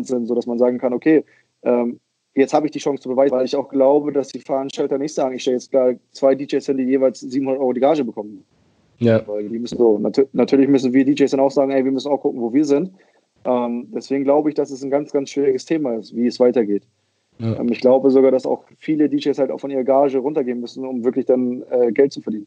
sind, 0.00 0.26
sodass 0.26 0.46
man 0.46 0.58
sagen 0.58 0.78
kann, 0.78 0.92
okay, 0.92 1.24
ähm, 1.62 2.00
jetzt 2.34 2.54
habe 2.54 2.66
ich 2.66 2.72
die 2.72 2.78
Chance 2.78 3.02
zu 3.02 3.08
beweisen, 3.10 3.36
weil 3.36 3.44
ich 3.44 3.56
auch 3.56 3.68
glaube, 3.68 4.12
dass 4.12 4.28
die 4.28 4.40
Veranstalter 4.40 4.98
nicht 4.98 5.14
sagen, 5.14 5.34
ich 5.34 5.42
stelle 5.42 5.56
jetzt 5.56 5.70
klar 5.70 5.94
zwei 6.12 6.34
DJs 6.34 6.64
hin, 6.64 6.78
die 6.78 6.84
jeweils 6.84 7.20
700 7.20 7.60
Euro 7.60 7.72
die 7.72 7.80
Gage 7.80 8.04
bekommen. 8.04 8.44
Ja. 8.98 9.26
Weil 9.26 9.48
die 9.48 9.58
müssen 9.58 9.78
so, 9.78 9.98
nat 9.98 10.26
natürlich 10.32 10.68
müssen 10.68 10.92
wir 10.92 11.04
DJs 11.04 11.30
dann 11.30 11.40
auch 11.40 11.50
sagen, 11.50 11.72
ey, 11.72 11.84
wir 11.84 11.92
müssen 11.92 12.10
auch 12.10 12.20
gucken, 12.20 12.40
wo 12.40 12.52
wir 12.52 12.64
sind. 12.64 12.92
Ähm, 13.44 13.88
deswegen 13.92 14.24
glaube 14.24 14.48
ich, 14.48 14.54
dass 14.54 14.70
es 14.70 14.82
ein 14.82 14.90
ganz, 14.90 15.12
ganz 15.12 15.30
schwieriges 15.30 15.64
Thema 15.64 15.94
ist, 15.94 16.14
wie 16.14 16.26
es 16.26 16.38
weitergeht. 16.38 16.86
Ja. 17.38 17.58
Ähm, 17.58 17.68
ich 17.70 17.80
glaube 17.80 18.10
sogar, 18.10 18.30
dass 18.30 18.46
auch 18.46 18.64
viele 18.78 19.08
DJs 19.08 19.36
halt 19.38 19.50
auch 19.50 19.58
von 19.58 19.70
ihrer 19.70 19.84
Gage 19.84 20.18
runtergehen 20.18 20.60
müssen, 20.60 20.86
um 20.86 21.04
wirklich 21.04 21.26
dann 21.26 21.64
äh, 21.70 21.90
Geld 21.90 22.12
zu 22.12 22.20
verdienen. 22.20 22.46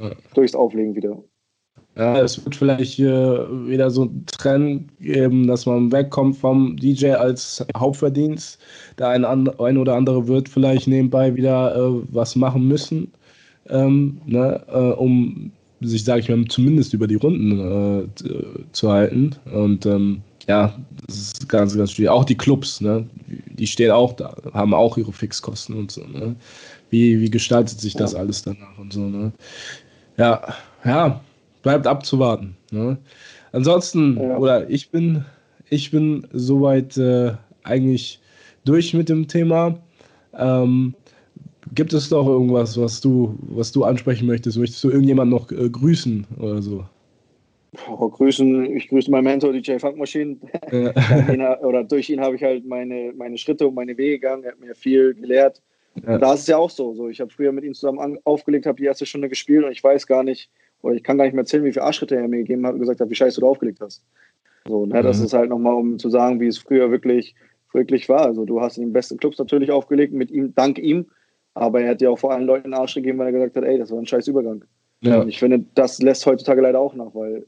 Ja. 0.00 0.12
Durchs 0.34 0.54
Auflegen 0.54 0.94
wieder. 0.96 1.22
Ja, 1.96 2.20
es 2.20 2.42
wird 2.44 2.54
vielleicht 2.54 2.92
hier 2.92 3.48
wieder 3.66 3.90
so 3.90 4.04
ein 4.04 4.24
Trend 4.26 4.88
geben, 5.00 5.46
dass 5.46 5.66
man 5.66 5.90
wegkommt 5.90 6.36
vom 6.36 6.76
DJ 6.76 7.12
als 7.12 7.64
Hauptverdienst. 7.76 8.58
Der 8.98 9.08
ein, 9.08 9.24
ein 9.24 9.76
oder 9.76 9.94
andere 9.96 10.28
wird 10.28 10.48
vielleicht 10.48 10.86
nebenbei 10.86 11.34
wieder 11.34 11.74
äh, 11.74 12.02
was 12.10 12.36
machen 12.36 12.68
müssen, 12.68 13.12
ähm, 13.68 14.20
ne, 14.24 14.62
äh, 14.68 14.92
um 14.92 15.50
sich, 15.80 16.04
sage 16.04 16.20
ich 16.20 16.28
mal, 16.28 16.44
zumindest 16.46 16.94
über 16.94 17.06
die 17.06 17.16
Runden 17.16 17.58
äh, 17.58 18.08
zu 18.72 18.92
halten. 18.92 19.34
Und 19.52 19.84
ähm, 19.86 20.22
ja, 20.48 20.74
das 21.06 21.16
ist 21.16 21.48
ganz, 21.48 21.76
ganz 21.76 21.92
schwierig. 21.92 22.10
Auch 22.10 22.24
die 22.24 22.36
Clubs, 22.36 22.80
ne, 22.80 23.06
die 23.26 23.66
stehen 23.66 23.90
auch 23.90 24.12
da, 24.12 24.36
haben 24.52 24.74
auch 24.74 24.96
ihre 24.96 25.12
Fixkosten 25.12 25.76
und 25.76 25.90
so. 25.90 26.02
Ne? 26.06 26.36
Wie, 26.90 27.20
wie 27.20 27.30
gestaltet 27.30 27.80
sich 27.80 27.94
das 27.94 28.14
alles 28.14 28.42
danach 28.42 28.78
und 28.78 28.92
so, 28.92 29.00
ne? 29.00 29.32
Ja, 30.16 30.42
ja, 30.84 31.20
bleibt 31.62 31.86
abzuwarten. 31.86 32.56
Ne? 32.70 32.98
Ansonsten, 33.52 34.18
ja. 34.20 34.36
oder 34.36 34.70
ich 34.70 34.90
bin, 34.90 35.24
ich 35.68 35.90
bin 35.90 36.26
soweit 36.32 36.96
äh, 36.96 37.32
eigentlich 37.62 38.20
durch 38.64 38.94
mit 38.94 39.08
dem 39.08 39.28
Thema. 39.28 39.78
Ähm, 40.34 40.94
gibt 41.74 41.92
es 41.92 42.08
doch 42.08 42.26
irgendwas, 42.26 42.78
was 42.80 43.00
du, 43.00 43.36
was 43.42 43.72
du 43.72 43.84
ansprechen 43.84 44.26
möchtest? 44.26 44.58
Möchtest 44.58 44.82
du 44.84 44.90
irgendjemanden 44.90 45.36
noch 45.36 45.50
äh, 45.50 45.68
grüßen 45.68 46.26
oder 46.38 46.62
so? 46.62 46.84
Oh, 47.88 48.08
grüßen, 48.08 48.76
ich 48.76 48.88
grüße 48.88 49.10
meinen 49.10 49.24
Mentor 49.24 49.52
DJ 49.52 49.78
Funk 49.78 49.96
Machine. 49.96 50.36
Ja. 50.72 51.60
oder 51.62 51.84
durch 51.84 52.10
ihn 52.10 52.20
habe 52.20 52.34
ich 52.34 52.42
halt 52.42 52.66
meine, 52.66 53.12
meine 53.16 53.38
Schritte 53.38 53.68
und 53.68 53.74
meine 53.74 53.96
Wege 53.96 54.18
gegangen. 54.18 54.42
Er 54.42 54.52
hat 54.52 54.60
mir 54.60 54.74
viel 54.74 55.14
gelehrt. 55.14 55.62
Ja. 56.06 56.18
da 56.18 56.34
ist 56.34 56.40
es 56.40 56.46
ja 56.46 56.56
auch 56.56 56.70
so. 56.70 56.94
so 56.94 57.08
ich 57.08 57.20
habe 57.20 57.30
früher 57.30 57.52
mit 57.52 57.64
ihm 57.64 57.74
zusammen 57.74 58.18
aufgelegt, 58.24 58.66
habe 58.66 58.78
die 58.78 58.86
erste 58.86 59.06
Stunde 59.06 59.28
gespielt 59.28 59.64
und 59.64 59.72
ich 59.72 59.82
weiß 59.82 60.06
gar 60.06 60.22
nicht, 60.22 60.50
oder 60.82 60.94
ich 60.94 61.02
kann 61.02 61.18
gar 61.18 61.24
nicht 61.24 61.34
mehr 61.34 61.42
erzählen, 61.42 61.64
wie 61.64 61.72
viele 61.72 61.84
Arschritte 61.84 62.16
er 62.16 62.28
mir 62.28 62.38
gegeben 62.38 62.66
hat 62.66 62.74
und 62.74 62.80
gesagt 62.80 63.00
hat, 63.00 63.10
wie 63.10 63.14
scheiße 63.14 63.40
du 63.40 63.46
aufgelegt 63.46 63.80
hast. 63.80 64.02
So, 64.66 64.86
ne, 64.86 65.00
mhm. 65.00 65.02
Das 65.02 65.20
ist 65.20 65.32
halt 65.32 65.50
nochmal, 65.50 65.74
um 65.74 65.98
zu 65.98 66.10
sagen, 66.10 66.40
wie 66.40 66.46
es 66.46 66.58
früher 66.58 66.90
wirklich, 66.90 67.34
wirklich 67.72 68.08
war. 68.08 68.26
Also 68.26 68.44
du 68.44 68.60
hast 68.60 68.78
in 68.78 68.84
den 68.84 68.92
besten 68.92 69.18
Clubs 69.18 69.38
natürlich 69.38 69.70
aufgelegt, 69.70 70.12
mit 70.12 70.30
ihm, 70.30 70.54
dank 70.54 70.78
ihm, 70.78 71.06
aber 71.54 71.80
er 71.82 71.90
hat 71.90 72.00
dir 72.00 72.10
auch 72.10 72.18
vor 72.18 72.32
allen 72.32 72.46
Leuten 72.46 72.66
einen 72.66 72.74
Arsch 72.74 72.94
gegeben, 72.94 73.18
weil 73.18 73.26
er 73.26 73.32
gesagt 73.32 73.56
hat, 73.56 73.64
ey, 73.64 73.78
das 73.78 73.90
war 73.90 73.98
ein 73.98 74.06
scheiß 74.06 74.28
Übergang. 74.28 74.64
Ja. 75.02 75.20
Und 75.20 75.28
ich 75.28 75.38
finde, 75.38 75.64
das 75.74 76.00
lässt 76.02 76.26
heutzutage 76.26 76.60
leider 76.60 76.80
auch 76.80 76.94
nach, 76.94 77.14
weil 77.14 77.46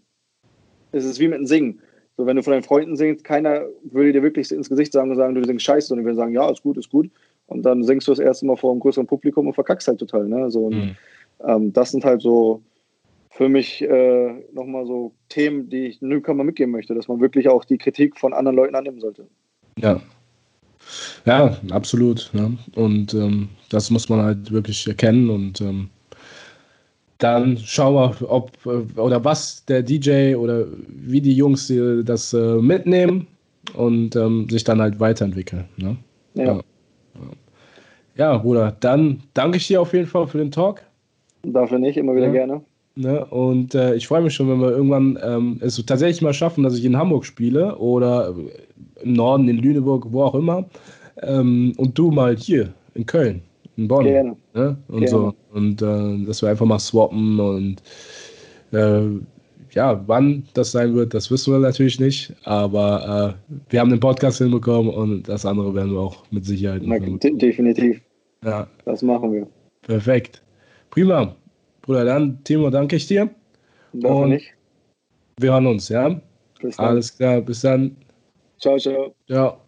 es 0.92 1.04
ist 1.04 1.20
wie 1.20 1.28
mit 1.28 1.38
dem 1.38 1.46
Singen. 1.46 1.80
So, 2.16 2.26
wenn 2.26 2.36
du 2.36 2.42
von 2.42 2.52
deinen 2.52 2.62
Freunden 2.62 2.96
singst, 2.96 3.24
keiner 3.24 3.66
würde 3.84 4.12
dir 4.12 4.22
wirklich 4.22 4.50
ins 4.52 4.68
Gesicht 4.68 4.92
sagen 4.92 5.10
und 5.10 5.16
sagen, 5.16 5.34
du 5.34 5.44
singst 5.44 5.64
scheiße, 5.64 5.88
sondern 5.88 6.04
würden 6.04 6.16
sagen, 6.16 6.34
ja, 6.34 6.50
ist 6.50 6.62
gut, 6.62 6.76
ist 6.76 6.90
gut. 6.90 7.10
Und 7.46 7.62
dann 7.62 7.82
singst 7.82 8.06
du 8.06 8.12
das 8.12 8.18
erste 8.18 8.46
Mal 8.46 8.56
vor 8.56 8.70
einem 8.70 8.80
größeren 8.80 9.06
Publikum 9.06 9.46
und 9.46 9.54
verkackst 9.54 9.88
halt 9.88 9.98
total. 9.98 10.28
Ne? 10.28 10.50
So, 10.50 10.66
und, 10.66 10.74
mhm. 10.74 10.96
ähm, 11.46 11.72
das 11.72 11.90
sind 11.90 12.04
halt 12.04 12.20
so, 12.20 12.62
für 13.32 13.48
mich 13.48 13.82
äh, 13.82 14.44
nochmal 14.52 14.86
so 14.86 15.12
Themen, 15.30 15.70
die 15.70 15.86
ich 15.86 16.02
Newcomer 16.02 16.44
mitgeben 16.44 16.70
möchte, 16.70 16.94
dass 16.94 17.08
man 17.08 17.20
wirklich 17.20 17.48
auch 17.48 17.64
die 17.64 17.78
Kritik 17.78 18.18
von 18.18 18.34
anderen 18.34 18.56
Leuten 18.56 18.74
annehmen 18.74 19.00
sollte. 19.00 19.26
Ja. 19.78 20.00
Ja, 21.24 21.56
absolut. 21.70 22.28
Ne? 22.34 22.58
Und 22.74 23.14
ähm, 23.14 23.48
das 23.70 23.90
muss 23.90 24.08
man 24.08 24.20
halt 24.20 24.52
wirklich 24.52 24.86
erkennen 24.86 25.30
und 25.30 25.60
ähm, 25.60 25.88
dann 27.18 27.56
schauen 27.56 27.94
wir, 27.94 28.30
ob 28.30 28.50
äh, 28.66 29.00
oder 29.00 29.24
was 29.24 29.64
der 29.64 29.82
DJ 29.82 30.34
oder 30.34 30.66
wie 30.88 31.20
die 31.20 31.34
Jungs 31.34 31.72
das 32.04 32.34
äh, 32.34 32.56
mitnehmen 32.56 33.28
und 33.74 34.14
ähm, 34.16 34.48
sich 34.50 34.64
dann 34.64 34.80
halt 34.80 35.00
weiterentwickeln. 35.00 35.64
Ne? 35.76 35.96
Ja. 36.34 36.44
ja. 36.44 36.60
Ja, 38.14 38.36
Bruder, 38.36 38.76
dann 38.80 39.22
danke 39.32 39.56
ich 39.56 39.68
dir 39.68 39.80
auf 39.80 39.94
jeden 39.94 40.06
Fall 40.06 40.26
für 40.26 40.36
den 40.36 40.50
Talk. 40.50 40.82
Dafür 41.44 41.78
nicht, 41.78 41.96
immer 41.96 42.14
wieder 42.14 42.26
ja. 42.26 42.32
gerne. 42.32 42.62
Ne? 42.94 43.24
Und 43.26 43.74
äh, 43.74 43.94
ich 43.94 44.06
freue 44.06 44.22
mich 44.22 44.34
schon, 44.34 44.48
wenn 44.48 44.60
wir 44.60 44.70
irgendwann 44.70 45.18
ähm, 45.22 45.58
es 45.60 45.84
tatsächlich 45.86 46.20
mal 46.20 46.34
schaffen, 46.34 46.62
dass 46.62 46.76
ich 46.76 46.84
in 46.84 46.96
Hamburg 46.96 47.24
spiele 47.24 47.76
oder 47.78 48.34
im 49.02 49.12
Norden, 49.14 49.48
in 49.48 49.58
Lüneburg, 49.58 50.06
wo 50.10 50.22
auch 50.22 50.34
immer. 50.34 50.66
Ähm, 51.22 51.72
und 51.78 51.98
du 51.98 52.10
mal 52.10 52.36
hier 52.36 52.72
in 52.94 53.06
Köln, 53.06 53.42
in 53.76 53.88
Bonn. 53.88 54.04
Gerne. 54.04 54.36
Ne? 54.54 54.76
Und 54.88 55.00
Gerne. 55.00 55.08
so. 55.08 55.34
Und 55.52 55.80
äh, 55.80 56.26
dass 56.26 56.42
wir 56.42 56.50
einfach 56.50 56.66
mal 56.66 56.78
swappen 56.78 57.40
und 57.40 57.82
äh, 58.72 59.02
ja, 59.74 60.02
wann 60.06 60.44
das 60.52 60.72
sein 60.72 60.94
wird, 60.94 61.14
das 61.14 61.30
wissen 61.30 61.52
wir 61.52 61.60
natürlich 61.60 61.98
nicht. 61.98 62.34
Aber 62.44 63.36
äh, 63.48 63.54
wir 63.70 63.80
haben 63.80 63.90
den 63.90 64.00
Podcast 64.00 64.38
hinbekommen 64.38 64.92
und 64.92 65.28
das 65.28 65.46
andere 65.46 65.74
werden 65.74 65.92
wir 65.92 66.00
auch 66.00 66.24
mit 66.30 66.44
Sicherheit. 66.44 66.82
Na, 66.84 66.98
definitiv. 66.98 68.00
Ja. 68.44 68.66
Das 68.84 69.02
machen 69.02 69.32
wir. 69.32 69.46
Perfekt. 69.82 70.42
Prima. 70.90 71.34
Bruder, 71.82 72.04
dann, 72.04 72.42
Timo, 72.44 72.70
danke 72.70 72.96
ich 72.96 73.06
dir. 73.06 73.28
Danke 73.92 74.08
und 74.08 74.28
nicht. 74.30 74.54
Wir 75.38 75.52
hören 75.52 75.66
uns, 75.66 75.88
ja? 75.88 76.20
Bis 76.60 76.76
dann. 76.76 76.86
Alles 76.86 77.16
klar, 77.16 77.40
bis 77.40 77.60
dann. 77.60 77.96
Ciao, 78.58 78.78
ciao. 78.78 79.14
Ciao. 79.26 79.60